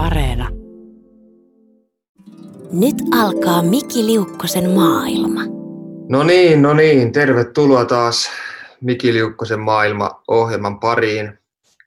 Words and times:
Areena. 0.00 0.48
Nyt 2.72 2.96
alkaa 3.20 3.62
Miki 3.62 4.06
Liukkosen 4.06 4.70
maailma. 4.70 5.40
No 6.08 6.22
niin, 6.22 6.62
no 6.62 6.74
niin. 6.74 7.12
Tervetuloa 7.12 7.84
taas 7.84 8.30
Miki 8.80 9.14
Liukkosen 9.14 9.60
maailma-ohjelman 9.60 10.80
pariin. 10.80 11.38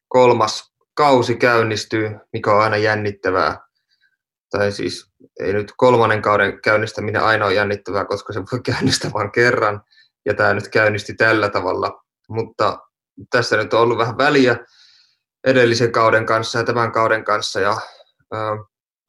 Kolmas 0.07 0.73
kausi 0.93 1.35
käynnistyy, 1.35 2.11
mikä 2.33 2.53
on 2.53 2.61
aina 2.61 2.77
jännittävää. 2.77 3.57
Tai 4.49 4.71
siis 4.71 5.11
ei 5.39 5.53
nyt 5.53 5.73
kolmannen 5.77 6.21
kauden 6.21 6.61
käynnistäminen 6.61 7.23
aina 7.23 7.45
ole 7.45 7.53
jännittävää, 7.53 8.05
koska 8.05 8.33
se 8.33 8.39
voi 8.51 8.59
käynnistää 8.71 9.13
vain 9.13 9.31
kerran. 9.31 9.81
Ja 10.25 10.33
tämä 10.33 10.53
nyt 10.53 10.67
käynnisti 10.67 11.13
tällä 11.13 11.49
tavalla. 11.49 12.03
Mutta 12.29 12.79
tässä 13.29 13.57
nyt 13.57 13.73
on 13.73 13.81
ollut 13.81 13.97
vähän 13.97 14.17
väliä 14.17 14.57
edellisen 15.47 15.91
kauden 15.91 16.25
kanssa 16.25 16.59
ja 16.59 16.65
tämän 16.65 16.91
kauden 16.91 17.23
kanssa. 17.23 17.59
Ja 17.59 17.77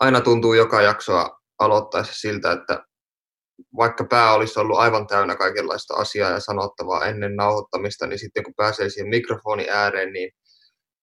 aina 0.01 0.21
tuntuu 0.21 0.55
joka 0.55 0.83
jaksoa 0.83 1.41
aloittaessa 1.59 2.15
siltä, 2.15 2.53
että 2.53 2.85
vaikka 3.77 4.05
pää 4.05 4.33
olisi 4.33 4.61
ollut 4.61 4.79
aivan 4.79 5.07
täynnä 5.07 5.37
kaikenlaista 5.37 5.95
asiaa 5.95 6.31
ja 6.31 6.41
sanottavaa 6.41 7.05
ennen 7.05 7.37
nauhoittamista, 7.37 8.07
niin 8.07 8.19
sitten 8.19 8.45
kun 8.45 8.55
pääsee 8.57 8.89
siihen 8.89 9.09
mikrofonin 9.09 9.71
ääreen, 9.71 10.13
niin 10.13 10.31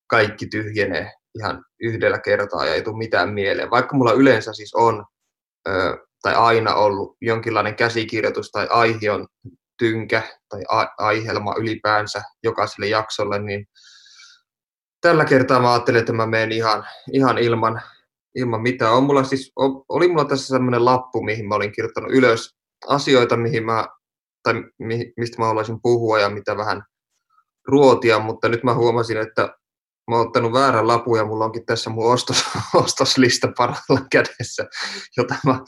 kaikki 0.07 0.47
tyhjenee 0.47 1.11
ihan 1.39 1.65
yhdellä 1.81 2.19
kertaa 2.19 2.65
ja 2.65 2.73
ei 2.73 2.81
tule 2.81 2.97
mitään 2.97 3.29
mieleen. 3.29 3.69
Vaikka 3.69 3.95
mulla 3.95 4.13
yleensä 4.13 4.53
siis 4.53 4.73
on 4.73 5.05
tai 6.21 6.35
aina 6.35 6.75
ollut 6.75 7.17
jonkinlainen 7.21 7.75
käsikirjoitus 7.75 8.51
tai 8.51 8.67
aihion 8.69 9.27
tynkä 9.79 10.21
tai 10.49 10.61
aihelma 10.97 11.55
ylipäänsä 11.57 12.21
jokaiselle 12.43 12.87
jaksolle, 12.87 13.39
niin 13.39 13.65
tällä 15.01 15.25
kertaa 15.25 15.59
mä 15.59 15.73
ajattelin, 15.73 15.99
että 15.99 16.13
mä 16.13 16.25
menen 16.25 16.51
ihan, 16.51 16.87
ihan 17.13 17.37
ilman, 17.37 17.81
ilman 18.35 18.61
mitään. 18.61 18.93
On 18.93 19.03
mulla 19.03 19.23
siis, 19.23 19.51
oli 19.89 20.07
mulla 20.07 20.25
tässä 20.25 20.47
sellainen 20.47 20.85
lappu, 20.85 21.23
mihin 21.23 21.47
mä 21.47 21.55
olin 21.55 21.71
kirjoittanut 21.71 22.11
ylös 22.11 22.55
asioita, 22.87 23.37
mihin 23.37 23.65
mä, 23.65 23.87
tai 24.43 24.53
mistä 25.17 25.39
mä 25.39 25.45
haluaisin 25.45 25.81
puhua 25.81 26.19
ja 26.19 26.29
mitä 26.29 26.57
vähän 26.57 26.83
ruotia, 27.67 28.19
mutta 28.19 28.49
nyt 28.49 28.63
mä 28.63 28.73
huomasin, 28.73 29.17
että 29.17 29.41
mä 30.11 30.17
oon 30.17 30.27
ottanut 30.27 30.53
väärän 30.53 30.87
lapun 30.87 31.17
ja 31.17 31.25
mulla 31.25 31.45
onkin 31.45 31.65
tässä 31.65 31.89
mun 31.89 32.13
ostos, 32.13 32.43
ostoslista 32.83 33.51
parhaalla 33.57 34.05
kädessä, 34.11 34.65
jota 35.17 35.35
mä, 35.45 35.59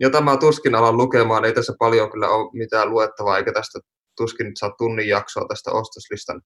jota 0.00 0.20
mä 0.20 0.36
tuskin 0.36 0.74
alan 0.74 0.96
lukemaan. 0.96 1.44
Ei 1.44 1.52
tässä 1.52 1.74
paljon 1.78 2.10
kyllä 2.10 2.28
ole 2.28 2.50
mitään 2.52 2.90
luettavaa, 2.90 3.38
eikä 3.38 3.52
tästä 3.52 3.80
tuskin 4.16 4.46
nyt 4.46 4.56
saa 4.56 4.70
tunnin 4.78 5.08
jaksoa 5.08 5.46
tästä 5.48 5.70
ostoslistan 5.70 6.42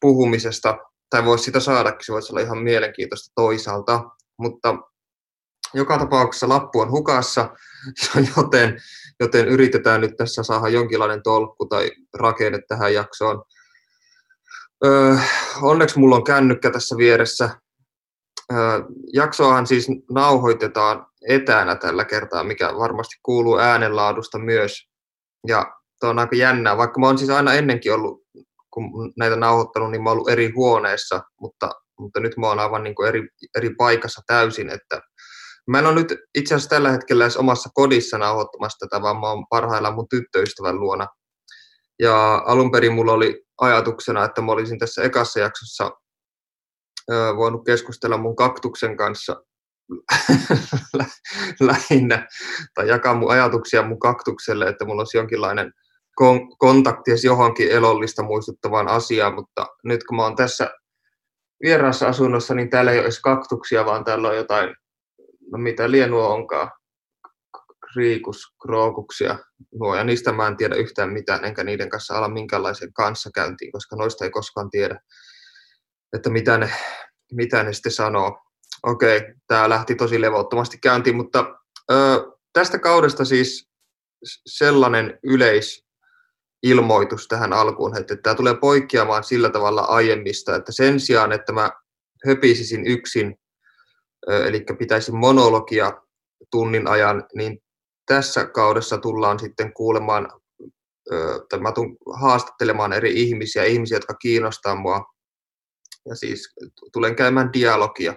puhumisesta. 0.00 0.78
Tai 1.10 1.24
voisi 1.24 1.44
sitä 1.44 1.60
saadakin, 1.60 2.06
se 2.06 2.12
voisi 2.12 2.32
olla 2.32 2.40
ihan 2.40 2.58
mielenkiintoista 2.58 3.32
toisaalta. 3.34 4.04
Mutta 4.38 4.76
joka 5.74 5.98
tapauksessa 5.98 6.48
lappu 6.48 6.80
on 6.80 6.90
hukassa, 6.90 7.50
joten, 8.36 8.82
joten 9.20 9.48
yritetään 9.48 10.00
nyt 10.00 10.16
tässä 10.16 10.42
saada 10.42 10.68
jonkinlainen 10.68 11.22
tolkku 11.22 11.66
tai 11.66 11.90
rakenne 12.14 12.58
tähän 12.68 12.94
jaksoon. 12.94 13.44
Öö, 14.84 15.16
onneksi 15.62 15.98
mulla 15.98 16.16
on 16.16 16.24
kännykkä 16.24 16.70
tässä 16.70 16.96
vieressä. 16.96 17.50
Öö, 18.52 18.80
jaksoahan 19.12 19.66
siis 19.66 19.86
nauhoitetaan 20.10 21.06
etänä 21.28 21.76
tällä 21.76 22.04
kertaa, 22.04 22.44
mikä 22.44 22.74
varmasti 22.78 23.16
kuuluu 23.22 23.58
äänenlaadusta 23.58 24.38
myös. 24.38 24.88
Ja 25.46 25.72
tuo 26.00 26.10
on 26.10 26.18
aika 26.18 26.36
jännää, 26.36 26.76
vaikka 26.76 27.00
mä 27.00 27.06
oon 27.06 27.18
siis 27.18 27.30
aina 27.30 27.54
ennenkin 27.54 27.94
ollut, 27.94 28.22
kun 28.70 29.12
näitä 29.16 29.36
nauhoittanut, 29.36 29.90
niin 29.90 30.02
mä 30.02 30.10
oon 30.10 30.16
ollut 30.16 30.30
eri 30.30 30.52
huoneessa, 30.56 31.22
mutta, 31.40 31.70
mutta 31.98 32.20
nyt 32.20 32.36
mä 32.36 32.46
oon 32.46 32.58
aivan 32.58 32.82
niin 32.82 32.94
kuin 32.94 33.08
eri, 33.08 33.28
eri 33.56 33.74
paikassa 33.74 34.22
täysin, 34.26 34.70
että 34.70 35.00
Mä 35.66 35.78
en 35.78 35.86
ole 35.86 35.94
nyt 35.94 36.14
itse 36.34 36.54
asiassa 36.54 36.70
tällä 36.70 36.90
hetkellä 36.90 37.24
edes 37.24 37.36
omassa 37.36 37.70
kodissa 37.74 38.18
nauhoittamassa 38.18 38.86
tätä, 38.86 39.02
vaan 39.02 39.20
mä 39.20 39.30
oon 39.30 39.46
parhaillaan 39.50 39.94
mun 39.94 40.08
tyttöystävän 40.08 40.80
luona. 40.80 41.06
Ja 41.98 42.42
alun 42.46 42.70
perin 42.70 42.92
mulla 42.92 43.12
oli 43.12 43.44
ajatuksena, 43.60 44.24
että 44.24 44.40
mä 44.42 44.52
olisin 44.52 44.78
tässä 44.78 45.02
ekassa 45.02 45.40
jaksossa 45.40 45.90
voinut 47.36 47.64
keskustella 47.64 48.16
mun 48.16 48.36
kaktuksen 48.36 48.96
kanssa 48.96 49.42
lähinnä, 51.60 52.26
tai 52.74 52.88
jakaa 52.88 53.14
mun 53.14 53.30
ajatuksia 53.30 53.82
mun 53.82 53.98
kaktukselle, 53.98 54.68
että 54.68 54.84
mulla 54.84 55.00
olisi 55.00 55.16
jonkinlainen 55.16 55.72
kon- 56.20 56.56
kontakti 56.58 57.10
johonkin 57.24 57.70
elollista 57.70 58.22
muistuttavaan 58.22 58.88
asiaan, 58.88 59.34
mutta 59.34 59.66
nyt 59.84 60.04
kun 60.04 60.16
mä 60.16 60.22
oon 60.22 60.36
tässä 60.36 60.70
vieraassa 61.62 62.08
asunnossa, 62.08 62.54
niin 62.54 62.70
täällä 62.70 62.92
ei 62.92 62.98
ole 62.98 63.04
edes 63.04 63.20
kaktuksia, 63.20 63.84
vaan 63.84 64.04
täällä 64.04 64.28
on 64.28 64.36
jotain, 64.36 64.76
no 65.54 65.58
mitä 65.58 65.90
lienua 65.90 66.28
onkaan, 66.28 66.70
kriikus, 67.92 68.42
krookuksia, 68.62 69.38
nuo, 69.74 69.96
ja 69.96 70.04
niistä 70.04 70.32
mä 70.32 70.46
en 70.46 70.56
tiedä 70.56 70.74
yhtään 70.74 71.12
mitään, 71.12 71.44
enkä 71.44 71.64
niiden 71.64 71.88
kanssa 71.88 72.18
ala 72.18 72.28
minkäänlaisen 72.28 72.92
kanssakäyntiin, 72.92 73.72
koska 73.72 73.96
noista 73.96 74.24
ei 74.24 74.30
koskaan 74.30 74.70
tiedä, 74.70 75.00
että 76.16 76.30
mitä 76.30 76.58
ne, 76.58 76.70
mitä 77.32 77.62
ne 77.62 77.72
sitten 77.72 77.92
sanoo. 77.92 78.40
Okei, 78.82 79.34
tämä 79.46 79.68
lähti 79.68 79.94
tosi 79.94 80.20
levottomasti 80.20 80.78
käyntiin, 80.78 81.16
mutta 81.16 81.54
ö, 81.92 81.96
tästä 82.52 82.78
kaudesta 82.78 83.24
siis 83.24 83.68
sellainen 84.46 85.18
yleisilmoitus 85.22 87.28
tähän 87.28 87.52
alkuun, 87.52 87.98
että 87.98 88.16
tämä 88.16 88.34
tulee 88.34 88.56
poikkeamaan 88.56 89.24
sillä 89.24 89.50
tavalla 89.50 89.80
aiemmista, 89.80 90.56
että 90.56 90.72
sen 90.72 91.00
sijaan, 91.00 91.32
että 91.32 91.52
mä 91.52 91.70
höpisisin 92.26 92.86
yksin, 92.86 93.36
eli 94.46 94.64
pitäisi 94.78 95.12
monologia 95.12 95.92
tunnin 96.50 96.88
ajan, 96.88 97.24
niin 97.34 97.58
tässä 98.06 98.46
kaudessa 98.46 98.98
tullaan 98.98 99.38
sitten 99.38 99.72
kuulemaan, 99.72 100.28
tai 101.48 101.58
mä 101.58 101.72
tulen 101.72 101.96
haastattelemaan 102.20 102.92
eri 102.92 103.22
ihmisiä, 103.22 103.64
ihmisiä, 103.64 103.96
jotka 103.96 104.14
kiinnostaa 104.14 104.74
mua. 104.74 105.04
Ja 106.08 106.14
siis 106.14 106.54
tulen 106.92 107.16
käymään 107.16 107.52
dialogia, 107.52 108.14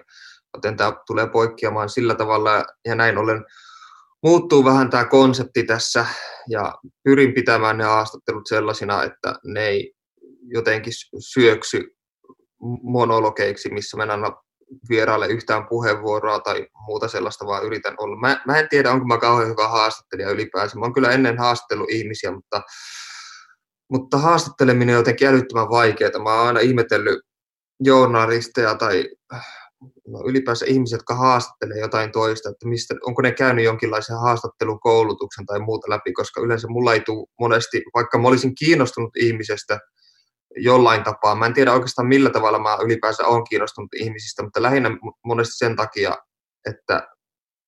joten 0.54 0.76
tämä 0.76 0.92
tulee 1.06 1.26
poikkeamaan 1.26 1.88
sillä 1.88 2.14
tavalla, 2.14 2.64
ja 2.84 2.94
näin 2.94 3.18
ollen 3.18 3.44
muuttuu 4.22 4.64
vähän 4.64 4.90
tämä 4.90 5.04
konsepti 5.04 5.64
tässä, 5.64 6.06
ja 6.48 6.74
pyrin 7.04 7.34
pitämään 7.34 7.78
ne 7.78 7.84
haastattelut 7.84 8.46
sellaisina, 8.46 9.04
että 9.04 9.34
ne 9.44 9.66
ei 9.66 9.94
jotenkin 10.42 10.92
syöksy 11.18 11.96
monologeiksi, 12.82 13.70
missä 13.70 13.96
anna 14.10 14.32
vieraalle 14.88 15.26
yhtään 15.26 15.66
puheenvuoroa 15.66 16.38
tai 16.38 16.66
muuta 16.86 17.08
sellaista, 17.08 17.46
vaan 17.46 17.64
yritän 17.64 17.94
olla. 17.98 18.16
Mä, 18.16 18.40
mä 18.46 18.58
en 18.58 18.68
tiedä, 18.68 18.92
onko 18.92 19.06
mä 19.06 19.18
kauhean 19.18 19.48
hyvä 19.48 19.68
haastattelija 19.68 20.30
ylipäänsä. 20.30 20.78
Mä 20.78 20.84
oon 20.84 20.94
kyllä 20.94 21.10
ennen 21.10 21.38
haastattellut 21.38 21.90
ihmisiä, 21.90 22.32
mutta, 22.32 22.62
mutta 23.90 24.18
haastatteleminen 24.18 24.94
on 24.94 25.00
jotenkin 25.00 25.28
älyttömän 25.28 25.70
vaikeaa. 25.70 26.22
Mä 26.22 26.34
oon 26.34 26.46
aina 26.46 26.60
ihmetellyt 26.60 27.20
journalisteja 27.80 28.74
tai 28.74 29.04
no, 30.08 30.22
ylipäänsä 30.26 30.66
ihmisiä, 30.66 30.96
jotka 30.96 31.14
haastattelee 31.14 31.78
jotain 31.78 32.12
toista, 32.12 32.50
että 32.50 32.68
mistä, 32.68 32.94
onko 33.06 33.22
ne 33.22 33.32
käynyt 33.32 33.64
jonkinlaisen 33.64 34.20
haastattelukoulutuksen 34.20 35.46
tai 35.46 35.58
muuta 35.60 35.90
läpi, 35.90 36.12
koska 36.12 36.40
yleensä 36.40 36.68
mulla 36.68 36.94
ei 36.94 37.00
tule 37.00 37.26
monesti, 37.40 37.82
vaikka 37.94 38.18
mä 38.18 38.28
olisin 38.28 38.54
kiinnostunut 38.54 39.16
ihmisestä, 39.16 39.78
jollain 40.56 41.04
tapaa. 41.04 41.34
Mä 41.34 41.46
en 41.46 41.54
tiedä 41.54 41.72
oikeastaan 41.72 42.08
millä 42.08 42.30
tavalla 42.30 42.58
mä 42.58 42.78
ylipäänsä 42.84 43.26
olen 43.26 43.44
kiinnostunut 43.44 43.94
ihmisistä, 43.94 44.42
mutta 44.42 44.62
lähinnä 44.62 44.90
monesti 45.24 45.56
sen 45.56 45.76
takia, 45.76 46.16
että 46.68 47.08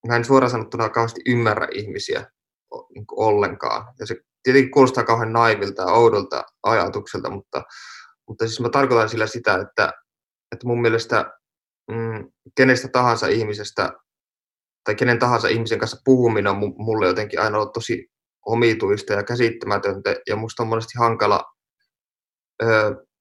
mä 0.09 0.17
en 0.17 0.25
suoraan 0.25 0.51
sanottuna 0.51 0.89
kauheasti 0.89 1.21
ymmärrä 1.27 1.69
ihmisiä 1.73 2.27
niin 2.95 3.05
ollenkaan. 3.11 3.95
Ja 3.99 4.07
se 4.07 4.17
tietenkin 4.43 4.71
kuulostaa 4.71 5.05
kauhean 5.05 5.33
naivilta 5.33 5.83
ja 5.83 5.93
oudolta 5.93 6.45
ajatukselta, 6.63 7.31
mutta, 7.31 7.63
mutta 8.29 8.47
siis 8.47 8.61
mä 8.61 8.69
tarkoitan 8.69 9.09
sillä 9.09 9.27
sitä, 9.27 9.55
että, 9.55 9.93
että 10.53 10.67
mun 10.67 10.81
mielestä 10.81 11.33
mm, 11.91 12.33
kenestä 12.57 12.89
tahansa 12.89 13.27
ihmisestä 13.27 13.93
tai 14.85 14.95
kenen 14.95 15.19
tahansa 15.19 15.49
ihmisen 15.49 15.79
kanssa 15.79 16.03
puhuminen 16.05 16.53
on 16.53 16.75
mulle 16.79 17.07
jotenkin 17.07 17.41
aina 17.41 17.59
ollut 17.59 17.73
tosi 17.73 18.11
omituista 18.47 19.13
ja 19.13 19.23
käsittämätöntä 19.23 20.17
ja 20.29 20.37
musta 20.37 20.63
on 20.63 20.69
monesti 20.69 20.99
hankala 20.99 21.45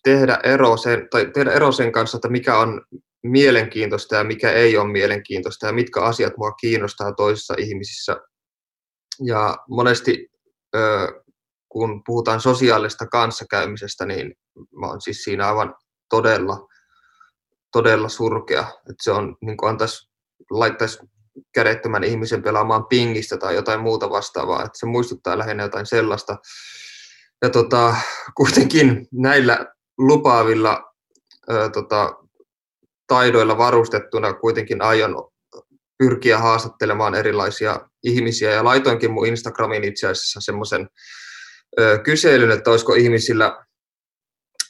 tehdä 0.04 0.40
ero 0.44 0.78
sen, 0.78 1.08
tai 1.12 1.32
tehdä 1.34 1.52
ero 1.52 1.72
sen 1.72 1.92
kanssa, 1.92 2.18
että 2.18 2.30
mikä 2.30 2.58
on 2.58 2.82
mielenkiintoista 3.24 4.16
ja 4.16 4.24
mikä 4.24 4.52
ei 4.52 4.78
ole 4.78 4.92
mielenkiintoista 4.92 5.68
ja 5.68 5.74
mitkä 5.74 6.02
asiat 6.02 6.38
mua 6.38 6.52
kiinnostaa 6.52 7.14
toisissa 7.14 7.54
ihmisissä. 7.58 8.18
Ja 9.26 9.58
monesti 9.70 10.32
kun 11.70 12.02
puhutaan 12.06 12.42
sosiaalista 12.42 13.08
kanssakäymisestä, 13.08 14.06
niin 14.06 14.34
mä 14.80 14.88
oon 14.88 15.02
siis 15.02 15.24
siinä 15.24 15.48
aivan 15.48 15.76
todella, 16.10 16.68
todella 17.72 18.10
surkea. 18.10 18.62
Että 18.62 19.04
se 19.04 19.12
on, 19.12 19.36
niin 19.42 19.58
kuin 19.58 19.70
antaisi, 19.70 20.10
laittaisi 20.50 21.00
kädettömän 21.54 22.04
ihmisen 22.04 22.44
pelaamaan 22.44 22.86
pingistä 22.86 23.38
tai 23.38 23.56
jotain 23.56 23.80
muuta 23.80 24.10
vastaavaa. 24.10 24.66
Että 24.66 24.80
se 24.80 24.86
muistuttaa 24.86 25.38
lähinnä 25.38 25.64
jotain 25.64 25.86
sellaista 25.86 26.38
ja 27.42 27.50
tota, 27.50 27.96
kuitenkin 28.36 29.08
näillä 29.12 29.66
lupaavilla 29.98 30.94
ö, 31.52 31.70
tota, 31.70 32.16
taidoilla 33.08 33.58
varustettuna 33.58 34.34
kuitenkin 34.34 34.82
aion 34.82 35.30
pyrkiä 35.98 36.38
haastattelemaan 36.38 37.16
erilaisia 37.16 37.90
ihmisiä 38.04 38.52
ja 38.52 38.64
laitoinkin 38.64 39.12
mun 39.12 39.28
Instagramiin 39.28 39.84
itse 39.84 40.08
asiassa 40.08 40.42
semmoisen 40.42 40.90
kyselyn, 42.04 42.52
että 42.52 42.72
olisiko 42.72 42.94
ihmisillä, 42.94 43.66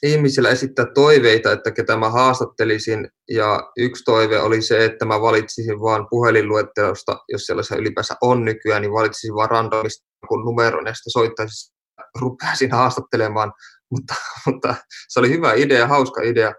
ihmisillä 0.02 0.48
esittää 0.48 0.86
toiveita, 0.94 1.52
että 1.52 1.70
ketä 1.70 1.96
mä 1.96 2.10
haastattelisin. 2.10 3.08
Ja 3.30 3.70
yksi 3.76 4.04
toive 4.04 4.40
oli 4.40 4.62
se, 4.62 4.84
että 4.84 5.04
mä 5.04 5.20
valitsisin 5.20 5.80
vaan 5.80 6.06
puhelinluettelosta, 6.10 7.18
jos 7.28 7.46
sellaisia 7.46 7.76
ylipäänsä 7.76 8.14
on 8.20 8.44
nykyään, 8.44 8.82
niin 8.82 8.92
valitsisin 8.92 9.34
vaan 9.34 9.50
randomista 9.50 10.06
kun 10.28 10.44
numeron 10.44 10.86
ja 10.86 10.94
sitten 10.94 11.10
soittaisin, 11.10 11.74
rupeaisin 12.20 12.70
haastattelemaan. 12.72 13.52
Mutta, 13.90 14.14
mutta 14.46 14.74
se 15.08 15.20
oli 15.20 15.30
hyvä 15.30 15.52
idea, 15.52 15.86
hauska 15.86 16.22
idea, 16.22 16.52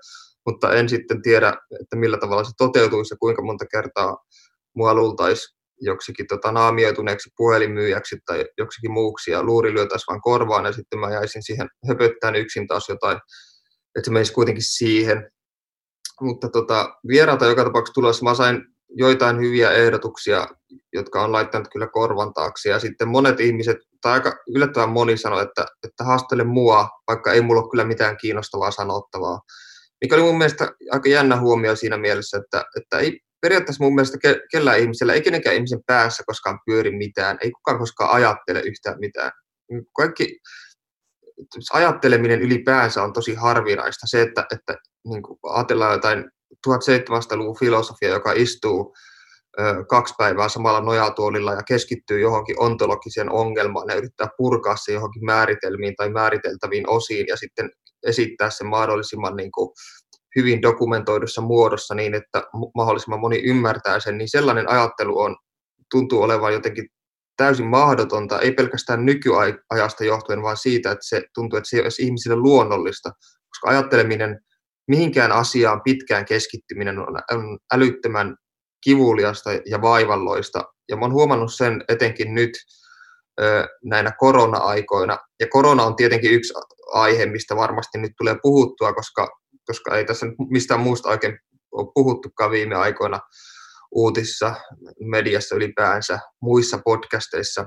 mutta 0.45 0.73
en 0.73 0.89
sitten 0.89 1.21
tiedä, 1.21 1.53
että 1.81 1.95
millä 1.95 2.17
tavalla 2.17 2.43
se 2.43 2.51
toteutuisi 2.57 3.13
ja 3.13 3.17
kuinka 3.17 3.41
monta 3.41 3.65
kertaa 3.71 4.17
mua 4.75 4.93
luultaisi 4.93 5.55
joksikin 5.81 6.27
tota, 6.27 6.51
naamioituneeksi 6.51 7.29
puhelinmyyjäksi 7.37 8.17
tai 8.25 8.45
joksikin 8.57 8.91
muuksi 8.91 9.31
ja 9.31 9.43
luuri 9.43 9.73
lyötäisi 9.73 10.05
vaan 10.07 10.21
korvaan 10.21 10.65
ja 10.65 10.71
sitten 10.71 10.99
mä 10.99 11.11
jäisin 11.11 11.43
siihen 11.43 11.69
höpöttämään 11.87 12.35
yksin 12.35 12.67
taas 12.67 12.89
jotain, 12.89 13.17
että 13.95 14.05
se 14.05 14.11
menisi 14.11 14.33
kuitenkin 14.33 14.63
siihen. 14.63 15.31
Mutta 16.21 16.49
tota, 16.49 16.99
vieraata 17.07 17.45
joka 17.45 17.63
tapauksessa 17.63 17.93
tulossa 17.93 18.23
mä 18.23 18.33
sain 18.33 18.65
joitain 18.89 19.39
hyviä 19.39 19.71
ehdotuksia, 19.71 20.47
jotka 20.93 21.23
on 21.23 21.31
laittanut 21.31 21.67
kyllä 21.73 21.87
korvan 21.87 22.33
taakse 22.33 22.69
ja 22.69 22.79
sitten 22.79 23.07
monet 23.07 23.39
ihmiset, 23.39 23.77
tai 24.01 24.13
aika 24.13 24.33
yllättävän 24.55 24.89
moni 24.89 25.17
sanoi, 25.17 25.43
että, 25.43 25.65
että 25.83 26.03
haastele 26.03 26.43
mua, 26.43 26.89
vaikka 27.07 27.31
ei 27.31 27.41
mulla 27.41 27.61
ole 27.61 27.69
kyllä 27.69 27.83
mitään 27.83 28.17
kiinnostavaa 28.17 28.71
sanottavaa. 28.71 29.39
Mikä 30.01 30.15
oli 30.15 30.23
mun 30.23 30.37
mielestä 30.37 30.71
aika 30.91 31.09
jännä 31.09 31.39
huomio 31.39 31.75
siinä 31.75 31.97
mielessä, 31.97 32.37
että, 32.37 32.63
että 32.77 32.97
ei 32.97 33.19
periaatteessa 33.41 33.83
mun 33.83 33.95
mielestä 33.95 34.17
ke, 34.21 34.41
kellään 34.51 34.79
ihmisellä, 34.79 35.13
ei 35.13 35.21
kenenkään 35.21 35.55
ihmisen 35.55 35.83
päässä 35.85 36.23
koskaan 36.25 36.59
pyöri 36.65 36.97
mitään, 36.97 37.37
ei 37.41 37.51
kukaan 37.51 37.79
koskaan 37.79 38.11
ajattele 38.11 38.59
yhtään 38.59 38.99
mitään. 38.99 39.31
Kaikki 39.95 40.39
ajatteleminen 41.73 42.41
ylipäänsä 42.41 43.03
on 43.03 43.13
tosi 43.13 43.33
harvinaista. 43.33 44.07
Se, 44.07 44.21
että, 44.21 44.45
että 44.53 44.75
niin 45.05 45.21
ajatellaan 45.43 45.93
jotain 45.93 46.31
1700-luvun 46.67 47.59
filosofia, 47.59 48.09
joka 48.09 48.31
istuu 48.31 48.95
kaksi 49.89 50.13
päivää 50.17 50.49
samalla 50.49 50.81
nojatuolilla 50.81 51.53
ja 51.53 51.63
keskittyy 51.63 52.19
johonkin 52.19 52.59
ontologiseen 52.59 53.31
ongelmaan 53.31 53.85
ja 53.89 53.95
yrittää 53.95 54.27
purkaa 54.37 54.75
se 54.75 54.93
johonkin 54.93 55.25
määritelmiin 55.25 55.95
tai 55.95 56.09
määriteltäviin 56.09 56.89
osiin 56.89 57.27
ja 57.27 57.37
sitten 57.37 57.69
esittää 58.03 58.49
sen 58.49 58.67
mahdollisimman 58.67 59.35
niin 59.35 59.51
kuin, 59.51 59.69
hyvin 60.35 60.61
dokumentoidussa 60.61 61.41
muodossa 61.41 61.95
niin, 61.95 62.13
että 62.13 62.43
mahdollisimman 62.75 63.19
moni 63.19 63.41
ymmärtää 63.43 63.99
sen, 63.99 64.17
niin 64.17 64.29
sellainen 64.29 64.69
ajattelu 64.69 65.19
on, 65.19 65.35
tuntuu 65.91 66.21
olevan 66.21 66.53
jotenkin 66.53 66.87
täysin 67.37 67.67
mahdotonta, 67.67 68.39
ei 68.39 68.51
pelkästään 68.51 69.05
nykyajasta 69.05 70.03
johtuen, 70.03 70.41
vaan 70.43 70.57
siitä, 70.57 70.91
että 70.91 71.05
se 71.07 71.23
tuntuu, 71.33 71.57
että 71.57 71.69
se 71.69 71.77
ei 71.77 71.83
olisi 71.83 72.03
ihmisille 72.03 72.35
luonnollista, 72.35 73.11
koska 73.49 73.69
ajatteleminen, 73.69 74.39
mihinkään 74.87 75.31
asiaan 75.31 75.81
pitkään 75.81 76.25
keskittyminen 76.25 76.99
on 76.99 77.57
älyttömän 77.73 78.35
kivuliasta 78.81 79.49
ja 79.65 79.81
vaivalloista. 79.81 80.63
Ja 80.89 80.95
mä 80.95 81.01
oon 81.01 81.13
huomannut 81.13 81.53
sen 81.53 81.83
etenkin 81.87 82.33
nyt 82.33 82.51
näinä 83.83 84.11
korona-aikoina. 84.17 85.17
Ja 85.39 85.47
korona 85.47 85.83
on 85.83 85.95
tietenkin 85.95 86.31
yksi 86.31 86.53
aihe, 86.93 87.25
mistä 87.25 87.55
varmasti 87.55 87.97
nyt 87.97 88.11
tulee 88.17 88.35
puhuttua, 88.41 88.93
koska 88.93 89.41
koska 89.65 89.97
ei 89.97 90.05
tässä 90.05 90.25
nyt 90.25 90.35
mistään 90.49 90.79
muusta 90.79 91.09
oikein 91.09 91.39
ole 91.71 91.91
puhuttukaan 91.93 92.51
viime 92.51 92.75
aikoina 92.75 93.19
uutisissa, 93.91 94.55
mediassa 94.99 95.55
ylipäänsä, 95.55 96.19
muissa 96.41 96.79
podcasteissa. 96.85 97.65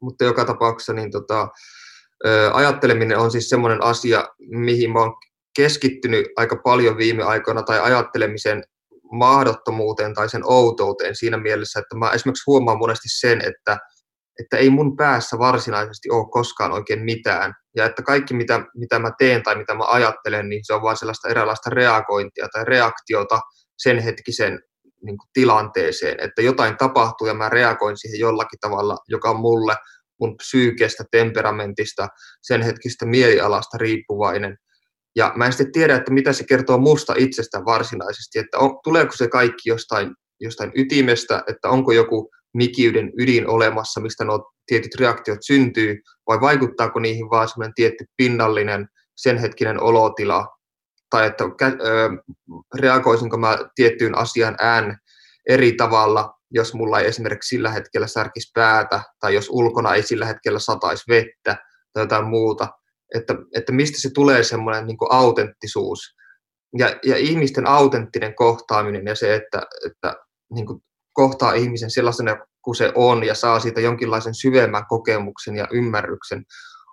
Mutta 0.00 0.24
joka 0.24 0.44
tapauksessa 0.44 0.92
niin 0.92 1.10
tota, 1.10 1.48
ajatteleminen 2.52 3.18
on 3.18 3.30
siis 3.30 3.48
semmoinen 3.48 3.82
asia, 3.82 4.28
mihin 4.38 4.92
mä 4.92 5.00
oon 5.00 5.14
keskittynyt 5.56 6.26
aika 6.36 6.56
paljon 6.64 6.96
viime 6.96 7.22
aikoina, 7.22 7.62
tai 7.62 7.80
ajattelemisen 7.80 8.62
mahdottomuuteen 9.14 10.14
tai 10.14 10.28
sen 10.28 10.42
outouteen 10.44 11.16
siinä 11.16 11.36
mielessä, 11.36 11.80
että 11.80 11.96
mä 11.96 12.10
esimerkiksi 12.10 12.44
huomaan 12.46 12.78
monesti 12.78 13.08
sen, 13.08 13.40
että– 13.40 13.78
että 14.40 14.56
ei 14.56 14.70
mun 14.70 14.96
päässä 14.96 15.38
varsinaisesti 15.38 16.10
ole 16.10 16.30
koskaan 16.30 16.72
oikein 16.72 17.04
mitään. 17.04 17.54
Ja 17.76 17.84
että 17.84 18.02
kaikki, 18.02 18.34
mitä, 18.34 18.60
mitä 18.76 18.98
mä 18.98 19.10
teen 19.18 19.42
tai 19.42 19.56
mitä 19.56 19.74
mä 19.74 19.84
ajattelen, 19.86 20.48
niin 20.48 20.60
se 20.64 20.74
on 20.74 20.82
vain 20.82 20.96
sellaista 20.96 21.28
eräänlaista 21.28 21.70
reagointia 21.70 22.48
tai 22.52 22.64
reaktiota 22.64 23.40
sen 23.78 23.98
hetkisen 23.98 24.60
niin 24.84 25.18
kuin, 25.18 25.28
tilanteeseen. 25.32 26.20
Että 26.20 26.42
jotain 26.42 26.76
tapahtuu 26.76 27.26
ja 27.26 27.34
mä 27.34 27.48
reagoin 27.48 27.96
siihen 27.96 28.20
jollakin 28.20 28.58
tavalla, 28.60 28.96
joka 29.08 29.30
on 29.30 29.40
mulle 29.40 29.76
mun 30.20 30.36
psyykestä, 30.36 31.04
temperamentista, 31.10 32.08
sen 32.42 32.62
hetkistä 32.62 33.06
mielialasta 33.06 33.78
riippuvainen. 33.78 34.56
Ja 35.16 35.32
mä 35.36 35.46
en 35.46 35.52
sitten 35.52 35.72
tiedä, 35.72 35.96
että 35.96 36.12
mitä 36.12 36.32
se 36.32 36.44
kertoo 36.44 36.78
musta 36.78 37.14
itsestä 37.16 37.64
varsinaisesti, 37.64 38.38
että 38.38 38.58
on, 38.58 38.78
tuleeko 38.84 39.16
se 39.16 39.28
kaikki 39.28 39.68
jostain, 39.68 40.14
jostain 40.40 40.72
ytimestä, 40.74 41.42
että 41.48 41.68
onko 41.68 41.92
joku 41.92 42.30
mikiyden 42.54 43.12
ydin 43.18 43.48
olemassa, 43.48 44.00
mistä 44.00 44.24
nuo 44.24 44.52
tietyt 44.66 44.94
reaktiot 44.94 45.38
syntyy, 45.42 46.00
vai 46.28 46.40
vaikuttaako 46.40 47.00
niihin 47.00 47.30
vaan 47.30 47.48
semmoinen 47.48 47.74
tietty 47.74 48.04
pinnallinen 48.16 48.88
sen 49.16 49.38
hetkinen 49.38 49.82
olotila, 49.82 50.46
tai 51.10 51.26
että 51.26 51.44
ö, 51.44 52.10
reagoisinko 52.78 53.36
mä 53.36 53.58
tiettyyn 53.74 54.18
asian 54.18 54.56
ään 54.58 54.98
eri 55.48 55.72
tavalla, 55.72 56.34
jos 56.50 56.74
mulla 56.74 57.00
ei 57.00 57.06
esimerkiksi 57.06 57.48
sillä 57.48 57.70
hetkellä 57.70 58.06
särkisi 58.06 58.50
päätä, 58.54 59.02
tai 59.20 59.34
jos 59.34 59.48
ulkona 59.50 59.94
ei 59.94 60.02
sillä 60.02 60.26
hetkellä 60.26 60.58
sataisi 60.58 61.04
vettä, 61.08 61.56
tai 61.92 62.02
jotain 62.02 62.24
muuta, 62.24 62.68
että, 63.14 63.34
että 63.56 63.72
mistä 63.72 64.00
se 64.00 64.10
tulee 64.14 64.42
semmoinen 64.42 64.86
niin 64.86 64.96
autenttisuus. 65.10 66.00
Ja, 66.78 66.86
ja 67.04 67.16
ihmisten 67.16 67.66
autenttinen 67.66 68.34
kohtaaminen 68.34 69.06
ja 69.06 69.14
se, 69.14 69.34
että, 69.34 69.62
että 69.86 70.16
niin 70.54 70.66
kuin 70.66 70.80
kohtaa 71.12 71.52
ihmisen 71.52 71.90
sellaisena 71.90 72.36
kuin 72.62 72.74
se 72.74 72.92
on 72.94 73.24
ja 73.24 73.34
saa 73.34 73.60
siitä 73.60 73.80
jonkinlaisen 73.80 74.34
syvemmän 74.34 74.86
kokemuksen 74.88 75.56
ja 75.56 75.68
ymmärryksen, 75.72 76.44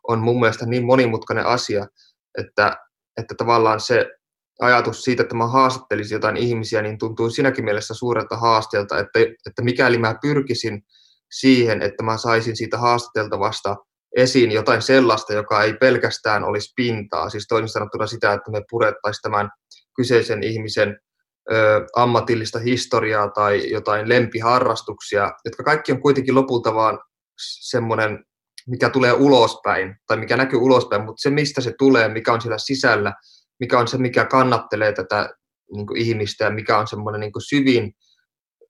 on 0.08 0.20
mun 0.20 0.40
mielestä 0.40 0.66
niin 0.66 0.86
monimutkainen 0.86 1.46
asia, 1.46 1.88
että, 2.38 2.78
että 3.18 3.36
tavallaan 3.38 3.80
se 3.80 4.10
ajatus 4.60 5.04
siitä, 5.04 5.24
että 5.24 5.36
mä 5.36 5.48
haastattelisin 5.48 6.16
jotain 6.16 6.38
ihmisiä, 6.38 6.82
niin 6.82 6.98
tuntuu 6.98 7.30
siinäkin 7.30 7.66
mielessä 7.66 7.94
suurelta 7.94 8.38
haasteelta, 8.38 9.00
että, 9.00 9.20
että 9.20 9.62
mikäli 9.62 9.98
mä 9.98 10.16
pyrkisin 10.22 10.82
siihen, 11.32 11.82
että 11.82 12.04
mä 12.04 12.18
saisin 12.18 12.58
siitä 12.58 12.78
haastateltavasta 12.78 13.76
esiin 14.18 14.52
jotain 14.52 14.82
sellaista, 14.82 15.34
joka 15.34 15.64
ei 15.64 15.74
pelkästään 15.74 16.44
olisi 16.44 16.74
pintaa, 16.76 17.30
siis 17.30 17.48
toisin 17.48 17.70
sanottuna 17.70 18.08
sitä, 18.08 18.34
että 18.34 18.52
me 18.52 18.62
purettaisiin 18.70 19.22
tämän 19.22 19.50
kyseisen 19.96 20.44
ihmisen 20.44 21.00
ö, 21.52 21.86
ammatillista 21.96 22.60
historiaa 22.60 23.28
tai 23.28 23.72
jotain 23.72 24.10
lempiharrastuksia, 24.10 25.32
jotka 25.46 25.64
kaikki 25.64 25.92
on 25.92 26.02
kuitenkin 26.02 26.36
lopulta 26.36 26.76
vaan 26.76 27.00
semmoinen, 27.62 28.26
mikä 28.68 28.90
tulee 28.90 29.14
ulospäin 29.14 29.96
tai 30.08 30.18
mikä 30.18 30.38
näkyy 30.38 30.60
ulospäin, 30.60 31.06
mutta 31.06 31.22
se 31.22 31.30
mistä 31.30 31.62
se 31.62 31.74
tulee, 31.78 32.10
mikä 32.10 32.34
on 32.34 32.42
siellä 32.42 32.58
sisällä, 32.58 33.14
mikä 33.60 33.80
on 33.80 33.88
se, 33.88 33.98
mikä 33.98 34.26
kannattelee 34.26 34.94
tätä 34.94 35.30
niin 35.74 35.88
kuin 35.88 35.98
ihmistä 35.98 36.44
ja 36.44 36.50
mikä 36.50 36.78
on 36.78 36.88
semmoinen 36.88 37.22
niin 37.22 37.32
kuin 37.32 37.44
syvin 37.44 37.94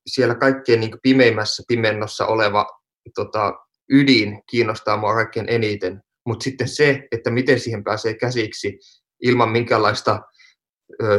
siellä 0.07 0.35
kaikkein 0.35 0.79
niin 0.79 0.91
kuin 0.91 0.99
pimeimmässä 1.03 1.63
pimennossa 1.67 2.25
oleva 2.25 2.65
tota, 3.15 3.53
ydin 3.91 4.41
kiinnostaa 4.49 4.97
mua 4.97 5.13
kaikkein 5.13 5.49
eniten. 5.49 6.01
Mutta 6.25 6.43
sitten 6.43 6.67
se, 6.67 7.07
että 7.11 7.31
miten 7.31 7.59
siihen 7.59 7.83
pääsee 7.83 8.13
käsiksi 8.13 8.79
ilman 9.21 9.49
minkäänlaista 9.49 10.19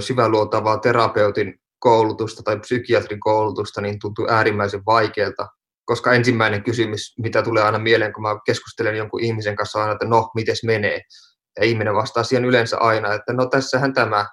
syväluotavaa 0.01 0.79
terapeutin 0.79 1.55
koulutusta 1.79 2.43
tai 2.43 2.59
psykiatrin 2.59 3.21
koulutusta, 3.21 3.81
niin 3.81 3.99
tuntuu 3.99 4.27
äärimmäisen 4.31 4.83
vaikealta, 4.87 5.49
koska 5.85 6.13
ensimmäinen 6.13 6.65
kysymys, 6.65 7.15
mitä 7.19 7.43
tulee 7.43 7.63
aina 7.63 7.79
mieleen, 7.79 8.13
kun 8.13 8.23
mä 8.23 8.39
keskustelen 8.47 8.97
jonkun 8.97 9.21
ihmisen 9.21 9.57
kanssa, 9.57 9.81
aina, 9.81 9.93
että 9.93 10.07
no, 10.07 10.31
miten 10.35 10.57
menee? 10.67 11.01
Ja 11.59 11.65
ihminen 11.65 11.95
vastaa 11.95 12.23
siihen 12.23 12.45
yleensä 12.45 12.79
aina, 12.79 13.15
että 13.15 13.33
no 13.33 13.47
tässähän 13.47 13.95
tämä, 13.95 14.27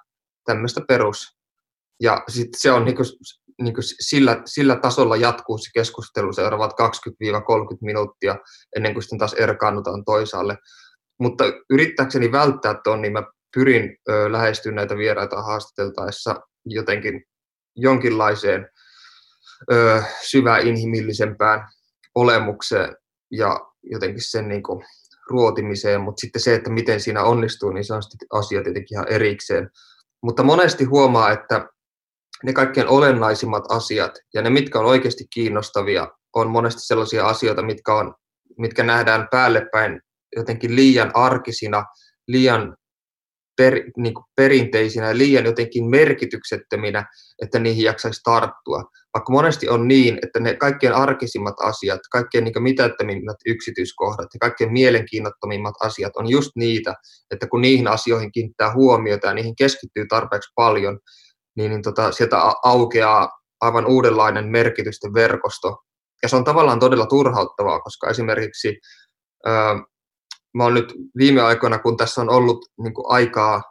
tämmöistä 0.44 0.80
perus. 0.88 1.36
Ja 2.02 2.22
sitten 2.28 2.60
se 2.60 2.72
on 2.72 2.84
niin 2.84 2.96
kuin, 2.96 3.06
niin 3.60 3.74
kuin 3.74 3.84
sillä, 3.84 4.42
sillä 4.44 4.76
tasolla 4.76 5.16
jatkuu 5.16 5.58
se 5.58 5.70
keskustelu 5.74 6.32
seuraavat 6.32 6.72
20-30 6.72 6.76
minuuttia, 7.80 8.36
ennen 8.76 8.92
kuin 8.92 9.02
sitten 9.02 9.18
taas 9.18 9.32
erkaannutaan 9.32 10.04
toisaalle. 10.04 10.56
Mutta 11.20 11.44
yrittääkseni 11.70 12.32
välttää 12.32 12.80
tuon, 12.84 13.02
niin 13.02 13.12
mä 13.12 13.22
pyrin 13.54 13.96
ö, 14.08 14.32
lähestyä 14.32 14.72
näitä 14.72 14.96
vieraita 14.96 15.42
haastateltaessa 15.42 16.40
jotenkin 16.64 17.22
jonkinlaiseen 17.76 18.68
ö, 19.72 20.02
syvää 20.22 20.58
inhimillisempään 20.58 21.68
olemukseen 22.14 22.96
ja 23.30 23.60
jotenkin 23.82 24.30
sen 24.30 24.48
niin 24.48 24.62
kuin, 24.62 24.84
ruotimiseen, 25.30 26.00
mutta 26.00 26.20
sitten 26.20 26.42
se, 26.42 26.54
että 26.54 26.70
miten 26.70 27.00
siinä 27.00 27.22
onnistuu, 27.22 27.70
niin 27.70 27.84
se 27.84 27.94
on 27.94 28.02
sitten 28.02 28.28
asia 28.32 28.62
tietenkin 28.62 28.96
ihan 28.96 29.08
erikseen. 29.08 29.70
Mutta 30.22 30.42
monesti 30.42 30.84
huomaa, 30.84 31.30
että 31.30 31.68
ne 32.44 32.52
kaikkein 32.52 32.88
olennaisimmat 32.88 33.64
asiat 33.68 34.12
ja 34.34 34.42
ne, 34.42 34.50
mitkä 34.50 34.78
on 34.78 34.86
oikeasti 34.86 35.24
kiinnostavia, 35.34 36.08
on 36.34 36.50
monesti 36.50 36.80
sellaisia 36.80 37.26
asioita, 37.26 37.62
mitkä, 37.62 37.94
on, 37.94 38.14
mitkä 38.58 38.82
nähdään 38.82 39.28
päällepäin 39.30 40.00
jotenkin 40.36 40.76
liian 40.76 41.10
arkisina, 41.14 41.84
liian 42.28 42.76
per, 43.56 43.80
niin 43.96 44.14
kuin 44.14 44.24
perinteisinä 44.36 45.08
ja 45.08 45.18
liian 45.18 45.44
jotenkin 45.44 45.90
merkityksettöminä, 45.90 47.04
että 47.42 47.58
niihin 47.58 47.84
jaksaisi 47.84 48.20
tarttua. 48.24 48.82
Vaikka 49.14 49.32
monesti 49.32 49.68
on 49.68 49.88
niin, 49.88 50.18
että 50.22 50.40
ne 50.40 50.56
kaikkein 50.56 50.92
arkisimmat 50.92 51.54
asiat, 51.62 52.00
kaikkein 52.12 52.44
niin 52.44 52.62
mitättömimmät 52.62 53.36
yksityiskohdat 53.46 54.28
ja 54.34 54.38
kaikkein 54.40 54.72
mielenkiinnottomimmat 54.72 55.74
asiat 55.80 56.16
on 56.16 56.30
just 56.30 56.50
niitä, 56.56 56.94
että 57.30 57.46
kun 57.46 57.60
niihin 57.60 57.88
asioihin 57.88 58.32
kiinnittää 58.32 58.74
huomiota 58.74 59.26
ja 59.26 59.34
niihin 59.34 59.56
keskittyy 59.56 60.06
tarpeeksi 60.06 60.50
paljon, 60.54 60.98
niin, 61.60 61.70
niin 61.70 61.82
tota, 61.82 62.12
sieltä 62.12 62.36
aukeaa 62.64 63.30
aivan 63.60 63.86
uudenlainen 63.86 64.48
merkitysten 64.48 65.14
verkosto. 65.14 65.76
Ja 66.22 66.28
se 66.28 66.36
on 66.36 66.44
tavallaan 66.44 66.80
todella 66.80 67.06
turhauttavaa, 67.06 67.80
koska 67.80 68.10
esimerkiksi 68.10 68.78
mä 70.54 70.64
oon 70.64 70.74
nyt 70.74 70.94
viime 71.18 71.42
aikoina, 71.42 71.78
kun 71.78 71.96
tässä 71.96 72.20
on 72.20 72.30
ollut 72.30 72.66
niin 72.82 72.94
kuin 72.94 73.04
aikaa 73.08 73.62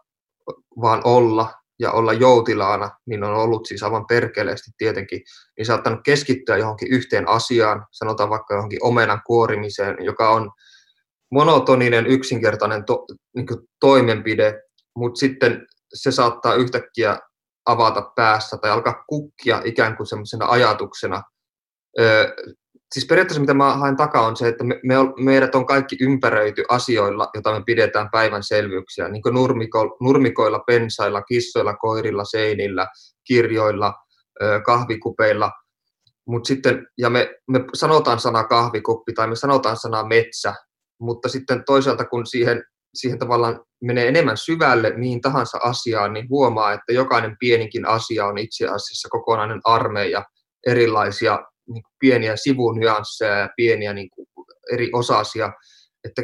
vaan 0.82 1.02
olla 1.04 1.54
ja 1.80 1.92
olla 1.92 2.14
joutilaana, 2.14 2.90
niin 3.06 3.24
on 3.24 3.34
ollut 3.34 3.66
siis 3.66 3.84
aivan 3.84 4.06
perkeleesti 4.06 4.72
tietenkin, 4.78 5.22
niin 5.58 5.66
saattanut 5.66 6.00
keskittyä 6.06 6.58
johonkin 6.58 6.92
yhteen 6.92 7.28
asiaan, 7.28 7.86
sanotaan 7.92 8.30
vaikka 8.30 8.54
johonkin 8.54 8.84
omenan 8.84 9.22
kuorimiseen, 9.26 9.96
joka 10.00 10.30
on 10.30 10.52
monotoninen, 11.32 12.08
yksinkertainen 12.08 12.86
to, 12.86 13.06
niin 13.36 13.48
toimenpide, 13.80 14.62
mutta 14.96 15.20
sitten 15.20 15.66
se 15.94 16.12
saattaa 16.12 16.54
yhtäkkiä 16.54 17.18
avata 17.66 18.12
päässä 18.16 18.58
tai 18.58 18.72
alkaa 18.72 19.04
kukkia 19.08 19.62
ikään 19.66 19.98
kuin 19.98 20.08
semmoisena 20.08 20.46
ajatuksena 20.46 21.24
siis 22.94 23.06
periaatteessa 23.06 23.42
mitä 23.42 23.54
mä 23.54 23.76
haen 23.76 23.98
takaa 23.98 24.28
on 24.28 24.38
se, 24.38 24.48
että 24.48 24.64
me, 24.64 24.80
me, 24.84 24.96
meidät 25.18 25.56
on 25.56 25.66
kaikki 25.66 25.98
ympäröity 26.02 26.64
asioilla, 26.70 27.30
joita 27.34 27.54
me 27.54 27.64
pidetään 27.66 28.10
päivän 28.12 28.44
selvyyksiä, 28.44 29.10
niin 29.10 29.22
kuin 29.22 29.36
nurmiko, 29.36 29.98
nurmikoilla, 30.02 30.60
pensailla, 30.60 31.22
kissoilla, 31.22 31.74
koirilla, 31.74 32.26
seinillä, 32.26 32.88
kirjoilla, 33.28 33.94
kahvikupeilla. 34.66 35.52
Mut 36.28 36.46
sitten, 36.46 36.88
ja 36.98 37.10
me, 37.10 37.36
me 37.48 37.66
sanotaan 37.74 38.20
sana 38.20 38.44
kahvikuppi 38.44 39.14
tai 39.14 39.28
me 39.28 39.36
sanotaan 39.36 39.78
sana 39.78 40.04
metsä, 40.04 40.54
mutta 41.00 41.30
sitten 41.30 41.64
toisaalta 41.66 42.06
kun 42.06 42.26
siihen, 42.26 42.64
siihen 42.96 43.20
tavallaan 43.20 43.60
menee 43.84 44.08
enemmän 44.08 44.38
syvälle 44.38 44.94
mihin 44.98 45.22
tahansa 45.22 45.60
asiaan, 45.64 46.14
niin 46.14 46.30
huomaa, 46.30 46.74
että 46.74 46.94
jokainen 46.94 47.36
pieninkin 47.40 47.88
asia 47.88 48.26
on 48.26 48.38
itse 48.38 48.66
asiassa 48.66 49.10
kokonainen 49.10 49.62
armeija 49.64 50.26
erilaisia 50.68 51.40
niin 51.68 51.84
kuin 51.84 51.94
pieniä 52.00 52.36
sivunyansseja 52.36 53.38
ja 53.38 53.50
pieniä 53.56 53.94
niin 53.94 54.10
kuin 54.16 54.28
eri 54.74 54.90
osasia, 54.94 55.52
että 56.04 56.22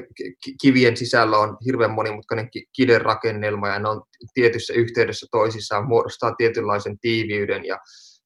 kivien 0.61 0.97
sisällä 0.97 1.37
on 1.37 1.57
hirveän 1.65 1.91
monimutkainen 1.91 2.49
kiderakennelma 2.75 3.67
ja 3.67 3.79
ne 3.79 3.89
on 3.89 4.01
tietyssä 4.33 4.73
yhteydessä 4.73 5.27
toisissaan, 5.31 5.87
muodostaa 5.87 6.35
tietynlaisen 6.35 6.99
tiiviyden 6.99 7.65
ja 7.65 7.77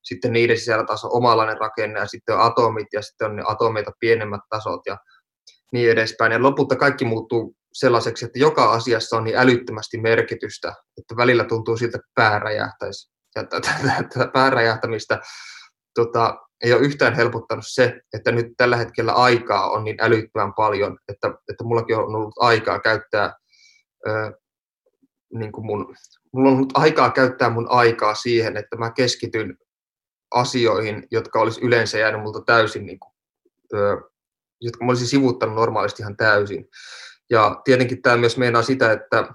sitten 0.03 0.33
niiden 0.33 0.57
sisällä 0.57 0.85
taas 0.85 1.05
on 1.05 1.15
omalainen 1.15 1.57
rakenne 1.57 1.99
ja 1.99 2.07
sitten 2.07 2.35
on 2.35 2.41
atomit 2.41 2.87
ja 2.93 3.01
sitten 3.01 3.29
on 3.29 3.35
ne 3.35 3.43
atomeita 3.45 3.91
pienemmät 3.99 4.41
tasot 4.49 4.81
ja 4.85 4.97
niin 5.73 5.91
edespäin. 5.91 6.31
Ja 6.31 6.43
lopulta 6.43 6.75
kaikki 6.75 7.05
muuttuu 7.05 7.55
sellaiseksi, 7.73 8.25
että 8.25 8.39
joka 8.39 8.71
asiassa 8.71 9.17
on 9.17 9.23
niin 9.23 9.37
älyttömästi 9.37 9.97
merkitystä, 9.97 10.73
että 10.97 11.15
välillä 11.17 11.43
tuntuu 11.43 11.77
siltä, 11.77 11.97
että 11.97 12.11
pää. 12.15 12.41
Ja 13.35 13.43
tätä 13.43 14.27
pääräjähtämistä 14.33 15.19
tota, 15.95 16.37
ei 16.63 16.73
ole 16.73 16.81
yhtään 16.81 17.15
helpottanut 17.15 17.65
se, 17.67 18.01
että 18.13 18.31
nyt 18.31 18.47
tällä 18.57 18.77
hetkellä 18.77 19.13
aikaa 19.13 19.69
on 19.69 19.83
niin 19.83 19.97
älyttömän 19.99 20.53
paljon, 20.53 20.97
että, 21.07 21.27
että 21.27 21.63
mullakin 21.63 21.97
on 21.97 22.15
ollut 22.15 22.33
aikaa 22.39 22.79
käyttää 22.79 23.33
ö, 24.07 24.31
niin 25.33 25.51
kuin 25.51 25.65
mun, 25.65 25.95
mulla 26.33 26.49
on 26.49 26.55
ollut 26.55 26.77
aikaa 26.77 27.11
käyttää 27.11 27.49
mun 27.49 27.67
aikaa 27.69 28.15
siihen, 28.15 28.57
että 28.57 28.75
mä 28.75 28.91
keskityn 28.91 29.57
asioihin, 30.35 31.07
jotka 31.11 31.39
olisi 31.39 31.61
yleensä 31.61 31.97
jäänyt 31.97 32.21
multa 32.21 32.41
täysin, 32.45 32.85
niin 32.85 32.99
kuin, 32.99 33.13
ö, 33.73 34.01
jotka 34.61 34.85
mä 34.85 34.91
olisin 34.91 35.07
sivuttanut 35.07 35.55
normaalisti 35.55 36.01
ihan 36.01 36.17
täysin. 36.17 36.69
Ja 37.29 37.61
tietenkin 37.63 38.01
tämä 38.01 38.17
myös 38.17 38.37
meinaa 38.37 38.61
sitä, 38.61 38.91
että 38.91 39.27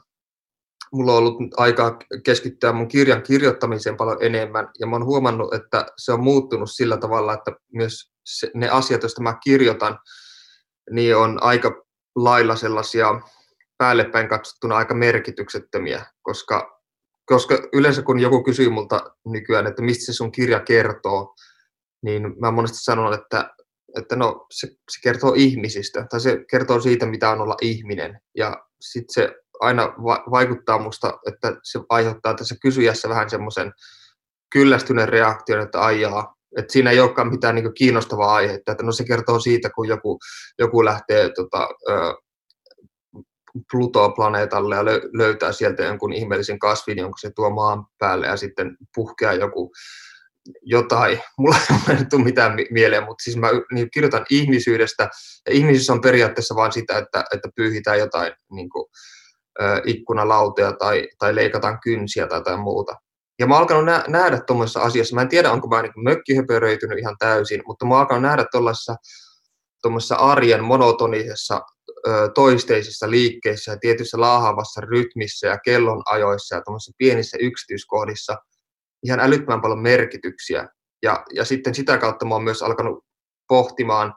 mulla 0.93 1.13
on 1.13 1.19
ollut 1.19 1.37
aikaa 1.57 1.99
keskittyä 2.25 2.73
mun 2.73 2.89
kirjan 2.89 3.23
kirjoittamiseen 3.23 3.97
paljon 3.97 4.19
enemmän, 4.21 4.69
ja 4.79 4.87
mä 4.87 4.97
oon 4.97 5.05
huomannut, 5.05 5.55
että 5.55 5.87
se 5.99 6.13
on 6.13 6.23
muuttunut 6.23 6.71
sillä 6.71 6.97
tavalla, 6.97 7.35
että 7.35 7.53
myös 7.73 8.13
se, 8.27 8.51
ne 8.55 8.69
asiat, 8.69 9.03
joista 9.03 9.23
mä 9.23 9.39
kirjoitan, 9.45 9.99
niin 10.91 11.17
on 11.17 11.43
aika 11.43 11.85
lailla 12.17 12.57
sellaisia 12.57 13.21
päällepäin 13.79 14.29
katsottuna 14.29 14.77
aika 14.77 14.95
merkityksettömiä, 14.95 16.07
koska, 16.23 16.81
koska 17.27 17.59
yleensä 17.73 18.03
kun 18.03 18.21
joku 18.21 18.43
kysyy 18.43 18.71
multa 18.71 19.11
nykyään, 19.27 19.67
että 19.67 19.83
mistä 19.83 20.05
se 20.05 20.13
sun 20.13 20.33
kirja 20.33 20.61
kertoo, 20.61 21.35
niin 22.03 22.41
mä 22.41 22.51
monesti 22.51 22.79
sanon, 22.79 23.15
että, 23.15 23.55
että 23.99 24.17
no, 24.17 24.47
se, 24.51 24.67
se 24.67 25.01
kertoo 25.03 25.33
ihmisistä, 25.37 26.07
tai 26.11 26.21
se 26.21 26.45
kertoo 26.51 26.81
siitä, 26.81 27.07
mitä 27.07 27.31
on 27.31 27.41
olla 27.41 27.57
ihminen, 27.63 28.21
ja 28.37 28.65
sitten 28.81 29.15
se 29.15 29.35
aina 29.61 29.95
va- 30.05 30.25
vaikuttaa 30.31 30.79
musta, 30.79 31.19
että 31.27 31.57
se 31.63 31.81
aiheuttaa 31.89 32.35
tässä 32.35 32.55
kysyjässä 32.63 33.09
vähän 33.09 33.31
semmoisen 33.31 33.73
kyllästyneen 34.53 35.09
reaktion, 35.09 35.61
että 35.61 35.81
aijaa, 35.81 36.35
että 36.57 36.73
siinä 36.73 36.91
ei 36.91 37.01
olekaan 37.01 37.31
mitään 37.31 37.55
niin 37.55 37.75
kiinnostavaa 37.75 38.35
aihetta, 38.35 38.73
että 38.73 38.85
no 38.85 38.93
se 38.93 39.05
kertoo 39.05 39.39
siitä, 39.39 39.71
kun 39.71 39.89
joku, 39.89 40.19
joku 40.59 40.85
lähtee 40.85 41.31
tota, 41.35 41.69
Pluto-planeetalle 43.73 44.77
ja 44.77 44.85
löytää 45.13 45.53
sieltä 45.53 45.85
jonkun 45.85 46.13
ihmeellisen 46.13 46.59
kasvin, 46.59 46.99
jonka 46.99 47.19
se 47.21 47.31
tuo 47.31 47.51
maan 47.51 47.87
päälle 47.99 48.27
ja 48.27 48.37
sitten 48.37 48.77
puhkeaa 48.95 49.33
joku 49.33 49.73
jotain. 50.63 51.21
Mulla 51.39 51.57
ei 51.89 52.05
tule 52.11 52.25
mitään 52.25 52.57
mieleen, 52.71 53.05
mutta 53.05 53.23
siis 53.23 53.37
mä 53.37 53.49
niin 53.73 53.91
kirjoitan 53.91 54.27
ihmisyydestä 54.31 55.09
ja 55.47 55.53
ihmisissä 55.53 55.93
on 55.93 56.01
periaatteessa 56.01 56.55
vain 56.55 56.73
sitä, 56.73 56.99
että, 56.99 57.25
että 57.35 57.49
pyyhitään 57.57 57.99
jotain 57.99 58.33
niin 58.51 58.69
kuin, 58.69 58.87
ikkunalauteja 59.85 60.73
tai, 60.73 61.09
tai 61.19 61.35
leikataan 61.35 61.79
kynsiä 61.81 62.27
tai 62.27 62.39
jotain 62.39 62.61
muuta. 62.61 62.97
Ja 63.39 63.47
mä 63.47 63.55
oon 63.55 63.61
alkanut 63.61 63.85
nä- 63.85 64.05
nähdä 64.09 64.41
tuommoisessa 64.47 64.81
asiassa, 64.81 65.15
mä 65.15 65.23
en 65.23 65.29
tiedä 65.29 65.53
onko 65.53 65.69
mä 65.69 65.83
niin 65.83 65.93
mökkihöpöröitynyt 65.97 66.99
ihan 66.99 67.17
täysin, 67.19 67.63
mutta 67.67 67.85
mä 67.87 67.95
oon 67.95 68.01
alkanut 68.01 68.23
nähdä 68.23 68.45
tuollaisessa 68.53 70.17
arjen 70.17 70.65
monotonisessa 70.65 71.61
toisteisissa 72.35 73.11
liikkeissä 73.11 73.73
ja 73.73 73.79
tietyssä 73.79 74.21
laahaavassa 74.21 74.81
rytmissä 74.81 75.47
ja 75.47 75.59
kellonajoissa 75.59 76.55
ja 76.55 76.63
tuommoisissa 76.63 76.97
pienissä 76.99 77.37
yksityiskohdissa 77.41 78.37
ihan 79.05 79.21
älyttömän 79.21 79.61
paljon 79.61 79.83
merkityksiä. 79.83 80.69
Ja, 81.03 81.25
ja 81.35 81.45
sitten 81.45 81.75
sitä 81.75 81.99
kautta 81.99 82.25
mä 82.25 82.35
oon 82.35 82.45
myös 82.45 82.63
alkanut 82.63 83.05
pohtimaan 83.49 84.15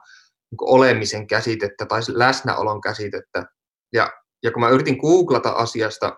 niin 0.50 0.58
olemisen 0.60 1.26
käsitettä 1.26 1.86
tai 1.86 2.00
läsnäolon 2.08 2.80
käsitettä. 2.80 3.44
Ja 3.92 4.10
ja 4.42 4.52
kun 4.52 4.62
mä 4.62 4.68
yritin 4.68 4.96
googlata 4.96 5.50
asiasta, 5.50 6.16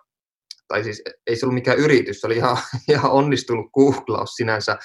tai 0.69 0.85
siis 0.85 1.03
ei 1.27 1.37
se 1.37 1.47
ollut 1.47 1.55
mikään 1.55 1.79
yritys, 1.79 2.21
se 2.21 2.27
oli 2.27 2.37
ihan, 2.37 2.57
ihan 2.91 3.11
onnistunut 3.11 3.67
googlaus 3.73 4.31
sinänsä 4.31 4.79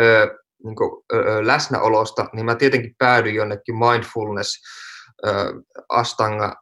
ö, 0.00 0.38
niin 0.64 0.76
kuin, 0.76 1.02
ö, 1.12 1.46
läsnäolosta, 1.46 2.26
niin 2.32 2.46
mä 2.46 2.54
tietenkin 2.54 2.94
päädyin 2.98 3.34
jonnekin 3.34 3.76
mindfulness 3.76 4.60
Astanga 5.88 6.54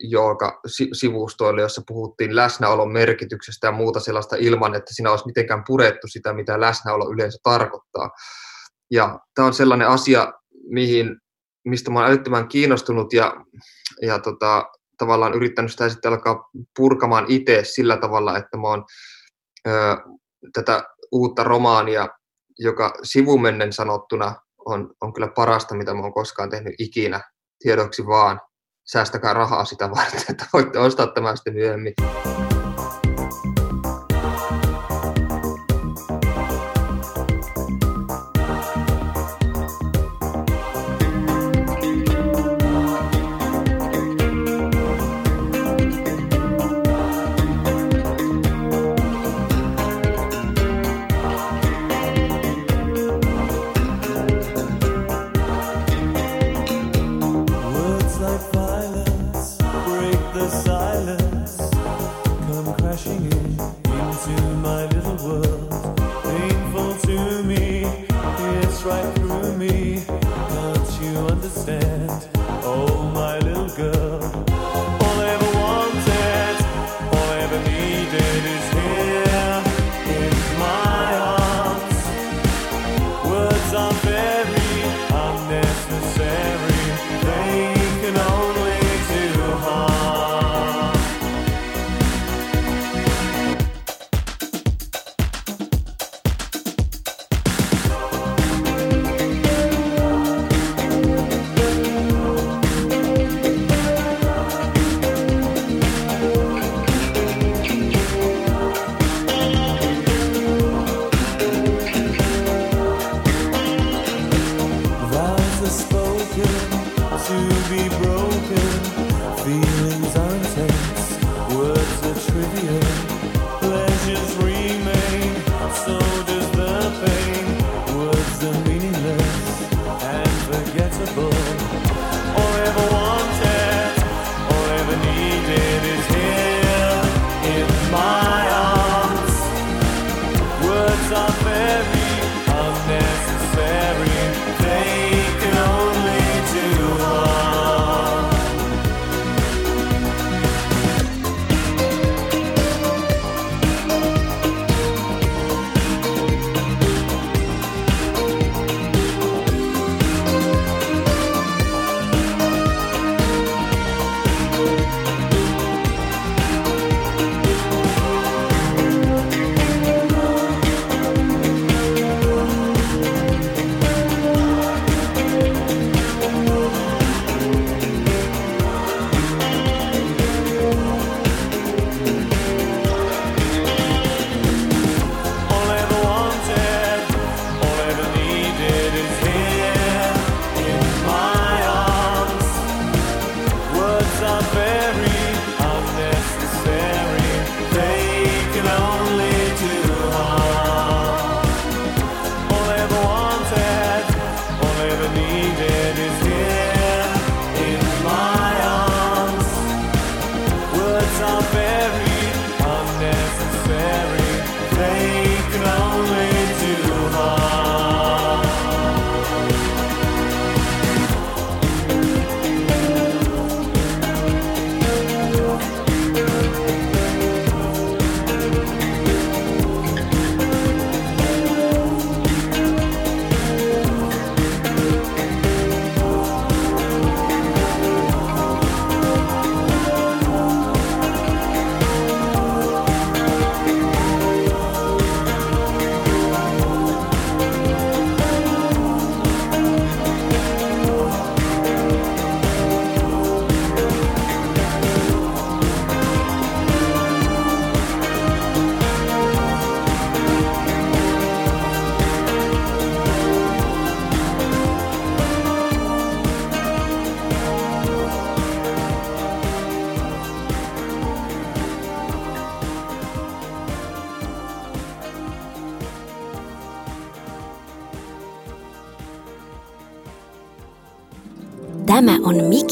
joka 0.00 0.60
sivustoille, 0.92 1.60
jossa 1.60 1.82
puhuttiin 1.86 2.36
läsnäolon 2.36 2.92
merkityksestä 2.92 3.66
ja 3.66 3.72
muuta 3.72 4.00
sellaista 4.00 4.36
ilman, 4.36 4.74
että 4.74 4.94
siinä 4.94 5.10
olisi 5.10 5.26
mitenkään 5.26 5.64
purettu 5.66 6.06
sitä, 6.08 6.32
mitä 6.32 6.60
läsnäolo 6.60 7.10
yleensä 7.12 7.38
tarkoittaa. 7.42 8.10
Ja 8.90 9.18
tämä 9.34 9.46
on 9.46 9.54
sellainen 9.54 9.88
asia, 9.88 10.32
mihin, 10.68 11.16
mistä 11.64 11.90
olen 11.90 12.04
älyttömän 12.04 12.48
kiinnostunut 12.48 13.12
ja, 13.12 13.32
ja 14.02 14.18
tota, 14.18 14.64
tavallaan 14.98 15.34
yrittänyt 15.34 15.70
sitä 15.70 15.88
sitten 15.88 16.12
alkaa 16.12 16.50
purkamaan 16.76 17.24
itse 17.28 17.64
sillä 17.64 17.96
tavalla, 17.96 18.38
että 18.38 18.56
mä 18.56 18.68
oon 18.68 18.84
ö, 19.68 19.70
tätä 20.52 20.84
uutta 21.12 21.44
romaania, 21.44 22.08
joka 22.58 22.94
sivumennen 23.02 23.72
sanottuna 23.72 24.34
on, 24.66 24.94
on 25.00 25.12
kyllä 25.12 25.28
parasta, 25.28 25.74
mitä 25.74 25.94
mä 25.94 26.00
oon 26.00 26.14
koskaan 26.14 26.50
tehnyt 26.50 26.74
ikinä, 26.78 27.20
tiedoksi 27.58 28.06
vaan. 28.06 28.40
Säästäkää 28.90 29.34
rahaa 29.34 29.64
sitä 29.64 29.90
varten, 29.90 30.22
että 30.28 30.46
voitte 30.52 30.78
ostaa 30.78 31.06
tämän 31.06 31.36
sitten 31.36 31.54
myöhemmin. 31.54 31.94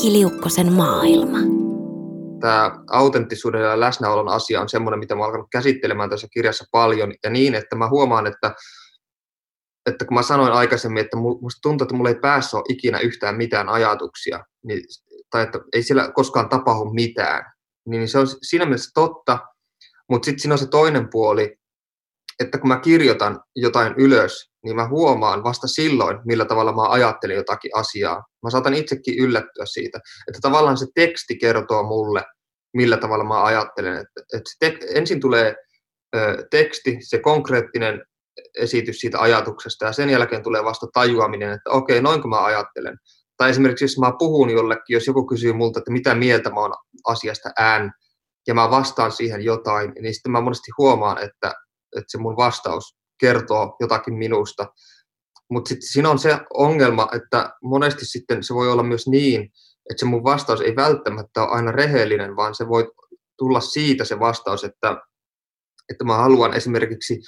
Miki 0.09 0.19
Liukkosen 0.19 0.73
maailma. 0.73 1.39
Tämä 2.41 2.79
autenttisuuden 2.91 3.63
ja 3.63 3.81
läsnäolon 3.81 4.29
asia 4.29 4.61
on 4.61 4.69
semmoinen, 4.69 4.99
mitä 4.99 5.15
mä 5.15 5.25
alkanut 5.25 5.47
käsittelemään 5.53 6.11
tässä 6.11 6.27
kirjassa 6.33 6.65
paljon. 6.73 7.13
Ja 7.25 7.31
niin, 7.31 7.55
että 7.55 7.77
mä 7.77 7.89
huomaan, 7.89 8.27
että, 8.27 8.55
että 9.87 10.05
kun 10.05 10.15
mä 10.15 10.23
sanoin 10.23 10.53
aikaisemmin, 10.53 11.05
että 11.05 11.17
musta 11.17 11.59
tuntuu, 11.63 11.85
että 11.85 11.95
mulla 11.95 12.09
ei 12.09 12.21
päässä 12.21 12.57
ole 12.57 12.65
ikinä 12.69 12.99
yhtään 12.99 13.37
mitään 13.37 13.69
ajatuksia, 13.69 14.45
niin, 14.65 14.83
tai 15.31 15.43
että 15.43 15.59
ei 15.73 15.83
siellä 15.83 16.13
koskaan 16.15 16.49
tapahdu 16.49 16.85
mitään, 16.85 17.53
niin 17.87 18.09
se 18.09 18.19
on 18.19 18.27
siinä 18.43 18.65
mielessä 18.65 18.91
totta, 18.95 19.39
mutta 20.11 20.27
sitten 20.27 20.41
siinä 20.41 20.55
on 20.55 20.59
se 20.59 20.67
toinen 20.67 21.09
puoli, 21.11 21.58
että 22.41 22.59
kun 22.59 22.69
mä 22.69 22.81
kirjoitan 22.81 23.41
jotain 23.57 23.95
ylös, 23.97 24.51
niin 24.65 24.77
mä 24.77 24.89
huomaan 24.89 25.45
vasta 25.45 25.67
silloin, 25.67 26.19
millä 26.25 26.45
tavalla 26.45 26.73
mä 26.73 26.89
ajattelen 26.89 27.37
jotakin 27.37 27.71
asiaa. 27.75 28.23
Mä 28.43 28.51
saatan 28.51 28.75
itsekin 28.75 29.19
yllättyä 29.19 29.65
siitä, 29.67 29.99
että 30.29 30.39
tavallaan 30.43 30.77
se 30.77 30.87
teksti 30.95 31.37
kertoo 31.37 31.83
mulle, 31.83 32.25
millä 32.77 32.97
tavalla 32.97 33.25
mä 33.25 33.45
ajattelen. 33.45 33.93
Että, 33.93 34.37
että 34.37 34.51
te, 34.59 34.79
ensin 34.95 35.21
tulee 35.21 35.55
ö, 36.17 36.47
teksti, 36.51 36.99
se 37.01 37.19
konkreettinen 37.19 38.03
esitys 38.59 39.01
siitä 39.01 39.21
ajatuksesta, 39.21 39.85
ja 39.85 39.93
sen 39.93 40.11
jälkeen 40.11 40.43
tulee 40.43 40.65
vasta 40.65 40.87
tajuaminen, 40.93 41.53
että 41.53 41.71
okei, 41.71 42.03
noinko 42.03 42.29
mä 42.29 42.45
ajattelen. 42.45 42.97
Tai 43.37 43.51
esimerkiksi 43.51 43.85
jos 43.85 43.99
mä 43.99 44.13
puhun 44.19 44.51
jollekin, 44.51 44.95
jos 44.95 45.07
joku 45.07 45.27
kysyy 45.27 45.53
multa, 45.53 45.79
että 45.79 45.93
mitä 45.93 46.15
mieltä 46.15 46.51
mä 46.51 46.61
oon 46.61 46.75
asiasta 47.07 47.51
ään, 47.59 47.93
ja 48.47 48.55
mä 48.55 48.71
vastaan 48.71 49.13
siihen 49.13 49.45
jotain, 49.45 49.93
niin 50.01 50.15
sitten 50.15 50.33
mä 50.33 50.41
monesti 50.41 50.71
huomaan, 50.79 51.19
että, 51.19 51.53
että 51.97 52.11
se 52.11 52.19
mun 52.19 52.37
vastaus 52.37 52.97
kertoo 53.21 53.77
jotakin 53.81 54.15
minusta. 54.15 54.67
Mutta 55.51 55.69
sitten 55.69 55.89
siinä 55.89 56.11
on 56.11 56.19
se 56.19 56.39
ongelma, 56.55 57.09
että 57.17 57.53
monesti 57.63 58.07
sitten 58.07 58.43
se 58.43 58.55
voi 58.55 58.73
olla 58.73 58.83
myös 58.83 59.09
niin, 59.09 59.43
että 59.91 60.01
se 60.01 60.07
mun 60.07 60.25
vastaus 60.25 60.61
ei 60.61 60.77
välttämättä 60.77 61.43
ole 61.43 61.51
aina 61.51 61.73
rehellinen, 61.73 62.37
vaan 62.37 62.55
se 62.55 62.69
voi 62.69 62.91
tulla 63.39 63.61
siitä 63.61 64.05
se 64.05 64.21
vastaus, 64.21 64.65
että, 64.65 64.97
että 65.89 66.05
mä 66.05 66.17
haluan 66.17 66.55
esimerkiksi 66.55 67.21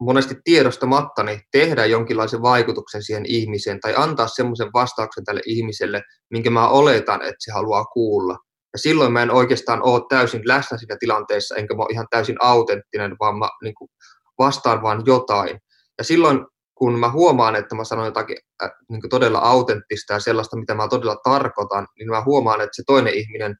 monesti 0.00 0.34
tiedostamattani 0.44 1.40
tehdä 1.52 1.86
jonkinlaisen 1.86 2.42
vaikutuksen 2.42 3.02
siihen 3.02 3.26
ihmiseen 3.26 3.80
tai 3.80 3.94
antaa 3.96 4.28
semmoisen 4.28 4.70
vastauksen 4.74 5.24
tälle 5.24 5.40
ihmiselle, 5.46 6.02
minkä 6.30 6.50
mä 6.50 6.68
oletan, 6.68 7.22
että 7.22 7.36
se 7.38 7.52
haluaa 7.52 7.84
kuulla. 7.84 8.38
Ja 8.72 8.78
silloin 8.78 9.12
mä 9.12 9.22
en 9.22 9.30
oikeastaan 9.30 9.82
ole 9.82 10.02
täysin 10.08 10.42
läsnä 10.44 10.78
siinä 10.78 10.96
tilanteessa, 11.00 11.54
enkä 11.54 11.74
mä 11.74 11.82
ole 11.82 11.92
ihan 11.92 12.06
täysin 12.10 12.36
autenttinen, 12.40 13.16
vaan 13.20 13.38
mä 13.38 13.48
niin 13.62 13.74
kuin 13.74 13.90
vastaan 14.38 14.82
vaan 14.82 15.02
jotain. 15.06 15.60
Ja 15.98 16.04
silloin, 16.04 16.46
kun 16.74 16.98
mä 16.98 17.10
huomaan, 17.10 17.56
että 17.56 17.74
mä 17.74 17.84
sanon 17.84 18.06
jotakin 18.06 18.36
äh, 18.62 18.70
niin 18.88 19.00
todella 19.10 19.38
autenttista 19.38 20.12
ja 20.12 20.20
sellaista, 20.20 20.56
mitä 20.56 20.74
mä 20.74 20.88
todella 20.88 21.16
tarkoitan, 21.24 21.86
niin 21.98 22.10
mä 22.10 22.24
huomaan, 22.24 22.60
että 22.60 22.76
se 22.76 22.82
toinen 22.86 23.14
ihminen 23.14 23.56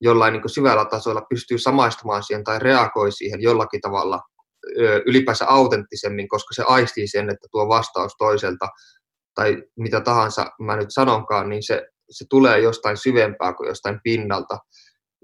jollain 0.00 0.32
niin 0.32 0.48
syvällä 0.50 0.84
tasolla 0.84 1.22
pystyy 1.30 1.58
samaistumaan 1.58 2.22
siihen 2.22 2.44
tai 2.44 2.58
reagoi 2.58 3.12
siihen 3.12 3.42
jollakin 3.42 3.80
tavalla 3.80 4.20
ylipäänsä 5.06 5.46
autenttisemmin, 5.48 6.28
koska 6.28 6.54
se 6.54 6.64
aistii 6.66 7.08
sen, 7.08 7.30
että 7.30 7.48
tuo 7.50 7.68
vastaus 7.68 8.12
toiselta 8.18 8.68
tai 9.34 9.62
mitä 9.78 10.00
tahansa 10.00 10.46
mä 10.60 10.76
nyt 10.76 10.88
sanonkaan, 10.90 11.48
niin 11.48 11.62
se, 11.62 11.86
se 12.12 12.24
tulee 12.30 12.58
jostain 12.58 12.96
syvempää 12.96 13.52
kuin 13.52 13.68
jostain 13.68 14.00
pinnalta. 14.02 14.58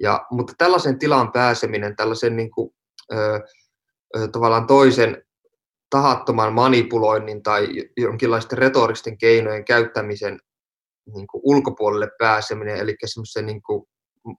Ja, 0.00 0.26
mutta 0.30 0.52
tällaisen 0.58 0.98
tilaan 0.98 1.32
pääseminen, 1.32 1.96
tällaisen 1.96 2.36
niin 2.36 2.50
kuin, 2.50 2.70
ö, 3.12 3.40
ö, 4.16 4.28
tavallaan 4.32 4.66
toisen 4.66 5.22
tahattoman 5.90 6.52
manipuloinnin 6.52 7.42
tai 7.42 7.68
jonkinlaisten 7.96 8.58
retoristen 8.58 9.18
keinojen 9.18 9.64
käyttämisen 9.64 10.38
niin 11.14 11.26
kuin 11.26 11.40
ulkopuolelle 11.44 12.10
pääseminen, 12.18 12.76
eli 12.76 12.96
semmoisen 13.06 13.46
niin 13.46 13.62
kuin 13.62 13.84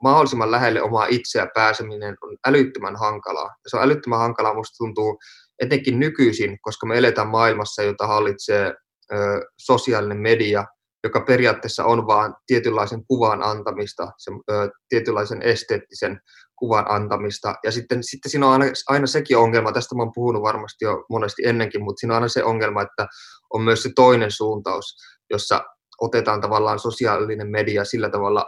mahdollisimman 0.04 0.52
lähelle 0.52 0.82
omaa 0.82 1.06
itseä 1.06 1.48
pääseminen 1.54 2.16
on 2.22 2.38
älyttömän 2.48 2.96
hankalaa. 2.96 3.46
Ja 3.46 3.70
se 3.70 3.78
on 3.78 3.84
älyttömän 3.84 4.20
hankalaa, 4.20 4.54
musta 4.54 4.78
tuntuu 4.78 5.20
etenkin 5.60 6.00
nykyisin, 6.00 6.58
koska 6.62 6.86
me 6.88 6.98
eletään 6.98 7.28
maailmassa, 7.28 7.84
jota 7.84 8.08
hallitsee 8.08 8.74
ö, 9.14 9.16
sosiaalinen 9.58 10.18
media, 10.18 10.66
joka 11.04 11.22
periaatteessa 11.22 11.86
on 11.86 12.08
vain 12.08 12.34
tietynlaisen 12.48 13.06
kuvan 13.06 13.44
antamista, 13.44 14.12
se, 14.18 14.32
ö, 14.52 14.70
tietynlaisen 14.90 15.42
esteettisen 15.42 16.20
kuvan 16.56 16.86
antamista. 16.90 17.56
Ja 17.64 17.72
sitten, 17.72 18.04
sitten 18.04 18.32
siinä 18.32 18.48
on 18.48 18.54
aina, 18.54 18.66
aina 18.88 19.08
sekin 19.08 19.38
ongelma, 19.38 19.72
tästä 19.72 19.96
mä 19.96 20.04
oon 20.04 20.12
puhunut 20.16 20.44
varmasti 20.44 20.86
jo 20.86 21.06
monesti 21.10 21.42
ennenkin, 21.46 21.84
mutta 21.84 22.00
siinä 22.00 22.14
on 22.14 22.16
aina 22.16 22.28
se 22.28 22.44
ongelma, 22.44 22.82
että 22.82 23.08
on 23.54 23.62
myös 23.62 23.84
se 23.84 23.90
toinen 23.96 24.32
suuntaus, 24.32 24.96
jossa 25.30 25.62
otetaan 26.02 26.42
tavallaan 26.42 26.80
sosiaalinen 26.80 27.52
media 27.52 27.86
sillä 27.86 28.10
tavalla 28.10 28.46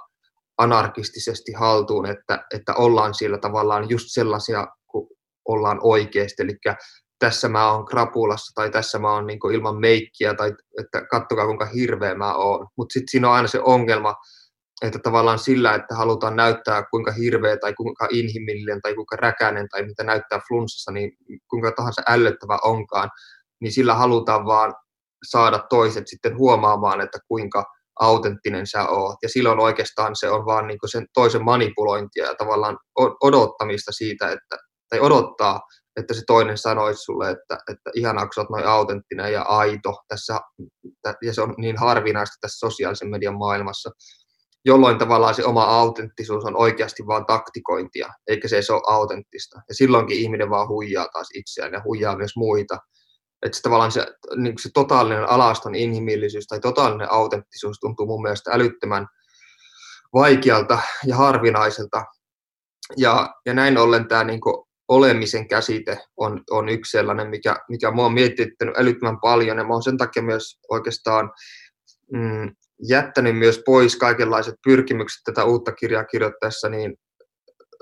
anarkistisesti 0.58 1.52
haltuun, 1.52 2.06
että, 2.06 2.46
että 2.56 2.74
ollaan 2.74 3.14
siellä 3.14 3.38
tavallaan 3.38 3.90
just 3.90 4.06
sellaisia 4.08 4.68
kuin 4.88 5.08
ollaan 5.48 5.80
oikeasti. 5.84 6.44
Eli 6.44 6.58
tässä 7.22 7.50
mä 7.50 7.72
oon 7.72 7.86
krapulassa 7.86 8.52
tai 8.56 8.70
tässä 8.72 9.00
mä 9.00 9.14
oon 9.14 9.28
niin 9.28 9.54
ilman 9.54 9.80
meikkiä 9.80 10.34
tai 10.34 10.54
että 10.80 11.06
kattokaa 11.06 11.46
kuinka 11.46 11.66
hirveä 11.66 12.16
mä 12.16 12.34
oon. 12.34 12.68
Mutta 12.78 12.94
sitten 12.94 13.12
siinä 13.12 13.30
on 13.30 13.34
aina 13.34 13.48
se 13.48 13.60
ongelma, 13.64 14.16
että 14.82 15.00
tavallaan 15.00 15.40
sillä, 15.40 15.76
että 15.76 15.96
halutaan 15.96 16.36
näyttää 16.36 16.84
kuinka 16.92 17.12
hirveä 17.12 17.58
tai 17.58 17.74
kuinka 17.74 18.08
inhimillinen 18.12 18.82
tai 18.82 18.96
kuinka 18.96 19.16
räkäinen 19.16 19.70
tai 19.70 19.86
mitä 19.86 20.04
näyttää 20.04 20.42
flunssassa, 20.48 20.92
niin 20.92 21.12
kuinka 21.50 21.72
tahansa 21.72 22.02
ällöttävä 22.08 22.60
onkaan, 22.64 23.10
niin 23.62 23.72
sillä 23.72 23.94
halutaan 23.94 24.46
vaan 24.46 24.74
saada 25.30 25.60
toiset 25.70 26.08
sitten 26.08 26.38
huomaamaan, 26.38 27.02
että 27.02 27.20
kuinka 27.28 27.66
autenttinen 28.00 28.68
sä 28.68 28.88
oot. 28.88 29.18
Ja 29.24 29.30
silloin 29.30 29.60
oikeastaan 29.60 30.16
se 30.16 30.30
on 30.30 30.46
vaan 30.46 30.68
niin 30.68 30.80
sen 30.86 31.06
toisen 31.14 31.44
manipulointia 31.44 32.26
ja 32.26 32.36
tavallaan 32.36 32.78
odottamista 33.24 33.92
siitä, 33.92 34.28
että, 34.28 34.58
tai 34.90 35.00
odottaa, 35.00 35.62
että 35.98 36.14
se 36.14 36.22
toinen 36.28 36.58
sanoisi 36.58 37.04
sulle, 37.04 37.30
että, 37.30 37.58
että 37.72 37.92
ihanaa, 37.96 38.26
kun 38.26 38.34
sä 38.36 38.42
oot 38.42 38.50
noin 38.50 38.68
autenttinen 38.68 39.34
ja 39.34 39.42
aito 39.42 40.02
tässä, 40.08 40.40
ja 41.22 41.34
se 41.34 41.42
on 41.42 41.54
niin 41.58 41.78
harvinaista 41.78 42.36
tässä 42.42 42.60
sosiaalisen 42.60 43.10
median 43.10 43.38
maailmassa, 43.38 43.90
jolloin 44.66 44.98
tavallaan 44.98 45.36
se 45.36 45.46
oma 45.46 45.64
autenttisuus 45.64 46.46
on 46.46 46.58
oikeasti 46.58 47.08
vain 47.08 47.26
taktikointia, 47.26 48.10
eikä 48.28 48.48
se, 48.48 48.74
ole 48.74 48.82
autenttista. 48.88 49.62
Ja 49.70 49.76
silloinkin 49.76 50.18
ihminen 50.18 50.50
vaan 50.50 50.68
huijaa 50.68 51.08
taas 51.14 51.28
itseään 51.34 51.74
ja 51.74 51.82
huijaa 51.86 52.18
myös 52.18 52.36
muita 52.36 52.78
että 53.46 53.56
se 53.56 53.62
tavallaan 53.62 53.92
se, 53.92 54.08
niin 54.36 54.54
se 54.60 54.70
totaalinen 54.74 55.30
alaston 55.30 55.76
inhimillisyys 55.76 56.48
tai 56.48 56.60
totaalinen 56.60 57.12
autenttisuus 57.12 57.80
tuntuu 57.80 58.06
mun 58.06 58.22
mielestä 58.22 58.52
älyttömän 58.52 59.08
vaikealta 60.14 60.80
ja 61.06 61.16
harvinaiselta. 61.16 62.06
Ja, 62.98 63.36
ja 63.46 63.54
näin 63.54 63.78
ollen 63.78 64.08
tämä 64.08 64.24
niin 64.24 64.42
olemisen 64.92 65.48
käsite 65.48 66.00
on, 66.18 66.44
on 66.50 66.70
yksi 66.70 66.92
sellainen, 66.92 67.30
mikä, 67.30 67.56
mikä 67.70 67.92
mua 67.92 68.06
on 68.06 68.14
mietittänyt 68.14 68.78
älyttömän 68.78 69.20
paljon. 69.20 69.58
Ja 69.58 69.64
mä 69.64 69.74
oon 69.74 69.84
sen 69.84 69.98
takia 69.98 70.24
myös 70.24 70.60
oikeastaan 70.70 71.32
mm, 72.12 72.56
jättänyt 72.88 73.38
myös 73.38 73.62
pois 73.66 73.96
kaikenlaiset 73.96 74.56
pyrkimykset 74.64 75.22
tätä 75.26 75.44
uutta 75.44 75.72
kirjaa 75.72 76.04
kirjoittaessa, 76.04 76.70
niin 76.70 76.96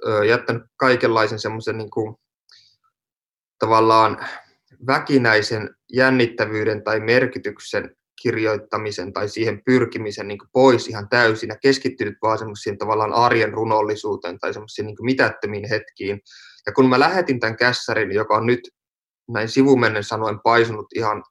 ö, 0.07 0.25
jättänyt 0.25 0.63
kaikenlaisen 0.77 1.39
semmoisen 1.39 1.77
niin 1.77 1.89
tavallaan 3.59 4.25
väkinäisen 4.87 5.75
jännittävyyden 5.93 6.83
tai 6.83 6.99
merkityksen 6.99 7.95
kirjoittamisen 8.21 9.13
tai 9.13 9.29
siihen 9.29 9.62
pyrkimisen 9.65 10.27
niin 10.27 10.39
pois 10.53 10.88
ihan 10.88 11.10
täysin 11.10 11.49
ja 11.49 11.58
keskittynyt 11.62 12.17
vaan 12.21 12.38
semmoisiin 12.38 12.77
tavallaan 12.77 13.13
arjen 13.13 13.53
runollisuuteen 13.53 14.39
tai 14.39 14.53
semmoisiin 14.53 14.86
niin 14.86 14.95
mitättömiin 15.01 15.69
hetkiin. 15.69 16.21
Ja 16.65 16.73
kun 16.73 16.89
mä 16.89 16.99
lähetin 16.99 17.39
tämän 17.39 17.58
kässärin, 17.58 18.12
joka 18.12 18.36
on 18.36 18.45
nyt 18.45 18.60
näin 19.29 19.49
sivumennen 19.49 20.03
sanoen 20.03 20.39
paisunut 20.43 20.86
ihan 20.95 21.23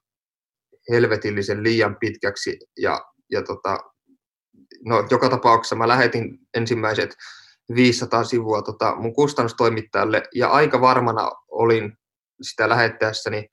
helvetillisen 0.89 1.63
liian 1.63 1.95
pitkäksi 1.99 2.59
ja, 2.77 3.01
ja 3.31 3.43
tota, 3.43 3.77
no, 4.85 5.07
joka 5.11 5.29
tapauksessa 5.29 5.75
mä 5.75 5.87
lähetin 5.87 6.39
ensimmäiset 6.53 7.15
500 7.75 8.23
sivua 8.23 8.61
tota, 8.61 8.95
mun 8.95 9.13
kustannustoimittajalle 9.13 10.23
ja 10.35 10.47
aika 10.47 10.81
varmana 10.81 11.31
olin 11.47 11.97
sitä 12.41 12.69
lähettäessäni, 12.69 13.49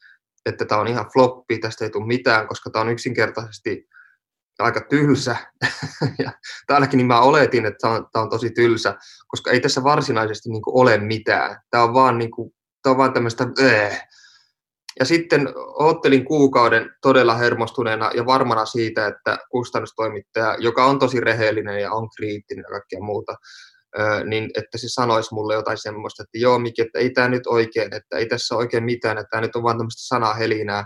että 0.46 0.64
tämä 0.64 0.80
on 0.80 0.88
ihan 0.88 1.06
floppi, 1.12 1.58
tästä 1.58 1.84
ei 1.84 1.90
tule 1.90 2.06
mitään, 2.06 2.48
koska 2.48 2.70
tämä 2.70 2.82
on 2.82 2.88
yksinkertaisesti 2.88 3.88
aika 4.58 4.80
tylsä. 4.80 5.36
ja 6.24 6.32
täälläkin 6.66 6.98
niin 6.98 7.06
mä 7.06 7.20
oletin, 7.20 7.66
että 7.66 7.78
tämä 7.80 7.94
on, 7.94 8.06
tämä 8.12 8.22
on 8.22 8.30
tosi 8.30 8.50
tylsä, 8.50 8.94
koska 9.26 9.50
ei 9.50 9.60
tässä 9.60 9.84
varsinaisesti 9.84 10.48
niin 10.48 10.62
ole 10.66 10.98
mitään. 10.98 11.60
Tämä 11.70 11.84
on 11.84 11.94
vaan, 11.94 12.18
niin 12.18 12.30
kuin, 12.30 12.52
tämä 12.82 12.90
on 12.90 12.98
vaan 12.98 13.12
tämmöistä 13.12 13.46
äh. 13.60 14.08
Ja 14.98 15.04
sitten 15.04 15.48
ottelin 15.74 16.24
kuukauden 16.24 16.90
todella 17.02 17.34
hermostuneena 17.34 18.10
ja 18.14 18.26
varmana 18.26 18.66
siitä, 18.66 19.06
että 19.06 19.38
kustannustoimittaja, 19.50 20.56
joka 20.58 20.84
on 20.84 20.98
tosi 20.98 21.20
rehellinen 21.20 21.80
ja 21.80 21.92
on 21.92 22.08
kriittinen 22.16 22.62
ja 22.62 22.70
kaikkea 22.70 23.00
muuta, 23.00 23.36
niin 24.24 24.50
että 24.58 24.78
se 24.78 24.88
sanoisi 24.88 25.34
mulle 25.34 25.54
jotain 25.54 25.78
semmoista, 25.78 26.22
että 26.22 26.38
joo 26.38 26.58
Miki, 26.58 26.82
että 26.82 26.98
ei 26.98 27.10
tämä 27.10 27.28
nyt 27.28 27.46
oikein, 27.46 27.94
että 27.94 28.16
ei 28.16 28.26
tässä 28.26 28.56
oikein 28.56 28.84
mitään, 28.84 29.18
että 29.18 29.28
tämä 29.30 29.40
nyt 29.40 29.56
on 29.56 29.62
vaan 29.62 29.78
tämmöistä 29.78 30.06
sanahelinää. 30.06 30.84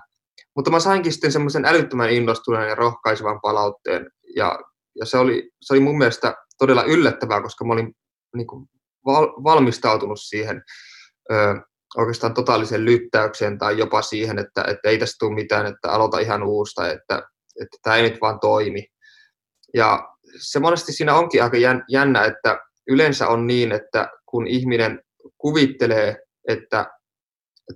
Mutta 0.56 0.70
mä 0.70 0.80
sainkin 0.80 1.12
sitten 1.12 1.32
semmoisen 1.32 1.64
älyttömän 1.64 2.10
innostuneen 2.10 2.68
ja 2.68 2.74
rohkaisevan 2.74 3.40
palautteen, 3.40 4.10
ja, 4.36 4.58
ja 5.00 5.06
se, 5.06 5.18
oli, 5.18 5.50
se 5.60 5.72
oli 5.72 5.80
mun 5.80 5.98
mielestä 5.98 6.34
todella 6.58 6.82
yllättävää, 6.82 7.42
koska 7.42 7.64
mä 7.64 7.72
olin 7.72 7.92
niin 8.36 8.46
kuin, 8.46 8.66
val, 9.06 9.26
valmistautunut 9.44 10.20
siihen 10.20 10.62
ö, 11.32 11.54
oikeastaan 11.96 12.34
totaaliseen 12.34 12.84
lyttäykseen 12.84 13.58
tai 13.58 13.78
jopa 13.78 14.02
siihen, 14.02 14.38
että, 14.38 14.64
että 14.68 14.88
ei 14.88 14.98
tästä 14.98 15.16
tule 15.18 15.34
mitään, 15.34 15.66
että 15.66 15.90
aloita 15.90 16.18
ihan 16.18 16.42
uusta, 16.42 16.88
että, 16.88 17.22
että 17.60 17.76
tämä 17.82 17.96
ei 17.96 18.02
nyt 18.02 18.20
vaan 18.20 18.40
toimi. 18.40 18.86
Ja 19.74 20.08
se 20.40 20.60
monesti 20.60 20.92
siinä 20.92 21.14
onkin 21.14 21.42
aika 21.42 21.56
jännä, 21.88 22.24
että 22.24 22.58
yleensä 22.90 23.28
on 23.28 23.46
niin, 23.46 23.72
että 23.72 24.08
kun 24.26 24.46
ihminen 24.46 25.00
kuvittelee, 25.38 26.16
että 26.48 26.86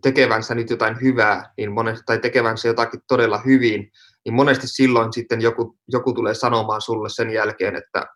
tekevänsä 0.02 0.54
nyt 0.54 0.70
jotain 0.70 1.00
hyvää, 1.00 1.52
niin 1.56 1.72
monesti, 1.72 2.02
tai 2.06 2.18
tekevänsä 2.18 2.68
jotakin 2.68 3.00
todella 3.08 3.38
hyvin, 3.46 3.90
niin 4.24 4.34
monesti 4.34 4.68
silloin 4.68 5.12
sitten 5.12 5.40
joku, 5.40 5.78
joku 5.88 6.12
tulee 6.12 6.34
sanomaan 6.34 6.80
sulle 6.80 7.08
sen 7.08 7.30
jälkeen, 7.30 7.76
että, 7.76 8.06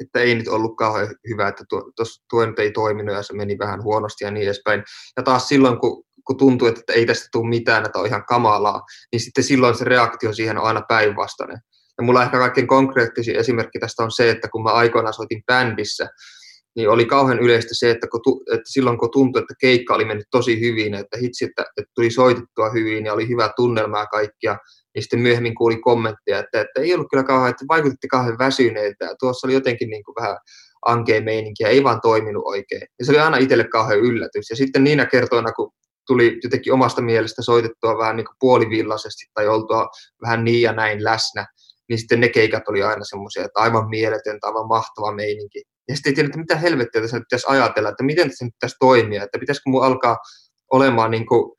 että 0.00 0.20
ei 0.20 0.34
nyt 0.34 0.48
ollut 0.48 0.76
kauhean 0.76 1.14
hyvä, 1.28 1.48
että 1.48 1.64
tuo, 1.68 1.82
tuo 2.30 2.46
nyt 2.46 2.58
ei 2.58 2.70
toiminut 2.70 3.14
ja 3.14 3.22
se 3.22 3.34
meni 3.34 3.58
vähän 3.58 3.82
huonosti 3.82 4.24
ja 4.24 4.30
niin 4.30 4.44
edespäin. 4.44 4.82
Ja 5.16 5.22
taas 5.22 5.48
silloin, 5.48 5.78
kun, 5.78 6.04
kun 6.26 6.36
tuntuu, 6.36 6.68
että 6.68 6.92
ei 6.92 7.06
tästä 7.06 7.28
tule 7.32 7.48
mitään, 7.48 7.86
että 7.86 7.98
on 7.98 8.06
ihan 8.06 8.24
kamalaa, 8.24 8.82
niin 9.12 9.20
sitten 9.20 9.44
silloin 9.44 9.74
se 9.74 9.84
reaktio 9.84 10.32
siihen 10.32 10.58
on 10.58 10.64
aina 10.64 10.82
päinvastainen. 10.88 11.58
Ja 11.98 12.04
mulla 12.04 12.22
ehkä 12.22 12.38
kaikkein 12.38 12.66
konkreettisin 12.66 13.36
esimerkki 13.36 13.78
tästä 13.78 14.02
on 14.02 14.10
se, 14.10 14.30
että 14.30 14.48
kun 14.48 14.62
mä 14.62 14.70
aikoinaan 14.70 15.14
soitin 15.14 15.42
bändissä, 15.46 16.08
niin 16.76 16.88
oli 16.88 17.06
kauhean 17.06 17.38
yleistä 17.38 17.70
se, 17.72 17.90
että, 17.90 18.06
kun, 18.08 18.42
että 18.52 18.70
silloin 18.72 18.98
kun 18.98 19.10
tuntui, 19.10 19.42
että 19.42 19.54
keikka 19.60 19.94
oli 19.94 20.04
mennyt 20.04 20.26
tosi 20.30 20.60
hyvin, 20.60 20.94
että 20.94 21.18
hitsi, 21.18 21.44
että, 21.44 21.64
että 21.76 21.92
tuli 21.94 22.10
soitettua 22.10 22.70
hyvin 22.70 23.04
ja 23.04 23.12
oli 23.12 23.28
hyvä 23.28 23.50
tunnelma 23.56 23.98
ja 23.98 24.06
kaikkia, 24.06 24.58
niin 24.94 25.02
sitten 25.02 25.20
myöhemmin 25.20 25.54
kuuli 25.54 25.76
kommentteja, 25.76 26.38
että, 26.38 26.60
että 26.60 26.80
ei 26.80 26.94
ollut 26.94 27.06
kyllä 27.10 27.24
kauhean, 27.24 27.50
että 27.50 27.64
vaikutitte 27.68 28.08
kauhean 28.08 28.38
väsyneiltä 28.38 29.04
ja 29.04 29.14
tuossa 29.18 29.46
oli 29.46 29.54
jotenkin 29.54 29.90
niin 29.90 30.04
kuin 30.04 30.14
vähän 30.20 30.36
ankea 30.86 31.20
meininkiä, 31.20 31.68
ei 31.68 31.84
vaan 31.84 32.00
toiminut 32.00 32.42
oikein. 32.46 32.82
Ja 32.98 33.04
se 33.04 33.12
oli 33.12 33.18
aina 33.18 33.36
itselle 33.36 33.64
kauhean 33.64 34.00
yllätys. 34.00 34.50
Ja 34.50 34.56
sitten 34.56 34.84
niinä 34.84 35.06
kertoina, 35.06 35.52
kun 35.52 35.72
tuli 36.06 36.38
jotenkin 36.42 36.72
omasta 36.72 37.02
mielestä 37.02 37.42
soitettua 37.42 37.98
vähän 37.98 38.16
niin 38.16 38.26
kuin 38.26 38.36
puolivillaisesti 38.40 39.24
tai 39.34 39.48
oltua 39.48 39.88
vähän 40.22 40.44
niin 40.44 40.62
ja 40.62 40.72
näin 40.72 41.04
läsnä, 41.04 41.46
niin 41.88 41.98
sitten 41.98 42.20
ne 42.20 42.28
keikat 42.28 42.68
oli 42.68 42.82
aina 42.82 43.04
semmoisia, 43.04 43.44
että 43.44 43.60
aivan 43.60 43.88
mieletöntä, 43.88 44.46
aivan 44.46 44.68
mahtava 44.68 45.14
meininki. 45.14 45.62
Ja 45.88 45.94
sitten 45.94 46.10
ei 46.10 46.14
tiedä, 46.14 46.26
että 46.26 46.38
mitä 46.38 46.56
helvettiä 46.56 47.00
tässä 47.00 47.16
nyt 47.16 47.24
pitäisi 47.30 47.46
ajatella, 47.48 47.88
että 47.88 48.04
miten 48.04 48.28
tässä 48.28 48.44
nyt 48.44 48.54
pitäisi 48.54 48.76
toimia, 48.80 49.22
että 49.22 49.38
pitäisikö 49.38 49.70
mun 49.70 49.84
alkaa 49.84 50.16
olemaan 50.72 51.10
niin 51.10 51.26
kuin 51.26 51.56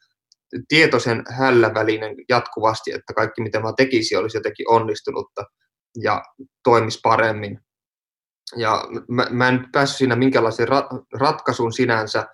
tietoisen 0.67 1.23
hällä 1.29 1.73
välinen 1.73 2.15
jatkuvasti, 2.29 2.91
että 2.91 3.13
kaikki 3.13 3.41
mitä 3.41 3.59
mä 3.59 3.73
tekisin 3.77 4.17
olisi 4.19 4.37
jotenkin 4.37 4.69
onnistunutta 4.69 5.43
ja 6.01 6.21
toimisi 6.63 6.99
paremmin. 7.03 7.59
Ja 8.55 8.83
mä, 9.09 9.27
mä 9.29 9.47
en 9.47 9.67
päässyt 9.71 9.97
siinä 9.97 10.15
minkälaiseen 10.15 10.69
ra- 10.69 11.05
ratkaisuun 11.19 11.73
sinänsä, 11.73 12.27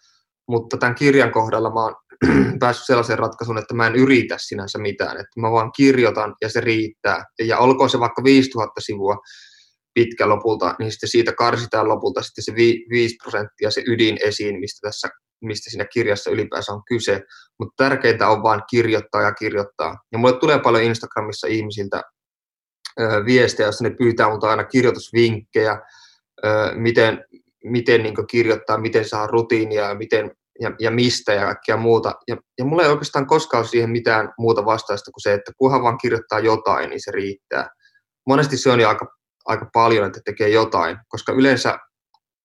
mutta 0.47 0.77
tämän 0.77 0.95
kirjan 0.95 1.31
kohdalla 1.31 1.73
mä 1.73 1.83
oon 1.83 1.95
päässyt 2.59 2.85
sellaiseen 2.85 3.19
ratkaisuun, 3.19 3.57
että 3.57 3.73
mä 3.73 3.87
en 3.87 3.95
yritä 3.95 4.35
sinänsä 4.39 4.79
mitään, 4.79 5.17
että 5.17 5.39
mä 5.39 5.51
vaan 5.51 5.71
kirjoitan 5.75 6.35
ja 6.41 6.49
se 6.49 6.61
riittää. 6.61 7.23
Ja 7.41 7.57
olkoon 7.57 7.89
se 7.89 7.99
vaikka 7.99 8.23
5000 8.23 8.81
sivua 8.81 9.17
pitkä 9.93 10.29
lopulta, 10.29 10.75
niin 10.79 10.91
sitten 10.91 11.09
siitä 11.09 11.33
karsitaan 11.33 11.87
lopulta 11.87 12.21
sitten 12.21 12.43
se 12.43 12.53
5 12.55 13.15
prosenttia 13.23 13.71
se 13.71 13.83
ydin 13.87 14.17
esiin, 14.23 14.59
mistä 14.59 14.87
tässä 14.87 15.09
mistä 15.43 15.69
siinä 15.69 15.85
kirjassa 15.93 16.31
ylipäänsä 16.31 16.73
on 16.73 16.83
kyse, 16.87 17.21
mutta 17.59 17.83
tärkeintä 17.83 18.27
on 18.27 18.43
vain 18.43 18.61
kirjoittaa 18.69 19.21
ja 19.21 19.31
kirjoittaa. 19.31 19.95
Ja 20.11 20.17
mulle 20.17 20.39
tulee 20.39 20.59
paljon 20.59 20.83
Instagramissa 20.83 21.47
ihmisiltä 21.47 22.01
viestejä, 23.25 23.67
joissa 23.67 23.83
ne 23.83 23.89
pyytää 23.89 24.29
multa 24.29 24.49
aina 24.49 24.63
kirjoitusvinkkejä, 24.63 25.81
miten, 26.75 27.25
miten 27.63 28.03
niin 28.03 28.27
kirjoittaa, 28.29 28.77
miten 28.77 29.09
saa 29.09 29.27
rutiinia 29.27 29.83
ja, 29.83 29.95
miten, 29.95 30.31
ja, 30.59 30.71
ja 30.79 30.91
mistä 30.91 31.33
ja 31.33 31.45
kaikkea 31.45 31.77
muuta. 31.77 32.13
Ja, 32.27 32.37
ja 32.57 32.65
mulla 32.65 32.83
ei 32.83 32.89
oikeastaan 32.89 33.27
koskaan 33.27 33.65
siihen 33.65 33.89
mitään 33.89 34.33
muuta 34.37 34.65
vastaista 34.65 35.11
kuin 35.11 35.21
se, 35.21 35.33
että 35.33 35.51
kunhan 35.57 35.83
vaan 35.83 35.97
kirjoittaa 35.97 36.39
jotain, 36.39 36.89
niin 36.89 37.01
se 37.03 37.11
riittää. 37.11 37.69
Monesti 38.27 38.57
se 38.57 38.71
on 38.71 38.79
jo 38.79 38.89
aika, 38.89 39.07
aika 39.45 39.69
paljon, 39.73 40.07
että 40.07 40.19
tekee 40.25 40.49
jotain, 40.49 40.97
koska 41.07 41.31
yleensä, 41.31 41.79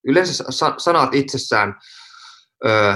yleensä 0.07 0.43
sanat 0.77 1.13
itsessään 1.13 1.75
ö, 2.65 2.95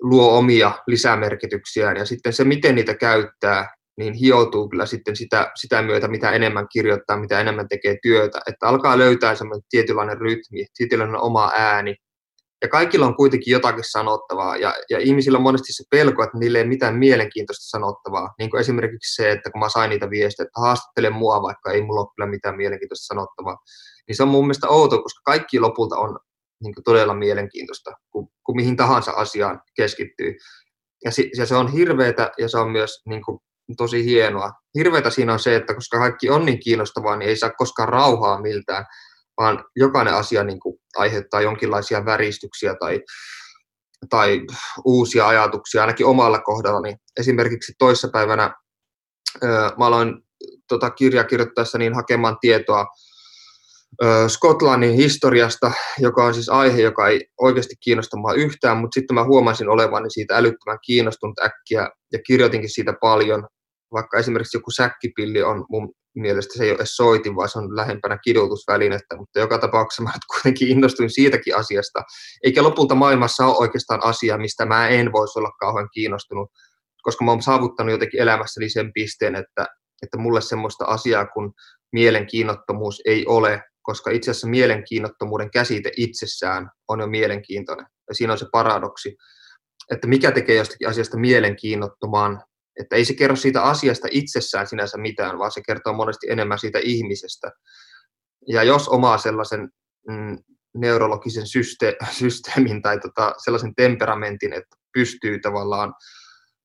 luo 0.00 0.38
omia 0.38 0.72
lisämerkityksiään 0.86 1.96
ja 1.96 2.04
sitten 2.04 2.32
se, 2.32 2.44
miten 2.44 2.74
niitä 2.74 2.94
käyttää, 2.94 3.74
niin 3.98 4.14
hioutuu 4.14 4.68
kyllä 4.68 4.86
sitten 4.86 5.16
sitä, 5.16 5.50
sitä 5.54 5.82
myötä, 5.82 6.08
mitä 6.08 6.30
enemmän 6.30 6.66
kirjoittaa, 6.72 7.16
mitä 7.16 7.40
enemmän 7.40 7.68
tekee 7.68 7.96
työtä, 8.02 8.40
että 8.46 8.68
alkaa 8.68 8.98
löytää 8.98 9.34
semmoinen 9.34 9.62
tietynlainen 9.70 10.18
rytmi, 10.18 10.66
tietynlainen 10.76 11.20
oma 11.20 11.52
ääni, 11.56 11.96
ja 12.62 12.68
kaikilla 12.68 13.06
on 13.06 13.16
kuitenkin 13.16 13.52
jotakin 13.52 13.84
sanottavaa, 13.84 14.56
ja, 14.56 14.74
ja 14.90 14.98
ihmisillä 14.98 15.36
on 15.36 15.42
monesti 15.42 15.72
se 15.72 15.84
pelko, 15.90 16.22
että 16.22 16.38
niille 16.38 16.58
ei 16.58 16.64
mitään 16.64 16.96
mielenkiintoista 16.96 17.70
sanottavaa, 17.70 18.34
niin 18.38 18.50
kuin 18.50 18.60
esimerkiksi 18.60 19.14
se, 19.14 19.30
että 19.30 19.50
kun 19.50 19.60
mä 19.60 19.68
sain 19.68 19.90
niitä 19.90 20.10
viestejä, 20.10 20.44
että 20.44 20.60
haastattele 20.60 21.10
mua, 21.10 21.42
vaikka 21.42 21.70
ei 21.72 21.82
mulla 21.82 22.00
ole 22.00 22.08
kyllä 22.16 22.30
mitään 22.30 22.56
mielenkiintoista 22.56 23.06
sanottavaa, 23.06 23.56
niin 24.08 24.16
se 24.16 24.22
on 24.22 24.28
mun 24.28 24.44
mielestä 24.44 24.68
outo, 24.68 25.02
koska 25.02 25.20
kaikki 25.24 25.60
lopulta 25.60 25.96
on 25.96 26.18
niin 26.62 26.74
kuin 26.74 26.84
todella 26.84 27.14
mielenkiintoista, 27.14 27.90
kun, 28.10 28.28
kun 28.44 28.56
mihin 28.56 28.76
tahansa 28.76 29.12
asiaan 29.12 29.60
keskittyy. 29.76 30.34
Ja, 31.04 31.10
si, 31.10 31.30
ja 31.36 31.46
se 31.46 31.56
on 31.56 31.72
hirveätä 31.72 32.30
ja 32.38 32.48
se 32.48 32.58
on 32.58 32.70
myös 32.70 33.02
niin 33.06 33.24
kuin, 33.24 33.38
tosi 33.76 34.04
hienoa. 34.04 34.52
Hirveätä 34.78 35.10
siinä 35.10 35.32
on 35.32 35.38
se, 35.38 35.56
että 35.56 35.74
koska 35.74 35.98
kaikki 35.98 36.30
on 36.30 36.46
niin 36.46 36.60
kiinnostavaa, 36.60 37.16
niin 37.16 37.28
ei 37.28 37.36
saa 37.36 37.50
koskaan 37.50 37.88
rauhaa 37.88 38.40
miltään, 38.40 38.84
vaan 39.40 39.64
jokainen 39.76 40.14
asia 40.14 40.44
niin 40.44 40.60
kuin, 40.60 40.76
aiheuttaa 40.96 41.40
jonkinlaisia 41.40 42.04
väristyksiä 42.04 42.74
tai, 42.80 43.00
tai 44.10 44.40
uusia 44.84 45.28
ajatuksia, 45.28 45.80
ainakin 45.80 46.06
omalla 46.06 46.38
kohdalla. 46.38 46.80
Niin 46.80 46.96
esimerkiksi 47.20 47.72
toissapäivänä 47.78 48.54
mä 49.78 49.86
aloin 49.86 50.14
tota 50.68 50.90
kirjaa 50.90 51.24
kirjoittaessa 51.24 51.78
niin 51.78 51.94
hakemaan 51.94 52.36
tietoa 52.40 52.86
Skotlannin 54.28 54.94
historiasta, 54.94 55.72
joka 55.98 56.24
on 56.24 56.34
siis 56.34 56.48
aihe, 56.48 56.82
joka 56.82 57.08
ei 57.08 57.26
oikeasti 57.40 57.74
kiinnosta 57.80 58.16
mua 58.16 58.32
yhtään, 58.32 58.76
mutta 58.76 58.94
sitten 58.94 59.14
mä 59.14 59.24
huomasin 59.24 59.68
olevani 59.68 60.10
siitä 60.10 60.36
älyttömän 60.36 60.78
kiinnostunut 60.86 61.38
äkkiä 61.38 61.90
ja 62.12 62.18
kirjoitinkin 62.26 62.74
siitä 62.74 62.94
paljon, 63.00 63.46
vaikka 63.92 64.18
esimerkiksi 64.18 64.56
joku 64.56 64.70
säkkipilli 64.70 65.42
on 65.42 65.64
mun 65.68 65.92
mielestä 66.14 66.58
se 66.58 66.64
ei 66.64 66.70
ole 66.70 66.76
edes 66.76 66.96
soitin, 66.96 67.36
vaan 67.36 67.48
se 67.48 67.58
on 67.58 67.76
lähempänä 67.76 68.18
kidutusvälinettä, 68.24 69.16
mutta 69.16 69.40
joka 69.40 69.58
tapauksessa 69.58 70.02
mä 70.02 70.10
kuitenkin 70.32 70.68
innostuin 70.68 71.10
siitäkin 71.10 71.56
asiasta, 71.56 72.02
eikä 72.44 72.62
lopulta 72.62 72.94
maailmassa 72.94 73.46
ole 73.46 73.56
oikeastaan 73.56 74.04
asia, 74.04 74.38
mistä 74.38 74.66
mä 74.66 74.88
en 74.88 75.12
voisi 75.12 75.38
olla 75.38 75.50
kauhean 75.60 75.88
kiinnostunut, 75.92 76.50
koska 77.02 77.24
mä 77.24 77.30
oon 77.30 77.42
saavuttanut 77.42 77.92
jotenkin 77.92 78.20
elämässäni 78.20 78.68
sen 78.68 78.92
pisteen, 78.92 79.34
että, 79.34 79.66
että 80.02 80.18
mulle 80.18 80.40
semmoista 80.40 80.84
asiaa 80.84 81.26
kuin 81.26 81.52
mielenkiinnottomuus 81.92 83.02
ei 83.04 83.26
ole, 83.26 83.62
koska 83.82 84.10
itse 84.10 84.30
asiassa 84.30 84.48
mielenkiinnottomuuden 84.48 85.50
käsite 85.50 85.90
itsessään 85.96 86.70
on 86.88 87.00
jo 87.00 87.06
mielenkiintoinen. 87.06 87.86
Ja 88.08 88.14
siinä 88.14 88.32
on 88.32 88.38
se 88.38 88.46
paradoksi, 88.52 89.16
että 89.90 90.06
mikä 90.06 90.32
tekee 90.32 90.56
jostakin 90.56 90.88
asiasta 90.88 91.18
mielenkiinnottoman, 91.18 92.42
että 92.80 92.96
ei 92.96 93.04
se 93.04 93.14
kerro 93.14 93.36
siitä 93.36 93.62
asiasta 93.62 94.08
itsessään 94.10 94.66
sinänsä 94.66 94.98
mitään, 94.98 95.38
vaan 95.38 95.52
se 95.52 95.60
kertoo 95.66 95.92
monesti 95.92 96.26
enemmän 96.30 96.58
siitä 96.58 96.78
ihmisestä. 96.82 97.50
Ja 98.48 98.62
jos 98.62 98.88
omaa 98.88 99.18
sellaisen 99.18 99.68
mm, 100.08 100.38
neurologisen 100.74 101.46
syste- 101.46 101.96
systeemin 102.20 102.82
tai 102.82 103.00
tota, 103.00 103.34
sellaisen 103.44 103.74
temperamentin, 103.74 104.52
että 104.52 104.76
pystyy 104.92 105.40
tavallaan 105.40 105.94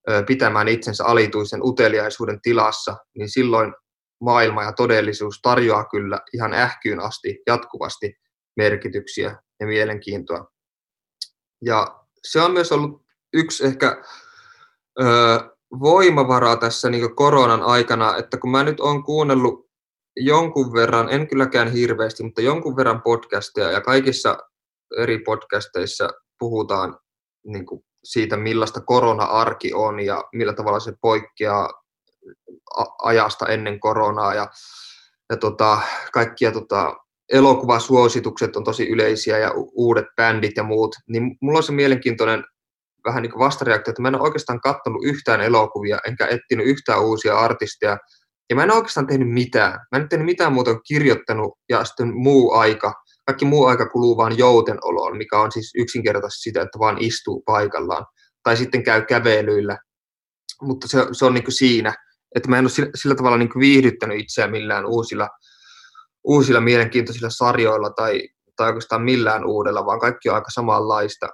ö, 0.09 0.23
pitämään 0.27 0.67
itsensä 0.67 1.05
alituisen 1.05 1.59
uteliaisuuden 1.63 2.41
tilassa, 2.41 2.95
niin 3.17 3.29
silloin 3.29 3.73
maailma 4.21 4.63
ja 4.63 4.73
todellisuus 4.73 5.39
tarjoaa 5.41 5.85
kyllä 5.85 6.19
ihan 6.33 6.53
ähkyyn 6.53 6.99
asti 6.99 7.37
jatkuvasti 7.47 8.13
merkityksiä 8.57 9.37
ja 9.59 9.67
mielenkiintoa. 9.67 10.51
Ja 11.65 11.99
se 12.23 12.41
on 12.41 12.51
myös 12.51 12.71
ollut 12.71 13.05
yksi 13.33 13.65
ehkä 13.65 14.03
ö, 15.01 15.05
voimavara 15.79 16.55
tässä 16.55 16.89
niin 16.89 17.15
koronan 17.15 17.61
aikana, 17.61 18.17
että 18.17 18.37
kun 18.37 18.51
mä 18.51 18.63
nyt 18.63 18.79
olen 18.79 19.03
kuunnellut 19.03 19.65
jonkun 20.17 20.73
verran, 20.73 21.09
en 21.09 21.27
kylläkään 21.27 21.71
hirveästi, 21.71 22.23
mutta 22.23 22.41
jonkun 22.41 22.75
verran 22.75 23.01
podcasteja 23.01 23.71
ja 23.71 23.81
kaikissa 23.81 24.37
eri 24.97 25.19
podcasteissa 25.19 26.09
puhutaan 26.39 26.97
niin 27.45 27.65
kuin 27.65 27.81
siitä, 28.03 28.37
millaista 28.37 28.81
korona-arki 28.81 29.73
on 29.73 29.99
ja 29.99 30.23
millä 30.33 30.53
tavalla 30.53 30.79
se 30.79 30.93
poikkeaa 31.01 31.69
ajasta 33.03 33.47
ennen 33.47 33.79
koronaa 33.79 34.33
ja, 34.33 34.47
ja 35.29 35.37
tota, 35.37 35.77
kaikkia 36.13 36.51
tota, 36.51 36.95
elokuvasuositukset 37.33 38.55
on 38.55 38.63
tosi 38.63 38.89
yleisiä 38.89 39.37
ja 39.37 39.51
uudet 39.55 40.05
bändit 40.15 40.57
ja 40.57 40.63
muut, 40.63 40.95
niin 41.07 41.37
mulla 41.41 41.57
on 41.57 41.63
se 41.63 41.71
mielenkiintoinen 41.71 42.43
vähän 43.05 43.23
niin 43.23 43.31
kuin 43.31 43.39
vastareaktio, 43.39 43.91
että 43.91 44.01
mä 44.01 44.07
en 44.07 44.15
ole 44.15 44.23
oikeastaan 44.23 44.61
katsonut 44.61 45.03
yhtään 45.03 45.41
elokuvia, 45.41 45.97
enkä 46.07 46.27
etsinyt 46.27 46.67
yhtään 46.67 47.03
uusia 47.03 47.39
artisteja, 47.39 47.97
ja 48.49 48.55
mä 48.55 48.63
en 48.63 48.71
oikeastaan 48.71 49.07
tehnyt 49.07 49.29
mitään. 49.29 49.71
Mä 49.71 49.97
en 49.97 50.01
ole 50.01 50.07
tehnyt 50.07 50.25
mitään 50.25 50.53
muuta 50.53 50.73
kuin 50.73 50.83
kirjoittanut, 50.87 51.53
ja 51.69 51.83
sitten 51.83 52.13
muu 52.15 52.53
aika, 52.53 52.93
kaikki 53.25 53.45
muu 53.45 53.65
aika 53.65 53.89
kuluu 53.89 54.17
vaan 54.17 54.37
joutenoloon, 54.37 55.17
mikä 55.17 55.39
on 55.39 55.51
siis 55.51 55.71
yksinkertaisesti 55.77 56.41
sitä, 56.41 56.61
että 56.61 56.79
vaan 56.79 56.97
istuu 56.99 57.43
paikallaan, 57.45 58.05
tai 58.43 58.57
sitten 58.57 58.83
käy 58.83 59.01
kävelyillä. 59.01 59.77
Mutta 60.61 60.87
se, 60.87 61.07
se 61.11 61.25
on 61.25 61.33
niin 61.33 61.43
kuin 61.43 61.53
siinä 61.53 61.93
että 62.35 62.49
mä 62.49 62.57
en 62.57 62.63
ole 62.63 62.69
sillä, 62.69 62.89
sillä 62.95 63.15
tavalla 63.15 63.37
niin 63.37 63.49
viihdyttänyt 63.59 64.19
itseä 64.19 64.47
millään 64.47 64.85
uusilla, 64.85 65.29
uusilla 66.23 66.61
mielenkiintoisilla 66.61 67.29
sarjoilla 67.29 67.89
tai, 67.89 68.29
tai 68.55 68.67
oikeastaan 68.67 69.01
millään 69.01 69.45
uudella, 69.45 69.85
vaan 69.85 69.99
kaikki 69.99 70.29
on 70.29 70.35
aika 70.35 70.51
samanlaista. 70.51 71.29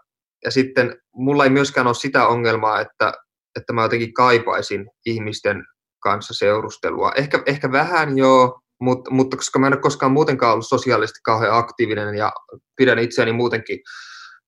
Ja 0.46 0.52
sitten 0.52 0.98
mulla 1.16 1.44
ei 1.44 1.50
myöskään 1.50 1.88
ole 1.88 1.96
sitä 1.96 2.28
ongelmaa, 2.28 2.82
että, 2.82 3.14
että 3.60 3.74
mä 3.74 3.84
jotenkin 3.84 4.14
kaipaisin 4.14 4.88
ihmisten 5.06 5.64
kanssa 6.04 6.34
seurustelua. 6.34 7.12
Ehkä, 7.16 7.44
ehkä 7.46 7.72
vähän 7.72 8.18
joo, 8.18 8.60
mutta, 8.82 9.12
mutta 9.12 9.38
koska 9.38 9.60
mä 9.60 9.68
en 9.68 9.74
ole 9.74 9.82
koskaan 9.82 10.12
muutenkaan 10.12 10.54
ollut 10.54 10.68
sosiaalisesti 10.68 11.20
kauhean 11.24 11.58
aktiivinen 11.58 12.16
ja 12.16 12.32
pidän 12.76 13.00
itseäni 13.00 13.34
muutenkin 13.34 13.80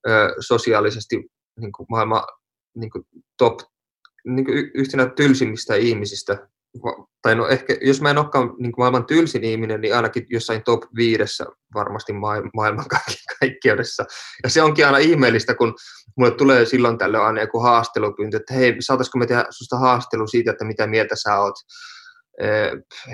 ö, 0.08 0.34
sosiaalisesti 0.39 1.15
niin 1.60 1.71
kuin 1.71 1.86
maailman 1.89 2.23
niin 2.75 2.89
kuin 2.91 3.03
top 3.38 3.60
niin 4.25 4.45
kuin 4.45 4.71
yhtenä 4.73 5.06
tylsimmistä 5.06 5.75
ihmisistä, 5.75 6.47
tai 7.21 7.36
no 7.36 7.47
ehkä, 7.47 7.77
jos 7.81 8.01
mä 8.01 8.09
en 8.09 8.17
olekaan 8.17 8.53
niin 8.59 8.71
maailman 8.77 9.05
tylsin 9.05 9.43
ihminen, 9.43 9.81
niin 9.81 9.95
ainakin 9.95 10.25
jossain 10.29 10.63
top 10.63 10.83
viidessä 10.95 11.45
varmasti 11.73 12.13
maailman 12.53 12.86
kaikkeudessa. 13.39 14.05
Ja 14.43 14.49
se 14.49 14.62
onkin 14.62 14.86
aina 14.86 14.97
ihmeellistä, 14.97 15.55
kun 15.55 15.75
mulle 16.17 16.31
tulee 16.31 16.65
silloin 16.65 16.97
tällöin 16.97 17.23
aina 17.23 17.41
joku 17.41 17.59
haastelupyyntö, 17.59 18.38
että 18.38 18.53
hei, 18.53 18.75
saataisiko 18.79 19.17
me 19.17 19.25
tehdä 19.27 19.45
susta 19.49 19.77
haastelu 19.77 20.27
siitä, 20.27 20.51
että 20.51 20.65
mitä 20.65 20.88
mieltä 20.88 21.15
sä 21.15 21.39
oot 21.39 21.55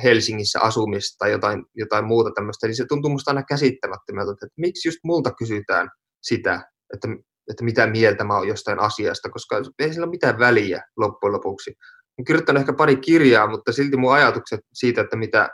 Helsingissä 0.04 0.60
asumista 0.60 1.16
tai 1.20 1.32
jotain, 1.32 1.66
jotain 1.76 2.06
muuta 2.06 2.32
tämmöistä, 2.36 2.68
niin 2.68 2.76
se 2.76 2.86
tuntuu 2.86 3.12
musta 3.12 3.32
aina 3.32 3.44
käsittämättömältä, 3.44 4.32
että 4.32 4.48
miksi 4.58 4.88
just 4.88 5.00
multa 5.04 5.32
kysytään 5.32 5.90
sitä, 6.22 6.62
että 6.94 7.08
että 7.50 7.64
mitä 7.64 7.88
mieltä 7.88 8.24
mä 8.24 8.38
oon 8.38 8.48
jostain 8.48 8.80
asiasta, 8.80 9.30
koska 9.30 9.62
ei 9.80 9.94
sillä 9.94 10.06
ole 10.06 10.12
mitään 10.12 10.40
väliä 10.40 10.84
loppujen 10.98 11.34
lopuksi. 11.34 11.74
Olen 12.20 12.26
kirjoittanut 12.26 12.60
ehkä 12.60 12.74
pari 12.74 12.96
kirjaa, 12.96 13.48
mutta 13.48 13.72
silti 13.72 13.98
mun 13.98 14.14
ajatukset 14.14 14.60
siitä, 14.74 15.02
että 15.02 15.16
mitä, 15.16 15.50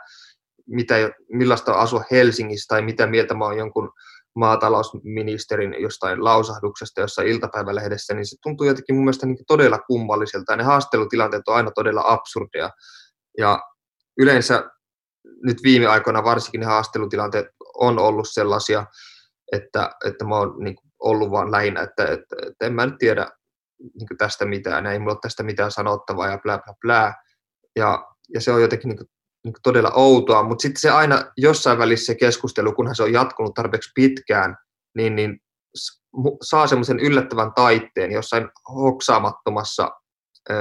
mitä, 0.66 0.94
millaista 1.32 1.74
on 1.74 1.80
asua 1.80 2.04
Helsingissä 2.10 2.66
tai 2.68 2.82
mitä 2.82 3.06
mieltä 3.06 3.34
mä 3.34 3.44
oon 3.44 3.58
jonkun 3.58 3.92
maatalousministerin 4.36 5.74
jostain 5.78 6.24
lausahduksesta 6.24 7.00
jossain 7.00 7.28
iltapäivälehdessä, 7.28 8.14
niin 8.14 8.26
se 8.26 8.36
tuntuu 8.42 8.66
jotenkin 8.66 8.94
mun 8.94 9.04
mielestä 9.04 9.26
niin 9.26 9.38
todella 9.46 9.78
kummalliselta. 9.78 10.52
Ja 10.52 10.56
ne 10.56 10.64
haastelutilanteet 10.64 11.48
on 11.48 11.56
aina 11.56 11.70
todella 11.70 12.02
absurdeja. 12.06 12.70
Ja 13.38 13.62
yleensä 14.18 14.70
nyt 15.42 15.62
viime 15.62 15.86
aikoina 15.86 16.24
varsinkin 16.24 16.60
ne 16.60 16.66
haastelutilanteet 16.66 17.46
on 17.74 17.98
ollut 17.98 18.28
sellaisia, 18.30 18.86
että, 19.52 19.90
että 20.04 20.24
mä 20.24 20.36
oon 20.36 20.64
niin 20.64 20.76
ollut 20.98 21.30
vaan 21.30 21.50
lähinnä, 21.50 21.82
että, 21.82 22.04
että, 22.04 22.36
että 22.46 22.66
en 22.66 22.72
mä 22.72 22.86
nyt 22.86 22.98
tiedä 22.98 23.30
niin 23.78 24.18
tästä 24.18 24.44
mitään, 24.44 24.86
ei 24.86 24.98
mulla 24.98 25.12
ole 25.12 25.18
tästä 25.22 25.42
mitään 25.42 25.70
sanottavaa 25.70 26.28
ja 26.28 26.38
bla 26.38 26.58
bla 26.58 26.74
bla. 26.80 27.14
Ja, 27.76 28.06
ja 28.34 28.40
se 28.40 28.52
on 28.52 28.62
jotenkin 28.62 28.88
niin 28.88 28.96
kuin, 28.96 29.08
niin 29.44 29.52
kuin 29.52 29.62
todella 29.62 29.90
outoa, 29.94 30.42
mutta 30.42 30.62
sitten 30.62 30.80
se 30.80 30.90
aina 30.90 31.32
jossain 31.36 31.78
välissä 31.78 32.06
se 32.06 32.14
keskustelu, 32.14 32.72
kunhan 32.72 32.96
se 32.96 33.02
on 33.02 33.12
jatkunut 33.12 33.54
tarpeeksi 33.54 33.90
pitkään, 33.94 34.56
niin, 34.96 35.16
niin 35.16 35.38
saa 36.42 36.66
semmoisen 36.66 37.00
yllättävän 37.00 37.52
taitteen 37.54 38.12
jossain 38.12 38.48
hoksaamattomassa 38.74 39.90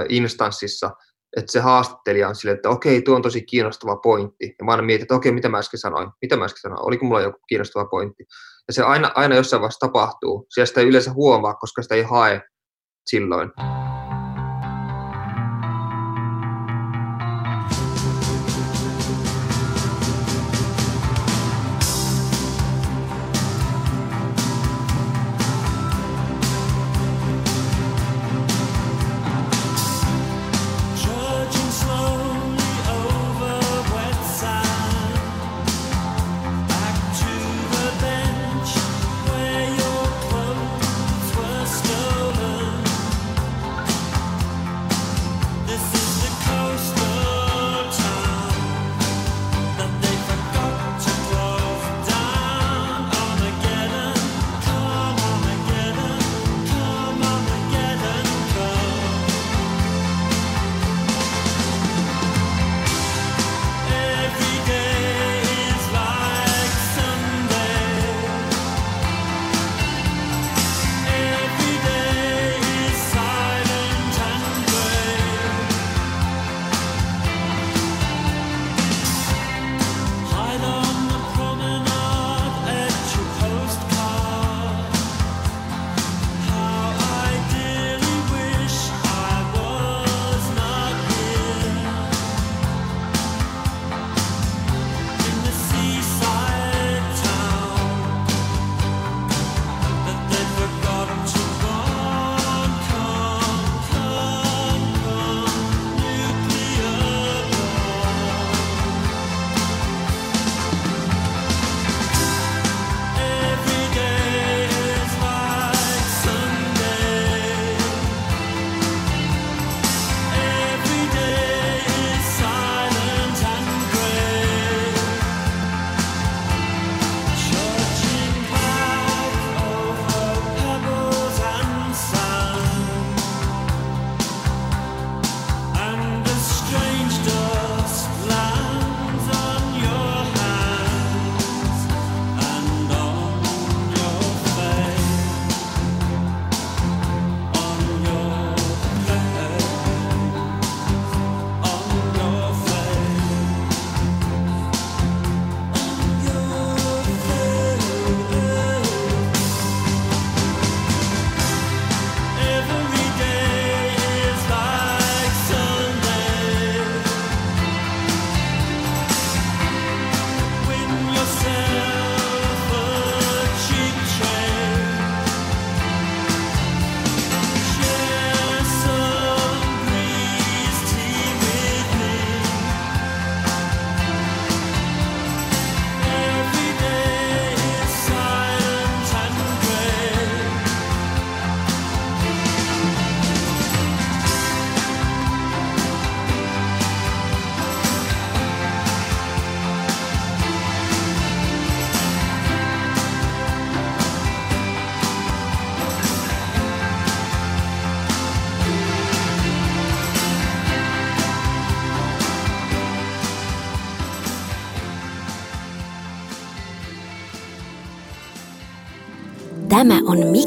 instanssissa, 0.09 0.91
että 1.37 1.51
se 1.51 1.59
haastattelija 1.59 2.29
on 2.29 2.35
silleen, 2.35 2.55
että 2.55 2.69
okei, 2.69 3.01
tuo 3.01 3.15
on 3.15 3.21
tosi 3.21 3.41
kiinnostava 3.41 3.95
pointti. 3.95 4.55
Ja 4.59 4.65
mä 4.65 4.71
aina 4.71 4.83
mietin, 4.83 5.03
että 5.03 5.15
okei, 5.15 5.31
mitä 5.31 5.49
mä 5.49 5.57
äsken 5.57 5.79
sanoin, 5.79 6.09
mitä 6.21 6.37
mä 6.37 6.45
äsken 6.45 6.61
sanoin, 6.61 6.87
oliko 6.87 7.05
mulla 7.05 7.21
joku 7.21 7.39
kiinnostava 7.47 7.85
pointti. 7.85 8.25
Ja 8.67 8.73
se 8.73 8.83
aina, 8.83 9.11
aina 9.15 9.35
jossain 9.35 9.61
vaiheessa 9.61 9.87
tapahtuu. 9.87 10.45
Siellä 10.49 10.65
sitä 10.65 10.81
ei 10.81 10.87
yleensä 10.87 11.13
huomaa, 11.13 11.53
koska 11.53 11.81
sitä 11.81 11.95
ei 11.95 12.03
hae 12.03 12.41
silloin. 13.05 13.74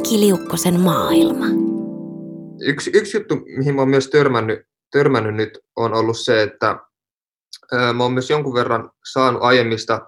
On 0.08 0.12
Miki 0.12 0.26
Liukkosen 0.26 0.80
maailma. 0.80 1.46
Yksi, 2.60 2.90
yksi 2.94 3.16
juttu, 3.16 3.36
mihin 3.56 3.74
oon 3.78 3.88
myös 3.88 4.08
törmännyt, 4.10 4.60
törmännyt 4.92 5.34
nyt, 5.34 5.58
on 5.76 5.94
ollut 5.94 6.18
se, 6.18 6.42
että 6.42 6.78
ää, 7.72 7.92
mä 7.92 8.08
myös 8.08 8.30
jonkun 8.30 8.54
verran 8.54 8.90
saanut 9.12 9.42
aiemmista 9.42 10.00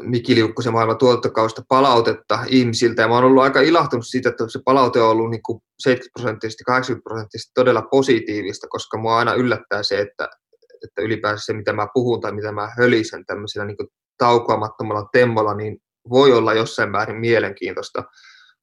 Miki 0.00 0.34
Liukkosen 0.34 0.72
maailman 0.72 0.98
tuotantokausta 0.98 1.62
palautetta 1.68 2.38
ihmisiltä, 2.48 3.02
ja 3.02 3.08
mä 3.08 3.14
oon 3.14 3.24
ollut 3.24 3.42
aika 3.42 3.60
ilahtunut 3.60 4.06
siitä, 4.06 4.28
että 4.28 4.48
se 4.48 4.60
palaute 4.64 5.00
on 5.00 5.10
ollut 5.10 5.30
niin 5.30 5.42
kuin 5.42 5.60
70 5.78 6.12
prosenttisesti, 6.18 6.64
80 6.64 7.08
prosenttisesti 7.08 7.52
todella 7.54 7.82
positiivista, 7.82 8.66
koska 8.68 8.98
mua 8.98 9.18
aina 9.18 9.34
yllättää 9.34 9.82
se, 9.82 10.00
että, 10.00 10.28
että 10.84 11.02
ylipäänsä 11.02 11.44
se, 11.44 11.52
mitä 11.52 11.72
mä 11.72 11.88
puhun 11.94 12.20
tai 12.20 12.32
mitä 12.32 12.52
mä 12.52 12.68
hölisen 12.76 13.26
tämmöisellä 13.26 13.66
niin 13.66 13.88
taukoamattomalla 14.18 15.08
temmolla, 15.12 15.54
niin 15.54 15.78
voi 16.10 16.32
olla 16.32 16.54
jossain 16.54 16.90
määrin 16.90 17.16
mielenkiintoista, 17.16 18.04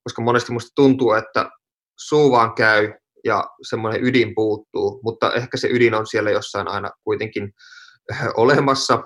koska 0.03 0.21
monesti 0.21 0.51
musta 0.51 0.71
tuntuu, 0.75 1.13
että 1.13 1.49
suu 1.99 2.31
vaan 2.31 2.53
käy 2.53 2.93
ja 3.23 3.43
semmoinen 3.69 4.03
ydin 4.03 4.35
puuttuu, 4.35 4.99
mutta 5.03 5.33
ehkä 5.33 5.57
se 5.57 5.67
ydin 5.71 5.93
on 5.93 6.07
siellä 6.07 6.31
jossain 6.31 6.67
aina 6.67 6.91
kuitenkin 7.03 7.51
olemassa, 8.37 9.03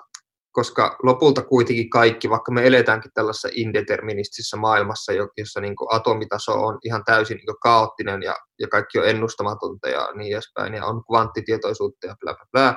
koska 0.51 0.97
lopulta 1.03 1.41
kuitenkin 1.41 1.89
kaikki, 1.89 2.29
vaikka 2.29 2.51
me 2.51 2.67
eletäänkin 2.67 3.11
tällaisessa 3.13 3.49
indeterministisessä 3.51 4.57
maailmassa, 4.57 5.11
jossa 5.37 5.61
niin 5.61 5.75
kuin 5.75 5.87
atomitaso 5.91 6.51
on 6.51 6.79
ihan 6.83 7.03
täysin 7.05 7.37
niin 7.37 7.57
kaoottinen 7.61 8.23
ja, 8.23 8.35
ja 8.59 8.67
kaikki 8.67 8.99
on 8.99 9.07
ennustamatonta 9.07 9.89
ja 9.89 10.09
niin 10.15 10.33
edespäin, 10.33 10.73
ja 10.73 10.85
on 10.85 11.03
kvanttitietoisuutta 11.05 12.07
ja 12.07 12.15
bla 12.19 12.33
bla 12.33 12.45
bla, 12.51 12.75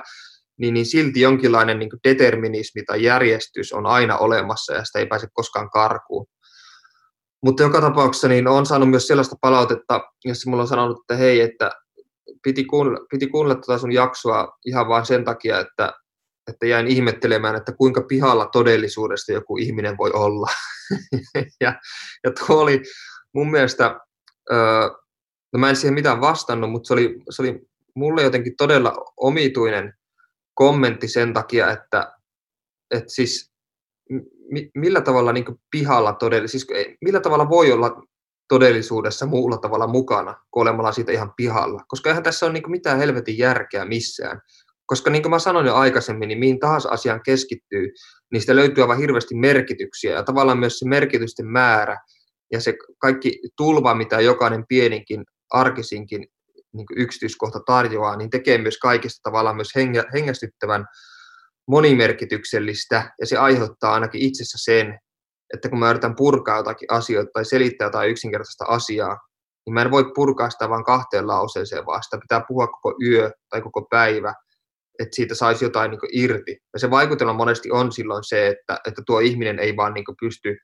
niin, 0.59 0.73
niin 0.73 0.85
silti 0.85 1.21
jonkinlainen 1.21 1.79
niin 1.79 1.89
kuin 1.89 1.99
determinismi 2.03 2.83
tai 2.83 3.03
järjestys 3.03 3.73
on 3.73 3.85
aina 3.85 4.17
olemassa 4.17 4.73
ja 4.73 4.85
sitä 4.85 4.99
ei 4.99 5.05
pääse 5.05 5.27
koskaan 5.33 5.69
karkuun. 5.69 6.25
Mutta 7.43 7.63
joka 7.63 7.81
tapauksessa 7.81 8.27
niin 8.27 8.47
olen 8.47 8.65
saanut 8.65 8.89
myös 8.89 9.07
sellaista 9.07 9.35
palautetta, 9.41 10.01
jossa 10.25 10.49
mulla 10.49 10.63
on 10.63 10.67
sanonut, 10.67 10.97
että 11.01 11.15
hei, 11.15 11.41
että 11.41 11.71
piti 12.43 12.63
kuunnella, 12.65 13.05
piti 13.11 13.27
kuunnella 13.27 13.61
tuota 13.61 13.81
sun 13.81 13.91
jaksoa 13.91 14.57
ihan 14.65 14.87
vain 14.87 15.05
sen 15.05 15.25
takia, 15.25 15.59
että, 15.59 15.93
että 16.47 16.65
jäin 16.65 16.87
ihmettelemään, 16.87 17.55
että 17.55 17.71
kuinka 17.71 18.01
pihalla 18.01 18.45
todellisuudesta 18.45 19.31
joku 19.31 19.57
ihminen 19.57 19.97
voi 19.97 20.11
olla. 20.13 20.47
ja, 21.61 21.79
ja 22.23 22.31
tuo 22.31 22.61
oli 22.61 22.81
mun 23.33 23.51
mielestä, 23.51 23.99
no 25.53 25.59
mä 25.59 25.69
en 25.69 25.75
siihen 25.75 25.93
mitään 25.93 26.21
vastannut, 26.21 26.71
mutta 26.71 26.87
se 26.87 26.93
oli, 26.93 27.15
se 27.29 27.41
oli 27.41 27.59
mulle 27.95 28.23
jotenkin 28.23 28.53
todella 28.57 28.93
omituinen 29.17 29.93
kommentti 30.61 31.07
sen 31.07 31.33
takia, 31.33 31.71
että, 31.71 32.13
että 32.91 33.13
siis 33.13 33.51
millä 34.75 35.01
tavalla 35.01 35.33
niin 35.33 35.45
pihalla 35.71 36.13
todellisuudessa, 36.13 36.67
siis 36.67 36.97
millä 37.01 37.19
tavalla 37.19 37.49
voi 37.49 37.71
olla 37.71 38.01
todellisuudessa 38.47 39.25
muulla 39.25 39.57
tavalla 39.57 39.87
mukana, 39.87 40.35
kun 40.51 40.61
olemalla 40.61 40.91
siitä 40.91 41.11
ihan 41.11 41.33
pihalla. 41.37 41.83
Koska 41.87 42.09
eihän 42.09 42.23
tässä 42.23 42.45
ole 42.45 42.53
niin 42.53 42.71
mitään 42.71 42.97
helvetin 42.97 43.37
järkeä 43.37 43.85
missään. 43.85 44.41
Koska 44.85 45.09
niin 45.09 45.21
kuin 45.21 45.29
mä 45.29 45.39
sanoin 45.39 45.65
jo 45.65 45.75
aikaisemmin, 45.75 46.27
niin 46.27 46.39
mihin 46.39 46.59
tahansa 46.59 46.89
asiaan 46.89 47.21
keskittyy, 47.25 47.89
niin 48.31 48.41
sitä 48.41 48.55
löytyy 48.55 48.83
aivan 48.83 48.97
hirveästi 48.97 49.35
merkityksiä 49.35 50.13
ja 50.13 50.23
tavallaan 50.23 50.59
myös 50.59 50.79
se 50.79 50.87
merkitysten 50.87 51.47
määrä 51.47 51.97
ja 52.51 52.61
se 52.61 52.73
kaikki 52.97 53.39
tulva, 53.57 53.95
mitä 53.95 54.19
jokainen 54.19 54.65
pieninkin, 54.67 55.23
arkisinkin 55.51 56.27
niin 56.73 56.85
yksityiskohta 56.95 57.59
tarjoaa, 57.65 58.15
niin 58.15 58.29
tekee 58.29 58.57
myös 58.57 58.77
kaikista 58.77 59.19
tavallaan 59.23 59.55
myös 59.55 59.71
hengästyttävän 60.13 60.85
monimerkityksellistä 61.67 63.11
ja 63.19 63.27
se 63.27 63.37
aiheuttaa 63.37 63.93
ainakin 63.93 64.21
itsessä 64.21 64.57
sen, 64.61 64.99
että 65.53 65.69
kun 65.69 65.79
mä 65.79 65.89
yritän 65.89 66.15
purkaa 66.15 66.57
jotakin 66.57 66.91
asioita 66.91 67.31
tai 67.33 67.45
selittää 67.45 67.85
jotain 67.85 68.11
yksinkertaista 68.11 68.65
asiaa, 68.65 69.17
niin 69.65 69.73
mä 69.73 69.81
en 69.81 69.91
voi 69.91 70.11
purkaa 70.15 70.49
sitä 70.49 70.69
vain 70.69 70.83
kahteen 70.83 71.27
lauseeseen, 71.27 71.85
vaan 71.85 72.03
sitä 72.03 72.17
pitää 72.21 72.45
puhua 72.47 72.67
koko 72.67 72.95
yö 73.05 73.31
tai 73.49 73.61
koko 73.61 73.87
päivä, 73.89 74.33
että 74.99 75.15
siitä 75.15 75.35
saisi 75.35 75.65
jotain 75.65 75.91
niin 75.91 75.99
irti. 76.11 76.57
Ja 76.73 76.79
se 76.79 76.89
vaikutelma 76.89 77.33
monesti 77.33 77.71
on 77.71 77.91
silloin 77.91 78.23
se, 78.23 78.47
että, 78.47 78.79
että 78.87 79.01
tuo 79.05 79.19
ihminen 79.19 79.59
ei 79.59 79.75
vaan 79.75 79.93
niin 79.93 80.05
pysty 80.19 80.57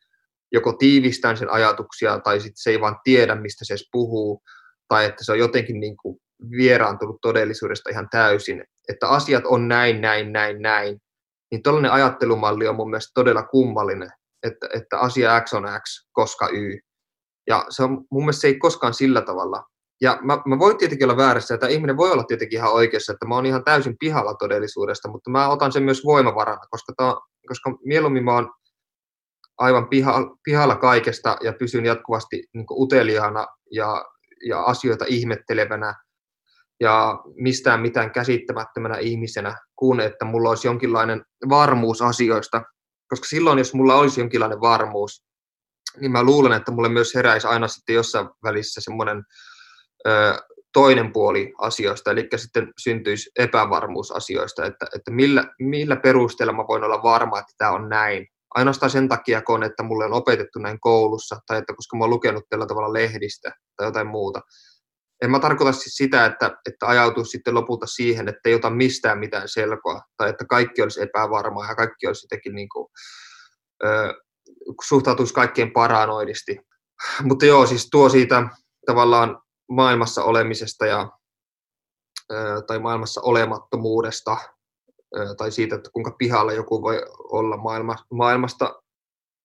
joko 0.51 0.73
tiivistämään 0.73 1.37
sen 1.37 1.51
ajatuksia, 1.51 2.19
tai 2.19 2.39
sitten 2.39 2.57
se 2.57 2.69
ei 2.69 2.81
vaan 2.81 2.95
tiedä, 3.03 3.35
mistä 3.35 3.65
se 3.65 3.73
edes 3.73 3.89
puhuu, 3.91 4.41
tai 4.87 5.05
että 5.05 5.23
se 5.23 5.31
on 5.31 5.39
jotenkin 5.39 5.79
niin 5.79 5.97
kuin 5.97 6.17
vieraantunut 6.51 7.17
todellisuudesta 7.21 7.89
ihan 7.89 8.07
täysin, 8.11 8.63
että 8.89 9.09
asiat 9.09 9.43
on 9.45 9.67
näin, 9.67 10.01
näin, 10.01 10.33
näin, 10.33 10.61
näin, 10.61 10.97
niin 11.51 11.63
tällainen 11.63 11.91
ajattelumalli 11.91 12.67
on 12.67 12.75
mun 12.75 12.89
mielestä 12.89 13.11
todella 13.13 13.43
kummallinen, 13.43 14.09
että, 14.43 14.67
että 14.73 14.99
asia 14.99 15.41
X 15.41 15.53
on 15.53 15.63
X, 15.63 16.07
koska 16.11 16.49
Y. 16.49 16.79
Ja 17.47 17.65
se 17.69 17.83
on, 17.83 18.05
mun 18.11 18.23
mielestä 18.23 18.41
se 18.41 18.47
ei 18.47 18.59
koskaan 18.59 18.93
sillä 18.93 19.21
tavalla. 19.21 19.63
Ja 20.01 20.19
mä, 20.21 20.41
mä 20.45 20.59
voin 20.59 20.77
tietenkin 20.77 21.05
olla 21.05 21.17
väärässä, 21.17 21.53
että 21.53 21.67
ihminen 21.67 21.97
voi 21.97 22.11
olla 22.11 22.23
tietenkin 22.23 22.57
ihan 22.57 22.73
oikeassa, 22.73 23.13
että 23.13 23.25
mä 23.25 23.35
oon 23.35 23.45
ihan 23.45 23.63
täysin 23.63 23.95
pihalla 23.99 24.33
todellisuudesta, 24.33 25.09
mutta 25.09 25.29
mä 25.29 25.49
otan 25.49 25.71
sen 25.71 25.83
myös 25.83 26.05
voimavarana, 26.05 26.61
koska, 26.69 26.93
tää, 26.97 27.13
koska 27.47 27.77
mieluummin 27.85 28.23
mä 28.23 28.33
oon 28.33 28.51
aivan 29.57 29.89
piha, 29.89 30.35
pihalla 30.43 30.75
kaikesta 30.75 31.37
ja 31.43 31.53
pysyn 31.53 31.85
jatkuvasti 31.85 32.43
niin 32.53 32.65
uteliaana 32.71 33.47
ja, 33.71 34.05
ja 34.45 34.61
asioita 34.61 35.05
ihmettelevänä 35.07 35.93
ja 36.79 37.19
mistään 37.35 37.81
mitään 37.81 38.11
käsittämättömänä 38.11 38.97
ihmisenä, 38.97 39.57
kuin 39.75 39.99
että 39.99 40.25
mulla 40.25 40.49
olisi 40.49 40.67
jonkinlainen 40.67 41.25
varmuus 41.49 42.01
asioista. 42.01 42.61
Koska 43.09 43.27
silloin, 43.27 43.57
jos 43.57 43.73
mulla 43.73 43.95
olisi 43.95 44.21
jonkinlainen 44.21 44.61
varmuus, 44.61 45.23
niin 45.99 46.11
mä 46.11 46.23
luulen, 46.23 46.51
että 46.51 46.71
mulle 46.71 46.89
myös 46.89 47.15
heräisi 47.15 47.47
aina 47.47 47.67
sitten 47.67 47.95
jossain 47.95 48.29
välissä 48.43 48.81
semmoinen 48.81 49.23
ö, 50.07 50.33
toinen 50.73 51.13
puoli 51.13 51.53
asioista, 51.57 52.11
eli 52.11 52.27
sitten 52.35 52.73
syntyisi 52.83 53.29
epävarmuus 53.39 54.11
asioista, 54.11 54.65
että, 54.65 54.85
että 54.95 55.11
millä, 55.11 55.43
millä 55.59 55.95
perusteella 55.95 56.53
mä 56.53 56.67
voin 56.67 56.83
olla 56.83 57.03
varma, 57.03 57.39
että 57.39 57.53
tämä 57.57 57.71
on 57.71 57.89
näin. 57.89 58.27
Ainoastaan 58.55 58.89
sen 58.89 59.09
takia, 59.09 59.41
kun 59.41 59.63
että 59.63 59.83
mulle 59.83 60.05
on 60.05 60.13
opetettu 60.13 60.59
näin 60.59 60.79
koulussa, 60.79 61.39
tai 61.47 61.57
että 61.57 61.73
koska 61.73 61.97
mä 61.97 62.03
oon 62.03 62.09
lukenut 62.09 62.43
tällä 62.49 62.65
tavalla 62.65 62.93
lehdistä 62.93 63.51
tai 63.77 63.87
jotain 63.87 64.07
muuta 64.07 64.41
en 65.21 65.31
mä 65.31 65.39
tarkoita 65.39 65.71
siis 65.71 65.95
sitä, 65.95 66.25
että, 66.25 66.57
että 66.69 66.87
ajautuu 66.87 67.25
sitten 67.25 67.53
lopulta 67.53 67.87
siihen, 67.87 68.27
että 68.27 68.49
ei 68.49 68.55
ota 68.55 68.69
mistään 68.69 69.19
mitään 69.19 69.49
selkoa, 69.49 70.01
tai 70.17 70.29
että 70.29 70.45
kaikki 70.45 70.81
olisi 70.81 71.01
epävarmaa 71.01 71.67
ja 71.67 71.75
kaikki 71.75 72.07
olisi 72.07 72.25
jotenkin 72.25 72.55
niin 72.55 72.69
kuin, 72.69 72.87
ö, 73.83 74.13
suhtautuisi 74.87 75.33
kaikkeen 75.33 75.71
paranoidisti. 75.71 76.59
Mutta 77.23 77.45
joo, 77.45 77.65
siis 77.65 77.87
tuo 77.91 78.09
siitä 78.09 78.43
tavallaan 78.85 79.41
maailmassa 79.71 80.23
olemisesta 80.23 80.85
ja, 80.85 81.11
ö, 82.31 82.61
tai 82.67 82.79
maailmassa 82.79 83.21
olemattomuudesta, 83.21 84.37
tai 85.37 85.51
siitä, 85.51 85.75
että 85.75 85.89
kuinka 85.93 86.11
pihalla 86.11 86.53
joku 86.53 86.81
voi 86.81 87.05
olla 87.17 87.57
maailma, 87.57 87.95
maailmasta 88.11 88.81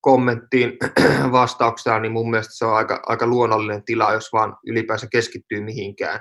kommenttiin 0.01 0.73
vastauksena, 1.33 1.99
niin 1.99 2.13
mun 2.13 2.31
mielestä 2.31 2.55
se 2.57 2.65
on 2.65 2.75
aika, 2.75 3.03
aika 3.07 3.27
luonnollinen 3.27 3.85
tila, 3.85 4.13
jos 4.13 4.33
vaan 4.33 4.57
ylipäänsä 4.67 5.07
keskittyy 5.07 5.61
mihinkään, 5.61 6.21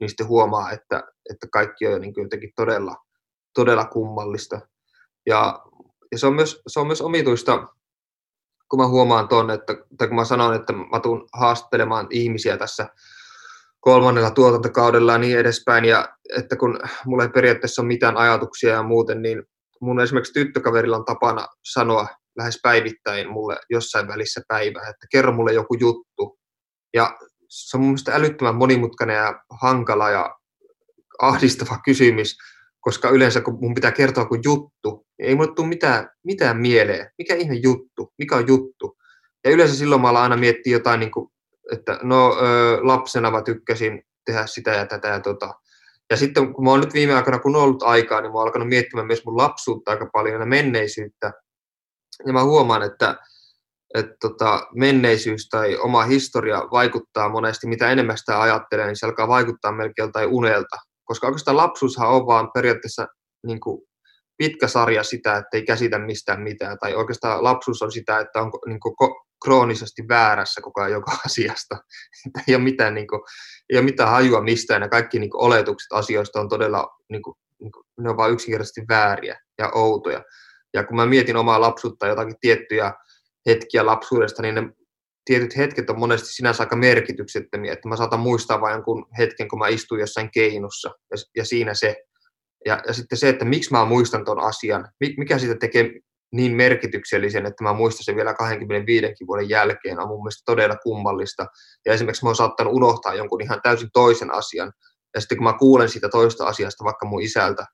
niin 0.00 0.08
sitten 0.08 0.28
huomaa, 0.28 0.70
että, 0.70 1.02
että 1.30 1.46
kaikki 1.52 1.86
on 1.86 2.00
niin 2.00 2.14
jotenkin 2.16 2.52
todella, 2.56 2.96
todella 3.54 3.84
kummallista. 3.84 4.60
Ja, 5.26 5.64
ja 6.12 6.18
se, 6.18 6.26
on 6.26 6.34
myös, 6.34 6.62
se 6.66 6.80
on 6.80 6.86
myös 6.86 7.02
omituista, 7.02 7.66
kun 8.68 8.80
mä 8.80 8.88
huomaan 8.88 9.28
ton, 9.28 9.50
että, 9.50 9.74
tai 9.98 10.08
kun 10.08 10.16
mä 10.16 10.24
sanon, 10.24 10.54
että 10.54 10.72
mä 10.72 11.00
tuun 11.00 11.28
haastattelemaan 11.32 12.06
ihmisiä 12.10 12.56
tässä 12.56 12.88
kolmannella 13.86 14.30
tuotantokaudella 14.30 15.12
ja 15.12 15.18
niin 15.18 15.38
edespäin, 15.38 15.84
ja 15.84 16.08
että 16.38 16.56
kun 16.56 16.80
mulla 17.04 17.22
ei 17.22 17.28
periaatteessa 17.28 17.82
ole 17.82 17.86
mitään 17.86 18.16
ajatuksia 18.16 18.74
ja 18.74 18.82
muuten, 18.82 19.22
niin 19.22 19.42
mun 19.80 20.00
esimerkiksi 20.00 20.32
tyttökaverilla 20.32 20.96
on 20.96 21.04
tapana 21.04 21.46
sanoa 21.72 22.08
lähes 22.36 22.60
päivittäin 22.62 23.30
mulle 23.30 23.56
jossain 23.70 24.08
välissä 24.08 24.40
päivää, 24.48 24.82
että 24.82 25.06
kerro 25.10 25.32
mulle 25.32 25.52
joku 25.52 25.74
juttu. 25.80 26.38
Ja 26.94 27.16
se 27.48 27.76
on 27.76 27.80
mun 27.80 27.88
mielestä 27.88 28.14
älyttömän 28.14 28.54
monimutkainen 28.54 29.16
ja 29.16 29.40
hankala 29.60 30.10
ja 30.10 30.36
ahdistava 31.22 31.78
kysymys, 31.84 32.36
koska 32.80 33.08
yleensä 33.08 33.40
kun 33.40 33.58
mun 33.60 33.74
pitää 33.74 33.92
kertoa 33.92 34.24
kuin 34.24 34.40
juttu, 34.44 35.06
niin 35.18 35.28
ei 35.28 35.34
mulle 35.34 35.54
tule 35.54 35.68
mitään, 35.68 36.10
mitään 36.24 36.56
mieleen. 36.56 37.10
Mikä 37.18 37.34
ihme 37.34 37.54
juttu? 37.54 38.12
Mikä 38.18 38.36
on 38.36 38.48
juttu? 38.48 38.96
Ja 39.44 39.50
yleensä 39.50 39.74
silloin 39.74 40.00
mä 40.00 40.08
aina 40.08 40.36
miettiä 40.36 40.72
jotain, 40.72 41.00
niin 41.00 41.10
kuin, 41.10 41.28
että 41.72 41.98
no 42.02 42.36
lapsena 42.82 43.30
mä 43.30 43.42
tykkäsin 43.42 44.02
tehdä 44.26 44.46
sitä 44.46 44.70
ja 44.70 44.86
tätä 44.86 45.08
ja 45.08 45.20
tota. 45.20 45.54
Ja 46.10 46.16
sitten 46.16 46.54
kun 46.54 46.64
mä 46.64 46.70
oon 46.70 46.80
nyt 46.80 46.94
viime 46.94 47.14
aikoina, 47.14 47.38
kun 47.38 47.56
on 47.56 47.62
ollut 47.62 47.82
aikaa, 47.82 48.20
niin 48.20 48.32
mä 48.32 48.38
oon 48.38 48.46
alkanut 48.46 48.68
miettimään 48.68 49.06
myös 49.06 49.24
mun 49.24 49.36
lapsuutta 49.36 49.90
aika 49.90 50.08
paljon 50.12 50.40
ja 50.40 50.46
menneisyyttä 50.46 51.32
ja 52.26 52.32
mä 52.32 52.44
huomaan, 52.44 52.82
että, 52.82 53.16
että 53.94 54.14
tota, 54.20 54.66
menneisyys 54.74 55.48
tai 55.48 55.76
oma 55.76 56.04
historia 56.04 56.58
vaikuttaa 56.58 57.28
monesti, 57.28 57.66
mitä 57.66 57.90
enemmän 57.90 58.18
sitä 58.18 58.40
ajattelee, 58.40 58.86
niin 58.86 58.96
se 58.96 59.06
alkaa 59.06 59.28
vaikuttaa 59.28 59.72
melkein 59.72 60.12
tai 60.12 60.26
unelta. 60.26 60.76
Koska 61.04 61.26
oikeastaan 61.26 61.56
lapsuushan 61.56 62.08
on 62.08 62.26
vaan 62.26 62.50
periaatteessa 62.54 63.06
niin 63.46 63.60
kuin 63.60 63.82
pitkä 64.36 64.68
sarja 64.68 65.02
sitä, 65.02 65.36
että 65.36 65.56
ei 65.56 65.62
käsitä 65.62 65.98
mistään 65.98 66.42
mitään. 66.42 66.78
Tai 66.78 66.94
oikeastaan 66.94 67.44
lapsuus 67.44 67.82
on 67.82 67.92
sitä, 67.92 68.18
että 68.18 68.42
on 68.42 68.50
niin 68.66 68.80
kuin 68.80 68.94
kroonisesti 69.44 70.02
väärässä 70.08 70.60
koko 70.60 70.80
ajan 70.80 70.92
joka 70.92 71.12
asiasta. 71.26 71.76
Että 72.26 72.40
ei, 72.48 72.54
ole 72.54 72.64
mitään, 72.64 72.94
niin 72.94 73.06
kuin, 73.06 73.20
ei 73.70 73.78
ole 73.78 73.84
mitään 73.84 74.10
hajua 74.10 74.40
mistään 74.40 74.82
ja 74.82 74.88
kaikki 74.88 75.18
niin 75.18 75.30
kuin 75.30 75.42
oletukset 75.42 75.92
asioista 75.92 76.40
on 76.40 76.48
todella, 76.48 76.88
niin 77.10 77.22
kuin, 77.22 77.34
niin 77.60 77.72
kuin, 77.72 77.84
ne 78.00 78.10
on 78.10 78.16
vain 78.16 78.32
yksinkertaisesti 78.32 78.84
vääriä 78.88 79.40
ja 79.58 79.70
outoja. 79.74 80.22
Ja 80.74 80.84
kun 80.84 80.96
mä 80.96 81.06
mietin 81.06 81.36
omaa 81.36 81.60
lapsuutta, 81.60 82.06
jotakin 82.06 82.36
tiettyjä 82.40 82.92
hetkiä 83.46 83.86
lapsuudesta, 83.86 84.42
niin 84.42 84.54
ne 84.54 84.62
tietyt 85.24 85.56
hetket 85.56 85.90
on 85.90 85.98
monesti 85.98 86.28
sinänsä 86.28 86.62
aika 86.62 86.76
merkityksettömiä, 86.76 87.72
että 87.72 87.88
mä 87.88 87.96
saatan 87.96 88.20
muistaa 88.20 88.60
vain 88.60 88.72
jonkun 88.72 89.06
hetken, 89.18 89.48
kun 89.48 89.58
mä 89.58 89.68
istuin 89.68 90.00
jossain 90.00 90.30
keinussa, 90.30 90.88
ja, 90.88 91.16
ja 91.36 91.44
siinä 91.44 91.74
se. 91.74 91.96
Ja, 92.66 92.82
ja 92.86 92.92
sitten 92.92 93.18
se, 93.18 93.28
että 93.28 93.44
miksi 93.44 93.72
mä 93.72 93.84
muistan 93.84 94.24
ton 94.24 94.40
asian, 94.40 94.88
mikä 95.16 95.38
siitä 95.38 95.56
tekee 95.60 95.90
niin 96.36 96.56
merkityksellisen, 96.56 97.46
että 97.46 97.64
mä 97.64 97.72
muistan 97.72 98.04
sen 98.04 98.16
vielä 98.16 98.34
25 98.34 99.26
vuoden 99.26 99.48
jälkeen, 99.48 100.00
on 100.00 100.08
mun 100.08 100.22
mielestä 100.22 100.42
todella 100.46 100.76
kummallista. 100.76 101.46
Ja 101.86 101.92
esimerkiksi 101.92 102.24
mä 102.24 102.28
oon 102.28 102.36
saattanut 102.36 102.72
unohtaa 102.74 103.14
jonkun 103.14 103.42
ihan 103.42 103.60
täysin 103.62 103.88
toisen 103.92 104.34
asian, 104.34 104.72
ja 105.14 105.20
sitten 105.20 105.38
kun 105.38 105.44
mä 105.44 105.58
kuulen 105.58 105.88
siitä 105.88 106.08
toista 106.08 106.46
asiasta 106.46 106.84
vaikka 106.84 107.06
mun 107.06 107.22
isältä, 107.22 107.64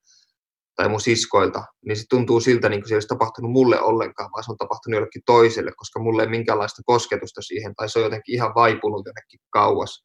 tai 0.76 0.88
mun 0.88 1.00
siskoilta, 1.00 1.64
niin 1.86 1.96
se 1.96 2.04
tuntuu 2.10 2.40
siltä, 2.40 2.68
niin 2.68 2.80
kuin 2.80 2.88
se 2.88 2.94
ei 2.94 2.96
olisi 2.96 3.08
tapahtunut 3.08 3.50
mulle 3.50 3.80
ollenkaan, 3.80 4.30
vaan 4.32 4.44
se 4.44 4.50
on 4.50 4.56
tapahtunut 4.56 4.96
jollekin 4.96 5.22
toiselle, 5.26 5.72
koska 5.76 6.00
mulle 6.00 6.22
ei 6.22 6.28
minkäänlaista 6.28 6.82
kosketusta 6.86 7.42
siihen, 7.42 7.74
tai 7.74 7.88
se 7.88 7.98
on 7.98 8.04
jotenkin 8.04 8.34
ihan 8.34 8.54
vaipunut 8.54 9.06
jonnekin 9.06 9.40
kauas. 9.50 10.04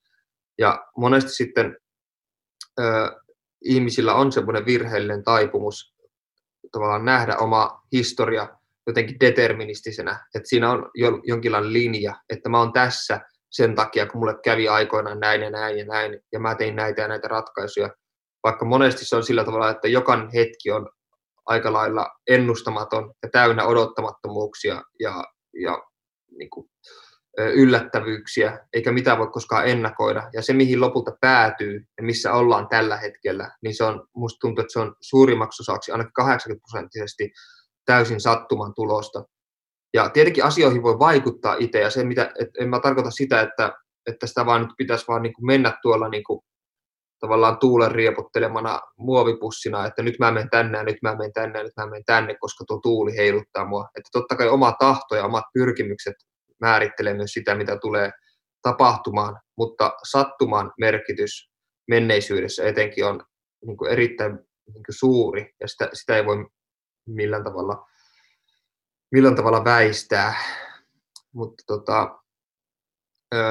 Ja 0.58 0.86
monesti 0.98 1.32
sitten 1.32 1.78
ö, 2.80 2.84
ihmisillä 3.64 4.14
on 4.14 4.32
semmoinen 4.32 4.66
virheellinen 4.66 5.24
taipumus 5.24 5.97
tavallaan 6.72 7.06
nähdä 7.06 7.38
oma 7.38 7.82
historia 7.92 8.48
jotenkin 8.88 9.20
deterministisenä, 9.20 10.28
että 10.36 10.50
siinä 10.50 10.72
on 10.72 10.92
jo, 10.96 11.20
jonkinlainen 11.24 11.74
linja, 11.74 12.16
että 12.30 12.50
mä 12.50 12.60
oon 12.60 12.74
tässä 12.74 13.22
sen 13.52 13.76
takia, 13.76 14.06
kun 14.06 14.22
mulle 14.22 14.36
kävi 14.44 14.68
aikoinaan 14.68 15.20
näin 15.20 15.42
ja 15.42 15.50
näin 15.50 15.78
ja 15.78 15.86
näin, 15.86 16.20
ja 16.32 16.40
mä 16.40 16.56
tein 16.56 16.76
näitä 16.76 17.02
ja 17.02 17.08
näitä 17.08 17.28
ratkaisuja, 17.28 17.90
vaikka 18.44 18.66
monesti 18.66 19.06
se 19.06 19.16
on 19.16 19.24
sillä 19.24 19.44
tavalla, 19.44 19.70
että 19.70 19.88
jokainen 19.88 20.30
hetki 20.34 20.72
on 20.72 20.90
aika 21.46 21.74
lailla 21.74 22.10
ennustamaton 22.30 23.14
ja 23.24 23.30
täynnä 23.32 23.66
odottamattomuuksia 23.66 24.82
ja, 25.00 25.24
ja 25.64 25.84
niin 26.38 26.50
kuin, 26.50 26.70
yllättävyyksiä, 27.38 28.68
eikä 28.74 28.92
mitään 28.92 29.18
voi 29.18 29.28
koskaan 29.28 29.68
ennakoida. 29.68 30.30
Ja 30.34 30.42
se, 30.42 30.54
mihin 30.54 30.82
lopulta 30.82 31.12
päätyy 31.22 31.86
ja 31.98 32.04
missä 32.04 32.34
ollaan 32.34 32.68
tällä 32.68 32.98
hetkellä, 32.98 33.52
niin 33.64 33.76
se 33.76 33.84
on, 33.84 34.08
musta 34.16 34.38
tuntuu, 34.40 34.62
että 34.62 34.74
se 34.74 34.80
on 34.80 34.96
suurimmaksi 35.02 35.64
osaksi, 35.64 35.92
ainakin 35.92 36.14
80 36.14 36.64
prosenttisesti 36.72 37.32
täysin 37.86 38.22
sattuman 38.22 38.74
tulosta. 38.76 39.24
Ja 39.94 40.10
tietenkin 40.10 40.44
asioihin 40.44 40.84
voi 40.84 41.00
vaikuttaa 41.00 41.56
itse, 41.60 41.80
ja 41.80 41.90
se, 41.90 42.04
mitä, 42.04 42.32
et 42.40 42.50
en 42.60 42.70
mä 42.70 42.80
tarkoita 42.80 43.12
sitä, 43.12 43.42
että, 43.42 43.74
että 44.08 44.28
sitä 44.28 44.46
vaan 44.46 44.62
nyt 44.62 44.72
pitäisi 44.78 45.06
vaan 45.08 45.22
niin 45.22 45.34
kuin 45.34 45.46
mennä 45.46 45.78
tuolla 45.82 46.10
niin 46.10 46.24
kuin 46.24 46.40
tavallaan 47.20 47.58
tuulen 47.58 47.92
riepottelemana 47.92 48.82
muovipussina, 48.98 49.86
että 49.86 50.04
nyt 50.04 50.20
mä 50.20 50.32
menen 50.32 50.50
tänne, 50.50 50.84
nyt 50.84 50.98
mä 51.02 51.16
menen 51.16 51.34
tänne, 51.34 51.64
nyt 51.64 51.78
mä 51.78 51.86
menen 51.86 52.04
tänne, 52.06 52.36
koska 52.40 52.64
tuo 52.68 52.80
tuuli 52.84 53.18
heiluttaa 53.18 53.66
mua. 53.66 53.88
Että 53.98 54.10
totta 54.12 54.36
kai 54.36 54.50
oma 54.50 54.72
tahto 54.80 55.16
ja 55.16 55.26
omat 55.26 55.44
pyrkimykset 55.54 56.16
määrittelee 56.60 57.14
myös 57.14 57.32
sitä, 57.32 57.56
mitä 57.56 57.78
tulee 57.78 58.12
tapahtumaan, 58.62 59.40
mutta 59.58 59.94
sattuman 60.04 60.74
merkitys 60.80 61.50
menneisyydessä 61.88 62.64
etenkin 62.64 63.06
on 63.06 63.24
niin 63.66 63.78
kuin 63.78 63.92
erittäin 63.92 64.34
niin 64.74 64.84
kuin 64.84 64.96
suuri, 64.96 65.54
ja 65.62 65.68
sitä, 65.68 65.90
sitä 65.94 66.18
ei 66.18 66.26
voi 66.26 66.46
millään 67.08 67.44
tavalla, 67.44 67.88
millään 69.12 69.36
tavalla 69.36 69.64
väistää. 69.64 70.34
Mutta 71.34 71.64
tota, 71.68 72.20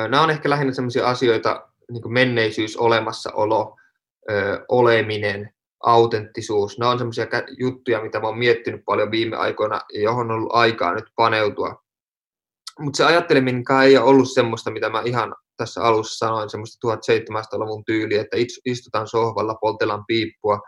nämä 0.09 0.23
on 0.23 0.31
ehkä 0.31 0.51
lähinnä 0.51 0.73
sellaisia 0.73 1.09
asioita, 1.09 1.69
niin 1.91 2.03
kuin 2.03 2.13
menneisyys, 2.13 2.77
olemassaolo, 2.77 3.77
ö, 4.31 4.65
oleminen, 4.69 5.55
autenttisuus. 5.81 6.79
Nämä 6.79 6.91
on 6.91 6.99
sellaisia 6.99 7.27
juttuja, 7.59 8.03
mitä 8.03 8.21
oon 8.23 8.39
miettinyt 8.39 8.83
paljon 8.85 9.11
viime 9.11 9.37
aikoina 9.37 9.81
ja 9.93 10.01
johon 10.01 10.31
on 10.31 10.37
ollut 10.37 10.55
aikaa 10.55 10.95
nyt 10.95 11.05
paneutua. 11.17 11.86
Mutta 12.81 12.97
se 12.97 13.05
ajatteleminen 13.05 13.65
ei 13.85 13.97
ole 13.97 14.07
ollut 14.07 14.33
semmoista, 14.33 14.71
mitä 14.71 14.91
mä 14.91 15.03
ihan 15.05 15.35
tässä 15.57 15.83
alussa 15.83 16.27
sanoin, 16.27 16.51
semmoista 16.51 16.89
1700-luvun 16.89 17.85
tyyliä, 17.85 18.21
että 18.21 18.37
istutaan 18.65 19.09
sohvalla, 19.09 19.55
poltellaan 19.55 20.05
piippua 20.07 20.61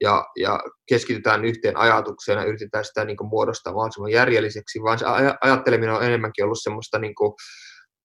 ja, 0.00 0.24
ja 0.36 0.60
keskitytään 0.88 1.44
yhteen 1.44 1.76
ajatukseen 1.76 2.38
ja 2.38 2.44
yritetään 2.44 2.84
sitä 2.84 3.04
niin 3.04 3.16
muodostaa 3.22 3.72
mahdollisimman 3.72 4.12
järjelliseksi, 4.12 4.82
vaan 4.82 4.98
se 4.98 5.04
ajatteleminen 5.40 5.94
on 5.94 6.04
enemmänkin 6.04 6.44
ollut 6.44 6.62
semmoista 6.62 6.98
niin 6.98 7.14
kuin, 7.14 7.32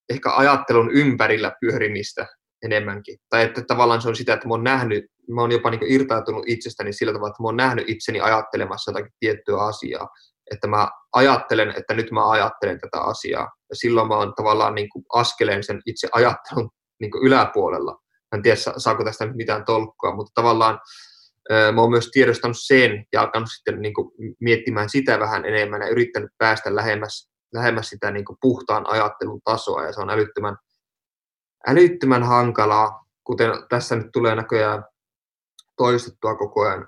ehkä 0.09 0.35
ajattelun 0.35 0.91
ympärillä 0.91 1.51
pyörimistä 1.61 2.27
enemmänkin. 2.63 3.17
Tai 3.29 3.43
että 3.43 3.61
tavallaan 3.67 4.01
se 4.01 4.09
on 4.09 4.15
sitä, 4.15 4.33
että 4.33 4.47
mä 4.47 4.53
oon 4.53 4.63
nähnyt, 4.63 5.05
mä 5.29 5.41
oon 5.41 5.51
jopa 5.51 5.69
niin 5.69 5.91
irtautunut 5.91 6.43
itsestäni 6.47 6.93
sillä 6.93 7.13
tavalla, 7.13 7.29
että 7.29 7.43
mä 7.43 7.47
oon 7.47 7.57
nähnyt 7.57 7.89
itseni 7.89 8.19
ajattelemassa 8.21 8.91
jotakin 8.91 9.11
tiettyä 9.19 9.57
asiaa. 9.57 10.07
Että 10.53 10.67
mä 10.67 10.89
ajattelen, 11.13 11.73
että 11.77 11.93
nyt 11.93 12.11
mä 12.11 12.29
ajattelen 12.29 12.79
tätä 12.79 13.01
asiaa. 13.01 13.51
Ja 13.69 13.75
silloin 13.75 14.07
mä 14.07 14.17
oon 14.17 14.33
tavallaan 14.35 14.75
niin 14.75 14.89
kuin 14.89 15.05
askeleen 15.13 15.63
sen 15.63 15.81
itse 15.85 16.07
ajattelun 16.11 16.69
niin 16.99 17.11
kuin 17.11 17.23
yläpuolella. 17.23 17.91
Mä 18.31 18.35
en 18.35 18.41
tiedä, 18.41 18.57
saako 18.77 19.03
tästä 19.03 19.25
nyt 19.25 19.35
mitään 19.35 19.65
tolkkua, 19.65 20.15
mutta 20.15 20.31
tavallaan 20.35 20.79
mä 21.73 21.81
oon 21.81 21.91
myös 21.91 22.09
tiedostanut 22.11 22.57
sen 22.59 23.05
ja 23.13 23.21
alkanut 23.21 23.49
sitten 23.51 23.81
niin 23.81 23.93
kuin 23.93 24.11
miettimään 24.39 24.89
sitä 24.89 25.19
vähän 25.19 25.45
enemmän 25.45 25.81
ja 25.81 25.87
yrittänyt 25.87 26.31
päästä 26.37 26.75
lähemmäs, 26.75 27.29
lähemmäs 27.53 27.89
sitä 27.89 28.11
niin 28.11 28.25
kuin 28.25 28.37
puhtaan 28.41 28.89
ajattelun 28.89 29.41
tasoa 29.43 29.83
ja 29.83 29.93
se 29.93 30.01
on 30.01 30.09
älyttömän 30.09 30.57
älyttömän 31.67 32.23
hankalaa, 32.23 33.05
kuten 33.23 33.51
tässä 33.69 33.95
nyt 33.95 34.07
tulee 34.13 34.35
näköjään 34.35 34.85
toistettua 35.77 36.35
koko 36.35 36.61
ajan. 36.61 36.87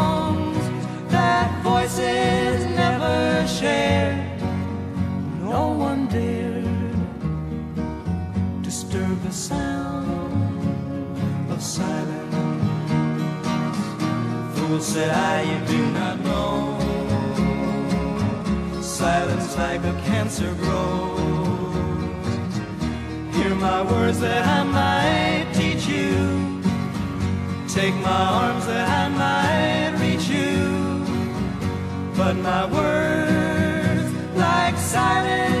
Said 14.81 15.11
I, 15.11 15.43
you 15.43 15.67
do 15.67 15.91
not 15.91 16.19
know 16.21 16.81
silence 18.81 19.55
like 19.55 19.83
a 19.83 19.93
cancer 20.05 20.53
grows. 20.55 22.53
Hear 23.35 23.53
my 23.55 23.83
words 23.83 24.19
that 24.19 24.43
I 24.43 24.63
might 24.63 25.53
teach 25.53 25.85
you. 25.85 26.61
Take 27.67 27.93
my 28.09 28.23
arms 28.41 28.65
that 28.65 28.87
I 29.01 29.07
might 29.23 29.99
reach 30.03 30.27
you. 30.27 31.05
But 32.17 32.35
my 32.37 32.65
words, 32.65 34.11
like 34.35 34.75
silent 34.77 35.60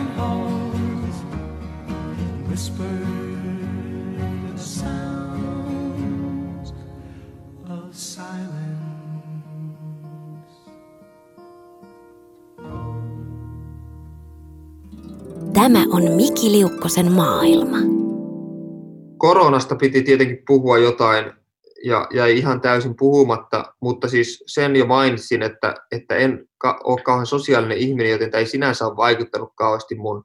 Tämä 15.53 15.85
on 15.91 16.11
Miki 16.11 16.51
Liukkosen 16.51 17.11
maailma. 17.11 17.77
Koronasta 19.17 19.75
piti 19.75 20.03
tietenkin 20.03 20.43
puhua 20.47 20.77
jotain 20.77 21.33
ja 21.85 22.07
jäi 22.13 22.37
ihan 22.37 22.61
täysin 22.61 22.95
puhumatta, 22.95 23.73
mutta 23.79 24.07
siis 24.07 24.43
sen 24.47 24.75
jo 24.75 24.85
mainitsin, 24.85 25.41
että, 25.41 25.75
että 25.91 26.15
en 26.15 26.47
ka- 26.57 26.79
ole 26.83 27.01
kauhean 27.01 27.25
sosiaalinen 27.25 27.77
ihminen, 27.77 28.11
joten 28.11 28.31
tämä 28.31 28.39
ei 28.39 28.45
sinänsä 28.45 28.87
ole 28.87 28.97
vaikuttanut 28.97 29.51
kauheasti 29.55 29.95
mun 29.95 30.23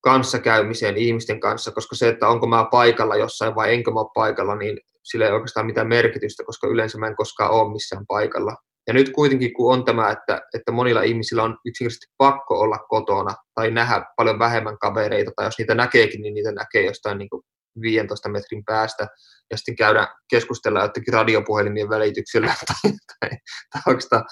kanssakäymiseen 0.00 0.96
ihmisten 0.96 1.40
kanssa, 1.40 1.70
koska 1.70 1.96
se, 1.96 2.08
että 2.08 2.28
onko 2.28 2.46
mä 2.46 2.68
paikalla 2.70 3.16
jossain 3.16 3.54
vai 3.54 3.74
enkö 3.74 3.90
mä 3.90 4.00
paikalla, 4.14 4.56
niin 4.56 4.78
sillä 5.02 5.26
ei 5.26 5.32
oikeastaan 5.32 5.66
mitään 5.66 5.88
merkitystä, 5.88 6.44
koska 6.44 6.66
yleensä 6.66 6.98
mä 6.98 7.06
en 7.06 7.16
koskaan 7.16 7.50
ole 7.50 7.72
missään 7.72 8.06
paikalla. 8.06 8.56
Ja 8.86 8.92
nyt 8.92 9.10
kuitenkin, 9.10 9.52
kun 9.52 9.74
on 9.74 9.84
tämä, 9.84 10.10
että, 10.10 10.40
että 10.54 10.72
monilla 10.72 11.02
ihmisillä 11.02 11.42
on 11.42 11.56
yksinkertaisesti 11.64 12.14
pakko 12.16 12.60
olla 12.60 12.78
kotona 12.88 13.34
tai 13.54 13.70
nähdä 13.70 14.04
paljon 14.16 14.38
vähemmän 14.38 14.78
kavereita, 14.78 15.30
tai 15.36 15.46
jos 15.46 15.58
niitä 15.58 15.74
näkeekin, 15.74 16.22
niin 16.22 16.34
niitä 16.34 16.52
näkee 16.52 16.84
jostain 16.84 17.18
niin 17.18 17.28
kuin 17.30 17.42
15 17.80 18.28
metrin 18.28 18.64
päästä, 18.64 19.06
ja 19.50 19.56
sitten 19.56 19.76
käydään 19.76 20.08
keskustella 20.30 20.82
jotenkin 20.82 21.14
radiopuhelimien 21.14 21.88
välityksellä 21.88 22.54
tai, 22.66 22.92
tai, 22.92 23.30
tai, 23.72 23.96
tai, 24.10 24.22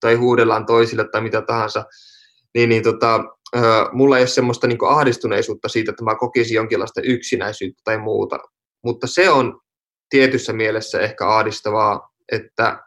tai 0.00 0.14
huudellaan 0.14 0.66
toisille 0.66 1.08
tai 1.12 1.20
mitä 1.20 1.42
tahansa, 1.42 1.84
niin, 2.54 2.68
niin 2.68 2.82
tota, 2.82 3.20
mulla 3.92 4.16
ei 4.16 4.20
ole 4.20 4.28
semmoista 4.28 4.66
niin 4.66 4.78
ahdistuneisuutta 4.88 5.68
siitä, 5.68 5.90
että 5.90 6.04
mä 6.04 6.14
kokisin 6.14 6.54
jonkinlaista 6.54 7.00
yksinäisyyttä 7.04 7.80
tai 7.84 7.98
muuta, 7.98 8.38
mutta 8.84 9.06
se 9.06 9.30
on 9.30 9.60
tietyssä 10.10 10.52
mielessä 10.52 11.00
ehkä 11.00 11.28
ahdistavaa, 11.28 12.12
että 12.32 12.84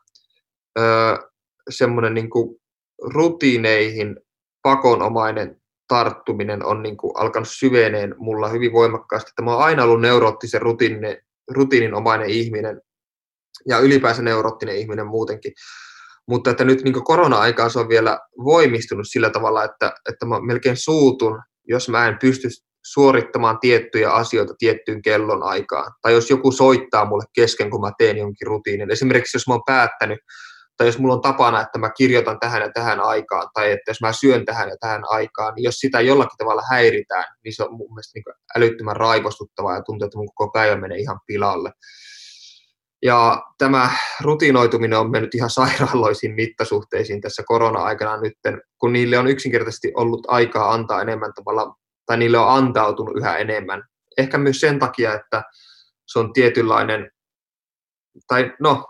semmoinen 1.70 2.14
niin 2.14 2.30
rutiineihin 3.04 4.20
pakonomainen 4.62 5.62
tarttuminen 5.88 6.66
on 6.66 6.84
niin 6.84 6.98
kuin 6.98 7.14
alkanut 7.16 7.50
syveneen 7.52 8.16
mulla 8.18 8.50
hyvin 8.50 8.74
voimakkaasti. 8.74 9.32
Mä 9.42 9.54
oon 9.54 9.64
aina 9.64 9.84
ollut 9.84 10.02
neuroottisen 10.02 10.62
rutiinin, 10.62 11.18
rutiininomainen 11.52 12.30
ihminen 12.30 12.82
ja 13.68 13.80
ylipäänsä 13.80 14.22
neuroottinen 14.22 14.78
ihminen 14.78 15.08
muutenkin. 15.08 15.54
Mutta 16.28 16.50
että 16.50 16.64
nyt 16.64 16.84
niin 16.84 17.04
korona-aikaan 17.04 17.72
se 17.72 17.80
on 17.80 17.90
vielä 17.90 18.20
voimistunut 18.44 19.06
sillä 19.10 19.30
tavalla, 19.30 19.64
että, 19.64 19.94
että 20.10 20.26
mä 20.26 20.42
melkein 20.42 20.78
suutun, 20.78 21.42
jos 21.68 21.90
mä 21.90 22.08
en 22.08 22.18
pysty 22.22 22.48
suorittamaan 22.94 23.60
tiettyjä 23.60 24.12
asioita 24.12 24.54
tiettyyn 24.60 25.02
kellon 25.02 25.44
aikaan. 25.44 25.92
Tai 26.02 26.14
jos 26.14 26.30
joku 26.30 26.52
soittaa 26.52 27.06
mulle 27.06 27.26
kesken, 27.34 27.70
kun 27.70 27.82
mä 27.82 27.92
teen 27.98 28.18
jonkin 28.18 28.48
rutiinin. 28.48 28.92
Esimerkiksi 28.92 29.38
jos 29.38 29.48
mä 29.48 29.54
oon 29.54 29.64
päättänyt, 29.66 30.20
tai 30.78 30.88
jos 30.88 31.00
mulla 31.00 31.14
on 31.14 31.22
tapana, 31.22 31.62
että 31.62 31.80
mä 31.80 31.90
kirjoitan 31.90 32.40
tähän 32.40 32.62
ja 32.62 32.72
tähän 32.74 33.00
aikaan, 33.00 33.48
tai 33.54 33.72
että 33.72 33.92
jos 33.92 34.02
mä 34.02 34.14
syön 34.14 34.46
tähän 34.46 34.70
ja 34.70 34.76
tähän 34.80 35.02
aikaan, 35.10 35.56
niin 35.56 35.64
jos 35.64 35.76
sitä 35.76 36.02
jollakin 36.02 36.38
tavalla 36.38 36.62
häiritään, 36.70 37.26
niin 37.44 37.56
se 37.56 37.64
on 37.64 37.74
mun 37.74 37.94
mielestä 37.94 38.12
niin 38.16 38.36
älyttömän 38.58 38.96
raivostuttavaa 38.96 39.76
ja 39.76 39.82
tuntuu, 39.82 40.06
että 40.06 40.18
mun 40.18 40.30
koko 40.36 40.52
päivä 40.52 40.76
menee 40.76 40.98
ihan 40.98 41.20
pilalle. 41.28 41.72
Ja 43.04 43.44
tämä 43.58 43.92
rutinoituminen 44.22 45.00
on 45.00 45.12
mennyt 45.12 45.36
ihan 45.36 45.50
sairaaloisiin 45.60 46.36
mittasuhteisiin 46.36 47.22
tässä 47.22 47.44
korona-aikana 47.46 48.22
nyt, 48.22 48.34
kun 48.78 48.94
niille 48.94 49.18
on 49.18 49.28
yksinkertaisesti 49.28 49.92
ollut 49.96 50.22
aikaa 50.28 50.74
antaa 50.74 51.02
enemmän 51.02 51.34
tavalla, 51.34 51.76
tai 52.10 52.18
niille 52.18 52.38
on 52.38 52.50
antautunut 52.50 53.18
yhä 53.18 53.38
enemmän. 53.38 53.84
Ehkä 54.18 54.38
myös 54.38 54.60
sen 54.60 54.80
takia, 54.80 55.14
että 55.14 55.44
se 56.12 56.20
on 56.20 56.34
tietynlainen, 56.34 57.12
tai 58.28 58.54
no, 58.60 58.86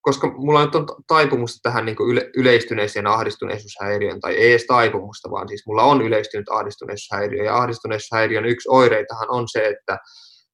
koska 0.00 0.32
mulla 0.36 0.64
nyt 0.64 0.74
on 0.74 0.86
taipumusta 1.06 1.58
tähän 1.62 1.86
niin 1.86 1.96
yle, 2.08 2.30
yleistyneeseen 2.36 3.06
ahdistuneisuushäiriöön, 3.06 4.20
tai 4.20 4.34
ei 4.34 4.50
edes 4.50 4.66
taipumusta, 4.66 5.30
vaan 5.30 5.48
siis 5.48 5.66
mulla 5.66 5.82
on 5.82 6.02
yleistynyt 6.02 6.48
ahdistuneisuushäiriö, 6.48 7.44
ja 7.44 7.56
ahdistuneisuushäiriön 7.56 8.44
yksi 8.44 8.68
oireitahan 8.68 9.30
on 9.30 9.48
se, 9.48 9.66
että, 9.66 9.98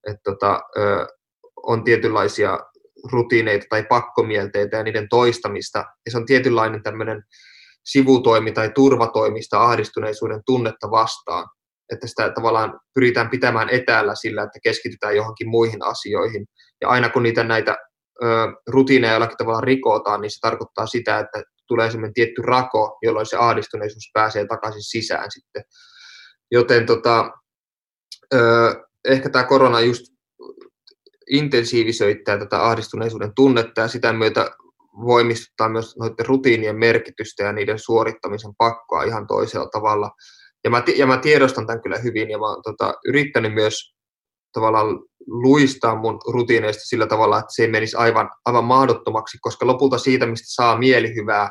että 0.09 0.21
tota, 0.25 0.61
ö, 0.79 1.07
on 1.57 1.85
tietynlaisia 1.85 2.59
rutiineita 3.13 3.67
tai 3.71 3.83
pakkomielteitä 3.89 4.77
ja 4.77 4.83
niiden 4.83 5.09
toistamista, 5.09 5.79
ja 5.79 6.13
se 6.13 6.17
on 6.17 6.27
tietynlainen 6.27 6.83
tämmöinen 6.83 7.23
sivutoimi 7.85 8.53
tai 8.53 8.71
turvatoimista 8.75 9.65
ahdistuneisuuden 9.65 10.43
tunnetta 10.47 10.91
vastaan, 10.91 11.49
että 11.93 12.07
sitä 12.07 12.33
tavallaan 12.35 12.81
pyritään 12.95 13.31
pitämään 13.31 13.69
etäällä 13.69 14.15
sillä, 14.15 14.43
että 14.43 14.59
keskitytään 14.63 15.17
johonkin 15.17 15.49
muihin 15.49 15.85
asioihin, 15.85 16.47
ja 16.81 16.89
aina 16.89 17.09
kun 17.09 17.23
niitä 17.23 17.45
näitä 17.45 17.77
rutiineja 18.67 19.13
jollakin 19.13 19.37
tavalla 19.37 19.61
rikotaan, 19.61 20.21
niin 20.21 20.31
se 20.31 20.41
tarkoittaa 20.41 20.87
sitä, 20.87 21.19
että 21.19 21.43
tulee 21.69 21.91
semmoinen 21.91 22.15
tietty 22.15 22.43
rako, 22.43 22.99
jolloin 23.03 23.27
se 23.27 23.37
ahdistuneisuus 23.37 24.11
pääsee 24.13 24.47
takaisin 24.47 24.83
sisään 24.83 25.31
sitten. 25.31 25.63
Joten 26.51 26.87
tota, 26.87 27.31
ehkä 29.09 29.31
tämä 29.31 29.45
korona 29.45 29.81
just 29.81 30.03
intensiivisöittää 31.31 32.39
tätä 32.39 32.65
ahdistuneisuuden 32.65 33.35
tunnetta 33.35 33.81
ja 33.81 33.89
sitä 33.89 34.13
myötä 34.13 34.51
voimistuttaa 35.07 35.69
myös 35.69 35.97
noiden 35.97 36.27
rutiinien 36.27 36.77
merkitystä 36.77 37.43
ja 37.43 37.53
niiden 37.53 37.79
suorittamisen 37.79 38.53
pakkoa 38.59 39.03
ihan 39.03 39.27
toisella 39.27 39.69
tavalla. 39.69 40.11
Ja 40.65 40.71
mä, 40.71 40.83
ja 40.97 41.07
mä 41.07 41.17
tiedostan 41.17 41.67
tämän 41.67 41.83
kyllä 41.83 41.99
hyvin 41.99 42.31
ja 42.31 42.39
mä 42.39 42.47
oon 42.47 42.63
tota, 42.63 42.95
yrittänyt 43.07 43.55
myös 43.55 43.95
tavallaan 44.53 44.87
luistaa 45.27 45.95
mun 45.95 46.21
rutiineista 46.33 46.83
sillä 46.85 47.07
tavalla, 47.07 47.39
että 47.39 47.55
se 47.55 47.63
ei 47.63 47.71
menisi 47.71 47.97
aivan, 47.97 48.31
aivan 48.45 48.65
mahdottomaksi, 48.65 49.39
koska 49.41 49.67
lopulta 49.67 49.99
siitä, 49.99 50.27
mistä 50.27 50.47
saa 50.49 50.79
mielihyvää, 50.79 51.49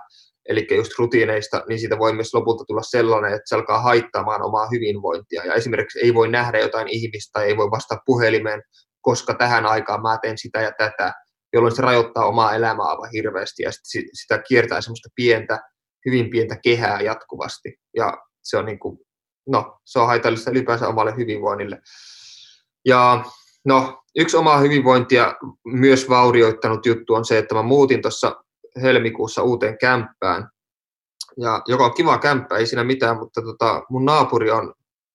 eli 0.50 0.68
just 0.76 0.92
rutiineista, 0.98 1.64
niin 1.70 1.80
siitä 1.80 2.00
voi 2.00 2.14
myös 2.14 2.34
lopulta 2.34 2.64
tulla 2.68 2.82
sellainen, 2.82 3.34
että 3.34 3.44
se 3.46 3.56
alkaa 3.56 3.82
haittaamaan 3.82 4.42
omaa 4.42 4.68
hyvinvointia. 4.72 5.46
Ja 5.46 5.54
esimerkiksi 5.54 6.00
ei 6.00 6.14
voi 6.14 6.28
nähdä 6.28 6.60
jotain 6.60 6.88
ihmistä 6.88 7.42
ei 7.42 7.58
voi 7.58 7.72
vastata 7.72 8.02
puhelimeen, 8.06 8.62
koska 9.02 9.34
tähän 9.34 9.66
aikaan 9.66 10.02
mä 10.02 10.18
teen 10.22 10.38
sitä 10.38 10.62
ja 10.62 10.72
tätä, 10.78 11.14
jolloin 11.54 11.76
se 11.76 11.82
rajoittaa 11.82 12.26
omaa 12.26 12.56
elämää 12.56 12.86
aivan 12.86 13.10
hirveästi 13.14 13.64
ja 13.64 13.72
sitä 14.14 14.42
kiertää 14.48 14.82
semmoista 14.82 15.10
pientä, 15.16 15.60
hyvin 16.06 16.30
pientä 16.30 16.58
kehää 16.64 17.02
jatkuvasti. 17.02 17.76
Ja 17.96 18.18
se 18.44 18.58
on, 18.58 18.66
niin 18.66 18.80
kuin, 18.80 19.00
no, 19.48 19.80
se 19.86 20.00
on 20.00 20.08
haitallista 20.08 20.52
ylipäänsä 20.52 20.88
omalle 20.88 21.16
hyvinvoinnille. 21.16 21.82
Ja 22.86 23.24
no, 23.66 24.04
yksi 24.16 24.38
omaa 24.38 24.58
hyvinvointia 24.58 25.36
myös 25.66 26.10
vaurioittanut 26.10 26.86
juttu 26.86 27.14
on 27.14 27.26
se, 27.26 27.38
että 27.38 27.56
mä 27.56 27.62
muutin 27.62 28.02
tuossa 28.02 28.44
helmikuussa 28.82 29.44
uuteen 29.44 29.78
kämppään, 29.78 30.50
ja, 31.38 31.62
joka 31.68 31.86
on 31.86 31.94
kiva 31.94 32.18
kämppä, 32.18 32.58
ei 32.58 32.68
siinä 32.68 32.84
mitään, 32.84 33.18
mutta 33.18 33.42
tota, 33.42 33.84
mun 33.90 34.06
naapuri 34.06 34.52
on 34.52 34.74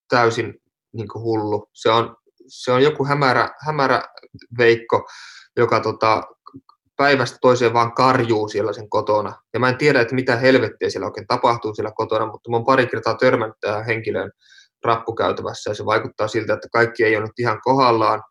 täysin 0.08 0.54
niin 0.92 1.08
hullu. 1.14 1.70
Se 1.72 1.90
on, 1.90 2.16
se 2.46 2.72
on 2.72 2.82
joku 2.82 3.04
hämärä, 3.04 3.54
hämärä 3.66 4.02
veikko, 4.58 5.08
joka 5.56 5.80
tota, 5.80 6.22
päivästä 6.96 7.38
toiseen 7.40 7.72
vaan 7.72 7.92
karjuu 7.92 8.48
siellä 8.48 8.72
sen 8.72 8.88
kotona. 8.88 9.32
Ja 9.54 9.60
mä 9.60 9.68
en 9.68 9.78
tiedä, 9.78 10.00
että 10.00 10.14
mitä 10.14 10.36
helvettiä 10.36 10.90
siellä 10.90 11.06
oikein 11.06 11.26
tapahtuu 11.26 11.74
siellä 11.74 11.92
kotona, 11.94 12.26
mutta 12.26 12.50
mä 12.50 12.56
oon 12.56 12.64
pari 12.64 12.86
kertaa 12.86 13.14
törmännyt 13.14 13.56
tähän 13.60 13.84
henkilöön 13.84 14.30
rappukäytävässä. 14.84 15.70
Ja 15.70 15.74
se 15.74 15.84
vaikuttaa 15.84 16.28
siltä, 16.28 16.54
että 16.54 16.68
kaikki 16.72 17.04
ei 17.04 17.16
ole 17.16 17.24
nyt 17.24 17.38
ihan 17.38 17.60
kohdallaan. 17.62 18.22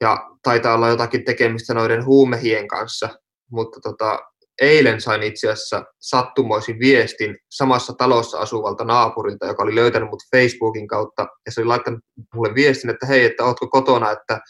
Ja 0.00 0.30
taitaa 0.42 0.74
olla 0.74 0.88
jotakin 0.88 1.24
tekemistä 1.24 1.74
noiden 1.74 2.04
huumehien 2.04 2.68
kanssa, 2.68 3.08
mutta 3.50 3.80
tota, 3.80 4.18
eilen 4.60 5.00
sain 5.00 5.22
itse 5.22 5.50
asiassa 5.50 5.84
sattumoisin 6.00 6.78
viestin 6.78 7.36
samassa 7.50 7.92
talossa 7.92 8.38
asuvalta 8.38 8.84
naapurilta, 8.84 9.46
joka 9.46 9.62
oli 9.62 9.74
löytänyt 9.74 10.10
mut 10.10 10.22
Facebookin 10.36 10.88
kautta. 10.88 11.26
Ja 11.46 11.52
se 11.52 11.60
oli 11.60 11.66
laittanut 11.66 12.00
mulle 12.34 12.54
viestin, 12.54 12.90
että 12.90 13.06
hei, 13.06 13.24
että 13.24 13.44
ootko 13.44 13.68
kotona, 13.68 14.10
että, 14.10 14.40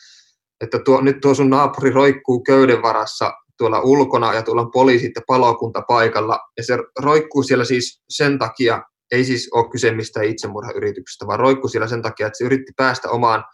että 0.61 0.79
tuo, 0.85 1.01
nyt 1.01 1.21
tuo 1.21 1.35
sun 1.35 1.51
naapuri 1.51 1.91
roikkuu 1.91 2.43
köyden 2.43 2.83
varassa 2.83 3.33
tuolla 3.59 3.81
ulkona 3.81 4.35
ja 4.35 4.43
tuolla 4.43 4.63
on 4.63 4.71
poliisit 4.71 5.13
ja 5.17 5.23
palokunta 5.27 5.83
paikalla 5.89 6.41
ja 6.57 6.65
se 6.65 6.79
roikkuu 6.99 7.43
siellä 7.43 7.65
siis 7.65 8.03
sen 8.11 8.39
takia, 8.39 8.83
ei 9.11 9.25
siis 9.25 9.49
ole 9.53 9.71
kyse 9.71 9.91
mistään 9.93 10.27
itsemurhayrityksestä, 10.27 11.27
vaan 11.27 11.41
roikku 11.41 11.69
siellä 11.69 11.89
sen 11.89 12.03
takia, 12.03 12.27
että 12.27 12.39
se 12.39 12.45
yritti 12.45 12.73
päästä 12.77 13.09
omaan 13.11 13.45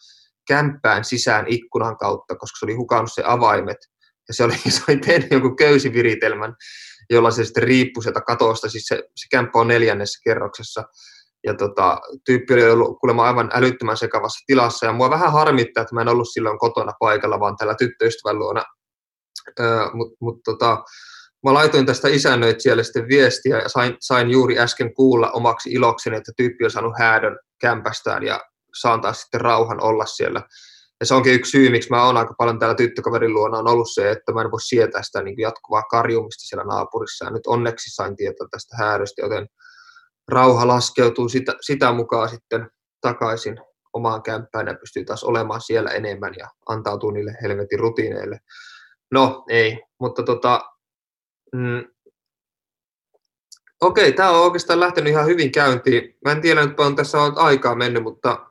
kämppään 0.48 1.04
sisään 1.04 1.44
ikkunan 1.48 1.96
kautta, 1.96 2.36
koska 2.36 2.58
se 2.58 2.64
oli 2.66 2.74
hukannut 2.74 3.12
se 3.12 3.22
avaimet. 3.26 3.78
Ja 4.28 4.34
se 4.34 4.44
oli, 4.44 4.54
se 4.68 4.82
oli 4.88 4.96
tehnyt 4.96 5.30
jonkun 5.30 5.56
köysiviritelmän, 5.56 6.54
jolla 7.10 7.30
se 7.30 7.44
sitten 7.44 7.62
riippui 7.62 8.02
sieltä 8.02 8.20
katosta. 8.20 8.68
Siis 8.68 8.86
se, 8.86 8.96
se 8.96 9.26
kämppä 9.30 9.58
on 9.58 9.68
neljännessä 9.68 10.20
kerroksessa. 10.24 10.84
Ja 11.46 11.54
tota, 11.54 11.98
tyyppi 12.24 12.54
oli 12.54 12.70
ollut 12.70 12.98
kuulemma 13.00 13.24
aivan 13.24 13.50
älyttömän 13.54 13.96
sekavassa 13.96 14.44
tilassa, 14.46 14.86
ja 14.86 14.92
mua 14.92 15.10
vähän 15.10 15.32
harmittaa, 15.32 15.82
että 15.82 15.94
mä 15.94 16.00
en 16.00 16.08
ollut 16.08 16.28
silloin 16.32 16.58
kotona 16.58 16.92
paikalla, 17.00 17.40
vaan 17.40 17.56
tällä 17.56 17.74
tyttöystävän 17.74 18.38
luona. 18.38 18.62
Öö, 19.60 19.86
Mutta 19.94 20.16
mut, 20.20 20.40
tota, 20.44 20.82
mä 21.44 21.54
laitoin 21.54 21.86
tästä 21.86 22.08
isännöitsijälle 22.08 22.84
sitten 22.84 23.08
viestiä, 23.08 23.58
ja 23.58 23.68
sain, 23.68 23.96
sain 24.00 24.30
juuri 24.30 24.58
äsken 24.58 24.94
kuulla 24.94 25.30
omaksi 25.30 25.70
ilokseni, 25.70 26.16
että 26.16 26.32
tyyppi 26.36 26.64
on 26.64 26.70
saanut 26.70 26.98
häädön 26.98 27.38
kämpästään, 27.60 28.22
ja 28.22 28.40
saan 28.80 29.00
taas 29.00 29.20
sitten 29.20 29.40
rauhan 29.40 29.82
olla 29.82 30.06
siellä. 30.06 30.42
Ja 31.00 31.06
se 31.06 31.14
onkin 31.14 31.34
yksi 31.34 31.50
syy, 31.50 31.70
miksi 31.70 31.90
mä 31.90 32.06
oon 32.06 32.16
aika 32.16 32.34
paljon 32.38 32.58
täällä 32.58 32.74
tyttökaverin 32.74 33.34
luona, 33.34 33.58
on 33.58 33.68
ollut 33.68 33.90
se, 33.94 34.10
että 34.10 34.32
mä 34.32 34.40
en 34.40 34.50
voi 34.50 34.60
sietää 34.60 35.02
sitä 35.02 35.22
niin 35.22 35.40
jatkuvaa 35.40 35.82
karjumista 35.82 36.48
siellä 36.48 36.64
naapurissa. 36.64 37.24
Ja 37.24 37.30
nyt 37.30 37.46
onneksi 37.46 37.94
sain 37.94 38.16
tietoa 38.16 38.48
tästä 38.50 38.76
häädöstä, 38.76 39.22
joten 39.22 39.46
rauha 40.28 40.66
laskeutuu 40.66 41.28
sitä, 41.28 41.54
sitä 41.60 41.92
mukaan 41.92 42.28
sitten 42.28 42.70
takaisin 43.00 43.60
omaan 43.92 44.22
kämppään 44.22 44.66
ja 44.66 44.74
pystyy 44.74 45.04
taas 45.04 45.24
olemaan 45.24 45.60
siellä 45.60 45.90
enemmän 45.90 46.34
ja 46.38 46.48
antautuu 46.68 47.10
niille 47.10 47.36
helvetin 47.42 47.78
rutiineille. 47.78 48.40
No, 49.10 49.44
ei, 49.48 49.82
mutta 50.00 50.22
tota, 50.22 50.60
mm, 51.54 51.84
okei, 53.80 54.12
tämä 54.12 54.30
on 54.30 54.44
oikeastaan 54.44 54.80
lähtenyt 54.80 55.10
ihan 55.10 55.26
hyvin 55.26 55.52
käyntiin. 55.52 56.18
Mä 56.24 56.32
en 56.32 56.40
tiedä, 56.40 56.66
nyt 56.66 56.80
on 56.80 56.96
tässä 56.96 57.22
on 57.22 57.38
aikaa 57.38 57.74
mennyt, 57.74 58.02
mutta 58.02 58.46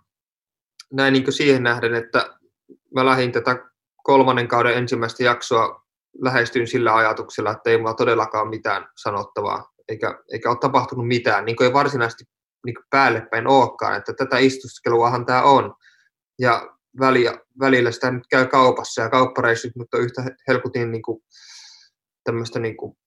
näin 0.94 1.14
niin 1.14 1.34
siihen 1.34 1.64
nähden, 1.64 1.96
että 1.96 2.38
mä 2.96 3.06
lähdin 3.06 3.32
tätä 3.32 3.70
kolmannen 4.04 4.48
kauden 4.48 4.78
ensimmäistä 4.78 5.24
jaksoa 5.24 5.86
lähestyin 6.22 6.68
sillä 6.68 6.96
ajatuksella, 6.96 7.52
että 7.52 7.70
ei 7.70 7.78
mulla 7.78 7.94
todellakaan 7.94 8.48
mitään 8.48 8.88
sanottavaa, 8.96 9.72
eikä, 9.90 10.20
eikä 10.32 10.50
ole 10.50 10.58
tapahtunut 10.62 11.08
mitään, 11.08 11.46
niin 11.46 11.56
kuin 11.56 11.68
ei 11.68 11.74
varsinaisesti 11.74 12.24
niin 12.66 12.76
kuin 12.76 12.86
päälle 12.90 13.28
päin 13.32 13.48
olekaan, 13.48 13.98
että 13.98 14.14
tätä 14.14 14.38
istuskeluahan 14.38 15.26
tämä 15.26 15.44
on. 15.44 15.74
Ja 16.40 16.76
väliä, 17.00 17.34
välillä 17.60 17.92
sitä 17.92 18.12
nyt 18.12 18.28
käy 18.30 18.48
kaupassa 18.48 19.02
ja 19.02 19.10
kauppareissut, 19.10 19.76
mutta 19.76 19.98
yhtä 19.98 20.24
helkutin 20.48 20.92
niin 20.92 21.02
kuin, 21.02 21.22
tämmöistä 22.24 22.60
niin 22.60 22.78
kuin, 22.78 22.98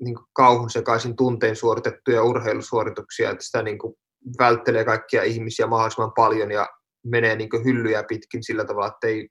niin 0.00 0.14
kuin 0.14 0.26
kauhun 0.32 0.70
sekaisin 0.70 1.16
tunteen 1.16 1.56
suoritettuja 1.56 2.22
urheilusuorituksia, 2.22 3.30
että 3.30 3.44
sitä 3.44 3.62
niin 3.62 3.78
kuin, 3.78 3.94
välttelee 4.38 4.84
kaikkia 4.84 5.22
ihmisiä 5.22 5.66
mahdollisimman 5.66 6.12
paljon 6.16 6.50
ja 6.50 6.68
menee 7.06 7.36
niin 7.36 7.64
hyllyjä 7.64 8.02
pitkin 8.02 8.44
sillä 8.44 8.64
tavalla, 8.64 8.86
että 8.86 9.06
ei 9.06 9.28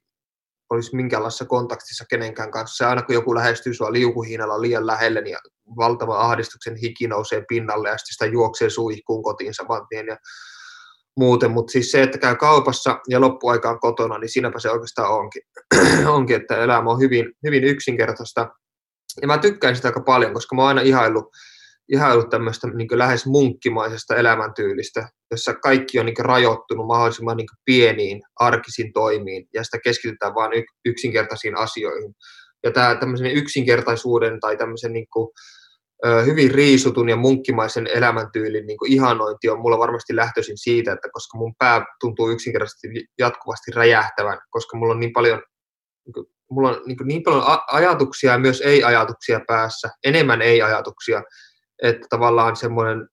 olisi 0.70 0.96
minkäänlaisessa 0.96 1.44
kontaktissa 1.44 2.04
kenenkään 2.10 2.50
kanssa. 2.50 2.84
Ja 2.84 2.90
aina 2.90 3.02
kun 3.02 3.14
joku 3.14 3.34
lähestyy 3.34 3.74
sua 3.74 3.92
liukuhiinalla 3.92 4.60
liian 4.60 4.86
lähelle, 4.86 5.20
niin 5.20 5.36
valtava 5.76 6.20
ahdistuksen 6.20 6.76
hiki 6.76 7.08
nousee 7.08 7.44
pinnalle 7.48 7.88
ja 7.88 7.98
sitten 7.98 8.12
sitä 8.12 8.26
juoksee 8.26 8.70
suihkuun 8.70 9.22
kotiin 9.22 9.54
saman 9.54 9.86
tien 9.88 10.06
ja 10.06 10.16
muuten. 11.16 11.50
Mutta 11.50 11.70
siis 11.70 11.90
se, 11.90 12.02
että 12.02 12.18
käy 12.18 12.36
kaupassa 12.36 12.98
ja 13.08 13.20
loppuaikaan 13.20 13.80
kotona, 13.80 14.18
niin 14.18 14.28
siinäpä 14.28 14.58
se 14.58 14.70
oikeastaan 14.70 15.12
onkin, 15.12 15.42
onkin 16.16 16.36
että 16.36 16.56
elämä 16.56 16.90
on 16.90 17.00
hyvin, 17.00 17.32
hyvin 17.44 17.64
yksinkertaista. 17.64 18.48
Ja 19.22 19.26
mä 19.26 19.38
tykkään 19.38 19.76
sitä 19.76 19.88
aika 19.88 20.00
paljon, 20.00 20.34
koska 20.34 20.56
mä 20.56 20.62
oon 20.62 20.68
aina 20.68 20.80
ihaillut 20.80 21.26
ihailut 21.88 22.30
tämmöistä 22.30 22.68
niin 22.68 22.88
lähes 22.92 23.26
munkkimaisesta 23.26 24.16
elämäntyylistä, 24.16 25.08
jossa 25.30 25.54
kaikki 25.54 26.00
on 26.00 26.06
niin 26.06 26.16
rajoittunut 26.18 26.86
mahdollisimman 26.86 27.36
niin 27.36 27.46
pieniin 27.64 28.22
arkisiin 28.40 28.92
toimiin 28.92 29.48
ja 29.54 29.64
sitä 29.64 29.78
keskitytään 29.84 30.34
vain 30.34 30.64
yksinkertaisiin 30.84 31.58
asioihin. 31.58 32.14
Ja 32.64 32.70
tämä 32.70 32.94
tämmöisen 32.94 33.30
yksinkertaisuuden 33.30 34.40
tai 34.40 34.56
tämmöisen 34.56 34.92
niin 34.92 35.06
kuin, 35.12 35.28
hyvin 36.26 36.50
riisutun 36.50 37.08
ja 37.08 37.16
munkkimaisen 37.16 37.86
elämäntyylin 37.86 38.66
niin 38.66 38.78
kuin 38.78 38.92
ihanointi 38.92 39.48
on 39.48 39.60
mulla 39.60 39.78
varmasti 39.78 40.16
lähtöisin 40.16 40.58
siitä, 40.58 40.92
että 40.92 41.08
koska 41.12 41.38
mun 41.38 41.54
pää 41.58 41.84
tuntuu 42.00 42.30
yksinkertaisesti 42.30 42.88
jatkuvasti 43.18 43.70
räjähtävän, 43.70 44.38
koska 44.50 44.76
mulla 44.76 44.94
on 44.94 45.00
niin 45.00 45.12
paljon 45.12 45.42
niin 46.06 46.12
kuin, 46.12 46.26
mulla 46.50 46.68
on 46.68 46.82
niin, 46.86 46.96
niin 47.04 47.22
paljon 47.22 47.44
ajatuksia 47.72 48.32
ja 48.32 48.38
myös 48.38 48.60
ei-ajatuksia 48.60 49.40
päässä, 49.48 49.90
enemmän 50.04 50.42
ei-ajatuksia, 50.42 51.22
että 51.82 52.06
tavallaan 52.10 52.56
semmoinen 52.56 53.08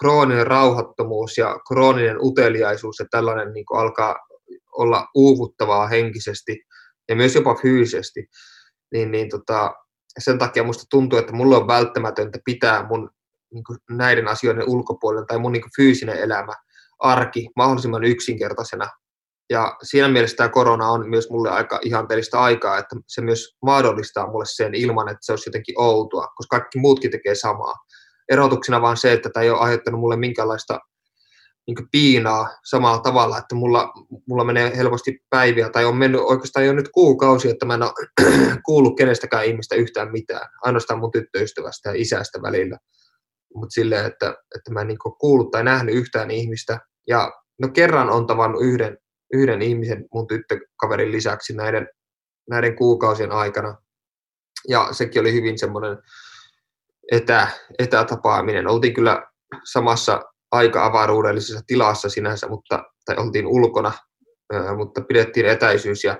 krooninen 0.00 0.46
rauhattomuus 0.46 1.38
ja 1.38 1.58
krooninen 1.68 2.16
uteliaisuus 2.20 2.98
ja 2.98 3.06
tällainen 3.10 3.52
niin 3.52 3.66
kuin 3.66 3.80
alkaa 3.80 4.16
olla 4.72 5.08
uuvuttavaa 5.14 5.86
henkisesti 5.86 6.62
ja 7.08 7.16
myös 7.16 7.34
jopa 7.34 7.54
fyysisesti, 7.54 8.26
niin, 8.92 9.10
niin 9.10 9.28
tota, 9.28 9.74
sen 10.18 10.38
takia 10.38 10.64
musta 10.64 10.84
tuntuu, 10.90 11.18
että 11.18 11.32
mulla 11.32 11.56
on 11.56 11.66
välttämätöntä 11.66 12.38
pitää 12.44 12.86
mun 12.88 13.10
niin 13.54 13.64
kuin 13.64 13.78
näiden 13.90 14.28
asioiden 14.28 14.68
ulkopuolella 14.68 15.26
tai 15.26 15.38
mun 15.38 15.52
niin 15.52 15.62
kuin 15.62 15.72
fyysinen 15.76 16.18
elämä, 16.18 16.52
arki 16.98 17.48
mahdollisimman 17.56 18.04
yksinkertaisena. 18.04 18.88
Ja 19.50 19.76
siinä 19.82 20.08
mielessä 20.08 20.36
tämä 20.36 20.48
korona 20.48 20.88
on 20.88 21.08
myös 21.08 21.30
mulle 21.30 21.50
aika 21.50 21.78
ihanteellista 21.82 22.40
aikaa, 22.40 22.78
että 22.78 22.96
se 23.06 23.20
myös 23.20 23.56
mahdollistaa 23.62 24.30
mulle 24.30 24.44
sen 24.46 24.74
ilman, 24.74 25.08
että 25.08 25.18
se 25.20 25.32
olisi 25.32 25.48
jotenkin 25.48 25.74
outoa, 25.78 26.26
koska 26.26 26.58
kaikki 26.58 26.78
muutkin 26.78 27.10
tekee 27.10 27.34
samaa 27.34 27.74
erotuksena 28.30 28.82
vaan 28.82 28.96
se, 28.96 29.12
että 29.12 29.30
tämä 29.30 29.44
ei 29.44 29.50
ole 29.50 29.60
aiheuttanut 29.60 30.00
mulle 30.00 30.16
minkäänlaista 30.16 30.80
niin 31.66 31.88
piinaa 31.90 32.58
samalla 32.64 32.98
tavalla, 32.98 33.38
että 33.38 33.54
mulla, 33.54 33.92
mulla 34.28 34.44
menee 34.44 34.76
helposti 34.76 35.18
päiviä, 35.30 35.68
tai 35.68 35.84
on 35.84 35.96
mennyt 35.96 36.20
oikeastaan 36.20 36.66
jo 36.66 36.72
nyt 36.72 36.88
kuukausi, 36.88 37.50
että 37.50 37.66
mä 37.66 37.74
en 37.74 37.82
ole 37.82 37.92
kuullut 38.66 38.96
kenestäkään 38.96 39.44
ihmistä 39.44 39.74
yhtään 39.74 40.12
mitään, 40.12 40.48
ainoastaan 40.62 41.00
mun 41.00 41.10
tyttöystävästä 41.10 41.88
ja 41.88 41.94
isästä 41.96 42.42
välillä. 42.42 42.78
Mutta 43.54 43.74
silleen, 43.74 44.06
että, 44.06 44.36
että 44.56 44.72
mä 44.72 44.80
en 44.80 44.88
niin 44.88 44.98
kuullut 45.18 45.50
tai 45.50 45.64
nähnyt 45.64 45.94
yhtään 45.94 46.30
ihmistä, 46.30 46.80
ja 47.08 47.32
no 47.60 47.68
kerran 47.68 48.10
on 48.10 48.26
tavannut 48.26 48.62
yhden, 48.62 48.98
yhden 49.32 49.62
ihmisen 49.62 50.04
mun 50.14 50.26
tyttökaverin 50.26 51.12
lisäksi 51.12 51.56
näiden, 51.56 51.88
näiden 52.50 52.76
kuukausien 52.76 53.32
aikana, 53.32 53.76
ja 54.68 54.88
sekin 54.92 55.20
oli 55.20 55.32
hyvin 55.32 55.58
semmoinen 55.58 55.98
etä, 57.12 57.48
etätapaaminen. 57.78 58.68
Oltiin 58.68 58.94
kyllä 58.94 59.26
samassa 59.64 60.22
aika 60.54 60.84
avaruudellisessa 60.84 61.64
tilassa 61.66 62.08
sinänsä, 62.08 62.48
mutta, 62.48 62.84
tai 63.04 63.16
oltiin 63.16 63.46
ulkona, 63.46 63.92
mutta 64.76 65.00
pidettiin 65.00 65.46
etäisyys 65.46 66.04
ja 66.04 66.18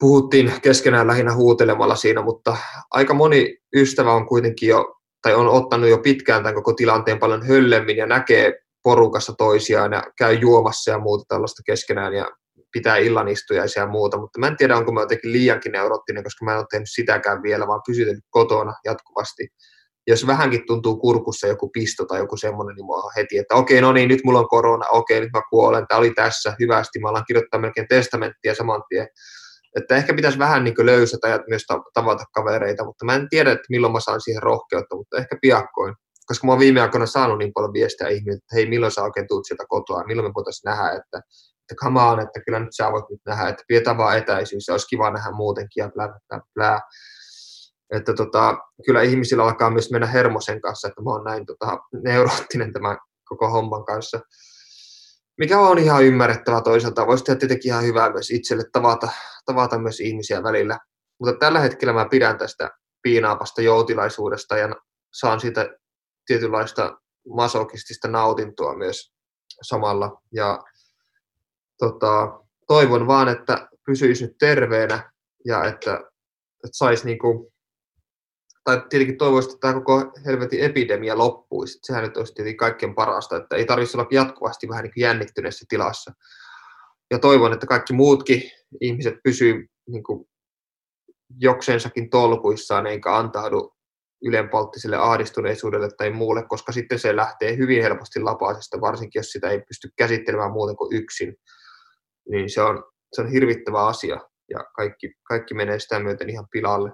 puhuttiin 0.00 0.52
keskenään 0.62 1.06
lähinnä 1.06 1.34
huutelemalla 1.34 1.96
siinä, 1.96 2.22
mutta 2.22 2.56
aika 2.90 3.14
moni 3.14 3.58
ystävä 3.76 4.12
on 4.12 4.26
kuitenkin 4.26 4.68
jo, 4.68 4.94
tai 5.22 5.34
on 5.34 5.48
ottanut 5.48 5.90
jo 5.90 5.98
pitkään 5.98 6.42
tämän 6.42 6.54
koko 6.54 6.72
tilanteen 6.72 7.18
paljon 7.18 7.46
höllemmin 7.46 7.96
ja 7.96 8.06
näkee 8.06 8.52
porukassa 8.82 9.32
toisiaan 9.38 9.92
ja 9.92 10.02
käy 10.18 10.34
juomassa 10.34 10.90
ja 10.90 10.98
muuta 10.98 11.24
tällaista 11.28 11.62
keskenään 11.66 12.14
ja 12.14 12.26
pitää 12.72 12.96
illanistujaisia 12.96 13.82
ja 13.82 13.88
muuta, 13.88 14.18
mutta 14.18 14.40
mä 14.40 14.46
en 14.46 14.56
tiedä, 14.56 14.76
onko 14.76 14.92
mä 14.92 15.00
jotenkin 15.00 15.32
liiankin 15.32 15.72
neurottinen, 15.72 16.24
koska 16.24 16.44
mä 16.44 16.52
en 16.52 16.58
ole 16.58 16.66
tehnyt 16.70 16.88
sitäkään 16.92 17.42
vielä, 17.42 17.66
vaan 17.66 17.80
pysytellyt 17.86 18.24
kotona 18.30 18.74
jatkuvasti. 18.84 19.48
Jos 20.08 20.26
vähänkin 20.26 20.66
tuntuu 20.66 20.96
kurkussa 20.96 21.46
joku 21.46 21.70
pisto 21.72 22.04
tai 22.04 22.18
joku 22.18 22.36
semmoinen, 22.36 22.76
niin 22.76 22.84
mua 22.84 23.12
heti, 23.16 23.38
että 23.38 23.54
okei, 23.54 23.80
no 23.80 23.92
niin, 23.92 24.08
nyt 24.08 24.20
mulla 24.24 24.38
on 24.38 24.48
korona, 24.48 24.84
okei, 24.90 25.20
nyt 25.20 25.32
mä 25.32 25.42
kuolen, 25.50 25.86
tämä 25.88 25.98
oli 25.98 26.10
tässä, 26.14 26.56
hyvästi, 26.60 26.98
mä 26.98 27.08
alan 27.08 27.24
kirjoittaa 27.26 27.60
melkein 27.60 27.88
testamenttia 27.88 28.54
saman 28.54 28.82
tien. 28.88 29.08
Että 29.76 29.96
ehkä 29.96 30.14
pitäisi 30.14 30.38
vähän 30.38 30.64
niin 30.64 30.74
löysätä 30.78 31.28
ja 31.28 31.38
myös 31.48 31.62
tavata 31.94 32.24
kavereita, 32.34 32.84
mutta 32.84 33.04
mä 33.04 33.14
en 33.14 33.28
tiedä, 33.28 33.52
että 33.52 33.66
milloin 33.70 33.92
mä 33.92 34.00
saan 34.00 34.20
siihen 34.20 34.42
rohkeutta, 34.42 34.96
mutta 34.96 35.16
ehkä 35.16 35.36
piakkoin. 35.42 35.94
Koska 36.26 36.46
mä 36.46 36.52
oon 36.52 36.60
viime 36.60 36.80
aikoina 36.80 37.06
saanut 37.06 37.38
niin 37.38 37.52
paljon 37.54 37.72
viestejä 37.72 38.10
ihmiltä, 38.10 38.36
että 38.36 38.56
hei, 38.56 38.68
milloin 38.68 38.92
sä 38.92 39.02
oikein 39.02 39.28
tuut 39.28 39.46
sieltä 39.46 39.64
kotoa, 39.68 40.04
milloin 40.04 40.28
me 40.28 40.34
voitaisiin 40.34 40.70
nähdä, 40.70 40.90
että 40.90 41.20
että 41.72 41.84
come 41.84 42.00
on, 42.00 42.20
että 42.20 42.40
kyllä 42.46 42.58
nyt 42.58 42.76
sä 42.76 42.92
voit 42.92 43.04
nyt 43.10 43.20
nähdä, 43.26 43.48
että 43.48 43.64
pidetään 43.68 43.98
vaan 43.98 44.18
etäisyys, 44.18 44.64
se 44.64 44.72
olisi 44.72 44.86
kiva 44.86 45.10
nähdä 45.10 45.30
muutenkin 45.30 45.80
ja 45.80 45.90
blä, 45.94 46.08
blä, 46.08 46.40
blä. 46.54 46.80
Että 47.92 48.14
tota, 48.14 48.58
kyllä 48.86 49.02
ihmisillä 49.02 49.44
alkaa 49.44 49.70
myös 49.70 49.90
mennä 49.90 50.06
hermosen 50.06 50.60
kanssa, 50.60 50.88
että 50.88 51.02
mä 51.02 51.10
oon 51.10 51.24
näin 51.24 51.46
tota, 51.46 51.78
neuroottinen 52.04 52.72
tämän 52.72 52.98
koko 53.28 53.50
homman 53.50 53.84
kanssa. 53.84 54.20
Mikä 55.38 55.60
on 55.60 55.78
ihan 55.78 56.04
ymmärrettävää 56.04 56.60
toisaalta. 56.60 57.06
Voisi 57.06 57.24
tehdä 57.24 57.38
tietenkin 57.38 57.70
ihan 57.70 57.84
hyvää 57.84 58.12
myös 58.12 58.30
itselle 58.30 58.64
tavata, 58.72 59.08
tavata 59.46 59.78
myös 59.78 60.00
ihmisiä 60.00 60.42
välillä. 60.42 60.78
Mutta 61.20 61.38
tällä 61.38 61.60
hetkellä 61.60 61.92
mä 61.92 62.08
pidän 62.10 62.38
tästä 62.38 62.70
piinaavasta 63.02 63.62
joutilaisuudesta 63.62 64.56
ja 64.56 64.68
saan 65.12 65.40
siitä 65.40 65.68
tietynlaista 66.26 66.98
masokistista 67.34 68.08
nautintoa 68.08 68.76
myös 68.76 69.12
samalla. 69.62 70.22
Ja 70.32 70.58
tota, 71.78 72.40
toivon 72.66 73.06
vaan, 73.06 73.28
että 73.28 73.68
pysyisi 73.86 74.26
nyt 74.26 74.38
terveenä 74.38 75.12
ja 75.44 75.64
että, 75.64 75.94
että 76.64 76.72
saisi 76.72 77.04
niinku, 77.06 77.52
tai 78.68 78.82
tietenkin 78.88 79.18
toivoisin, 79.18 79.52
että 79.52 79.60
tämä 79.60 79.80
koko 79.80 80.12
helvetin 80.26 80.60
epidemia 80.60 81.18
loppuisi. 81.18 81.78
Sehän 81.82 82.04
nyt 82.04 82.16
olisi 82.16 82.34
tietenkin 82.34 82.56
kaikkein 82.56 82.94
parasta, 82.94 83.36
että 83.36 83.56
ei 83.56 83.64
tarvitsisi 83.64 83.96
olla 83.96 84.08
jatkuvasti 84.10 84.68
vähän 84.68 84.82
niin 84.82 84.92
kuin 84.94 85.02
jännittyneessä 85.02 85.64
tilassa. 85.68 86.12
Ja 87.10 87.18
toivon, 87.18 87.52
että 87.52 87.66
kaikki 87.66 87.92
muutkin 87.92 88.42
ihmiset 88.80 89.14
pysyvät 89.24 89.66
niin 89.88 90.02
kuin 90.02 90.28
jokseensakin 91.38 92.10
tolkuissaan 92.10 92.86
eikä 92.86 93.16
antaudu 93.16 93.72
ylenpalttiselle 94.22 94.96
ahdistuneisuudelle 94.96 95.88
tai 95.98 96.10
muulle, 96.10 96.42
koska 96.48 96.72
sitten 96.72 96.98
se 96.98 97.16
lähtee 97.16 97.56
hyvin 97.56 97.82
helposti 97.82 98.20
lapasesta, 98.20 98.80
varsinkin 98.80 99.20
jos 99.20 99.32
sitä 99.32 99.50
ei 99.50 99.60
pysty 99.60 99.88
käsittelemään 99.96 100.52
muuten 100.52 100.76
kuin 100.76 100.96
yksin. 100.96 101.36
Niin 102.30 102.50
se 102.50 102.62
on, 102.62 102.84
se 103.12 103.20
on 103.20 103.30
hirvittävä 103.30 103.86
asia 103.86 104.20
ja 104.50 104.64
kaikki, 104.76 105.14
kaikki 105.22 105.54
menee 105.54 105.78
sitä 105.78 106.00
myöten 106.00 106.30
ihan 106.30 106.46
pilalle. 106.50 106.92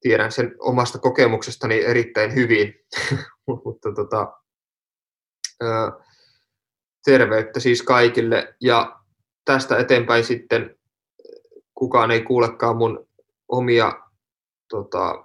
Tiedän 0.00 0.32
sen 0.32 0.54
omasta 0.58 0.98
kokemuksestani 0.98 1.84
erittäin 1.84 2.34
hyvin, 2.34 2.74
mutta 3.64 3.92
tota, 3.94 4.32
terveyttä 7.04 7.60
siis 7.60 7.82
kaikille. 7.82 8.54
Ja 8.60 9.00
tästä 9.44 9.78
eteenpäin 9.78 10.24
sitten 10.24 10.76
kukaan 11.74 12.10
ei 12.10 12.22
kuulekaan 12.22 12.76
mun 12.76 13.08
omia 13.48 13.92
tota, 14.68 15.24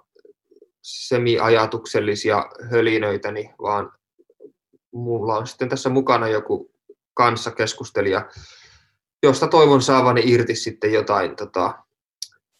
semi-ajatuksellisia 0.82 2.50
hölinöitäni, 2.70 3.54
vaan 3.62 3.92
mulla 4.92 5.34
on 5.34 5.46
sitten 5.46 5.68
tässä 5.68 5.88
mukana 5.88 6.28
joku 6.28 6.70
kanssakeskustelija, 7.14 8.30
josta 9.22 9.46
toivon 9.48 9.82
saavani 9.82 10.22
irti 10.24 10.54
sitten 10.54 10.92
jotain 10.92 11.36
tota, 11.36 11.74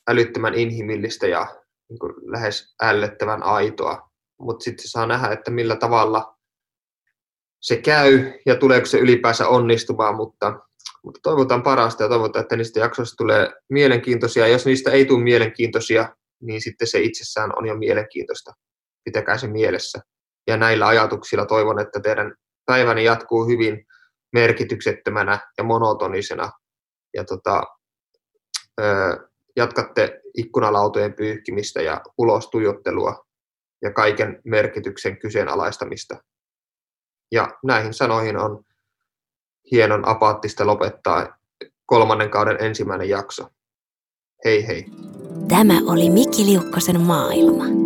älyttömän 0.08 0.54
inhimillistä 0.54 1.26
ja 1.26 1.56
niin 1.89 1.99
kuin 1.99 2.14
lähes 2.32 2.74
ällöttävän 2.82 3.43
aitoa. 3.43 4.11
Mutta 4.41 4.64
sitten 4.64 4.89
saa 4.89 5.07
nähdä, 5.07 5.28
että 5.28 5.51
millä 5.51 5.76
tavalla 5.76 6.37
se 7.62 7.76
käy 7.76 8.32
ja 8.47 8.57
tuleeko 8.57 8.87
se 8.87 8.99
ylipäänsä 8.99 9.49
onnistumaan, 9.49 10.14
mutta, 10.14 10.61
mutta 11.05 11.20
toivotaan 11.22 11.62
parasta 11.62 12.03
ja 12.03 12.09
toivotaan, 12.09 12.43
että 12.43 12.57
niistä 12.57 12.80
jaksoista 12.80 13.16
tulee 13.16 13.51
mielenkiintoisia. 13.70 14.49
Jos 14.49 14.66
niistä 14.66 14.91
ei 14.91 15.05
tule 15.05 15.22
mielenkiintoisia, 15.22 16.16
niin 16.43 16.61
sitten 16.61 16.89
se 16.89 17.01
itsessään 17.01 17.59
on 17.59 17.66
jo 17.66 17.76
mielenkiintoista. 17.76 18.53
Pitäkää 19.05 19.39
se 19.39 19.47
mielessä. 19.47 20.01
Ja 20.47 20.57
näillä 20.57 20.87
ajatuksilla 20.87 21.47
toivon, 21.47 21.80
että 21.80 22.01
teidän 22.01 22.34
päiväni 22.66 23.05
jatkuu 23.05 23.47
hyvin 23.47 23.87
merkityksettömänä 24.32 25.39
ja 25.59 25.64
monotonisena. 25.64 26.51
Ja 27.14 27.24
tota, 27.24 27.62
ö, 28.80 28.84
jatkatte 29.57 30.20
ikkunalautojen 30.36 31.14
pyyhkimistä 31.14 31.82
ja 31.82 32.00
ulos 32.18 32.50
ja 33.82 33.92
kaiken 33.92 34.40
merkityksen 34.44 35.18
kyseenalaistamista. 35.18 36.16
Ja 37.32 37.48
näihin 37.64 37.94
sanoihin 37.94 38.36
on 38.36 38.64
hienon 39.70 40.09
apaattista 40.09 40.66
lopettaa 40.66 41.38
kolmannen 41.86 42.30
kauden 42.30 42.57
ensimmäinen 42.61 43.09
jakso. 43.09 43.48
Hei 44.44 44.66
hei! 44.66 44.86
Tämä 45.48 45.80
oli 45.86 46.11
Mikki 46.11 46.46
Liukkosen 46.46 47.00
maailma. 47.00 47.86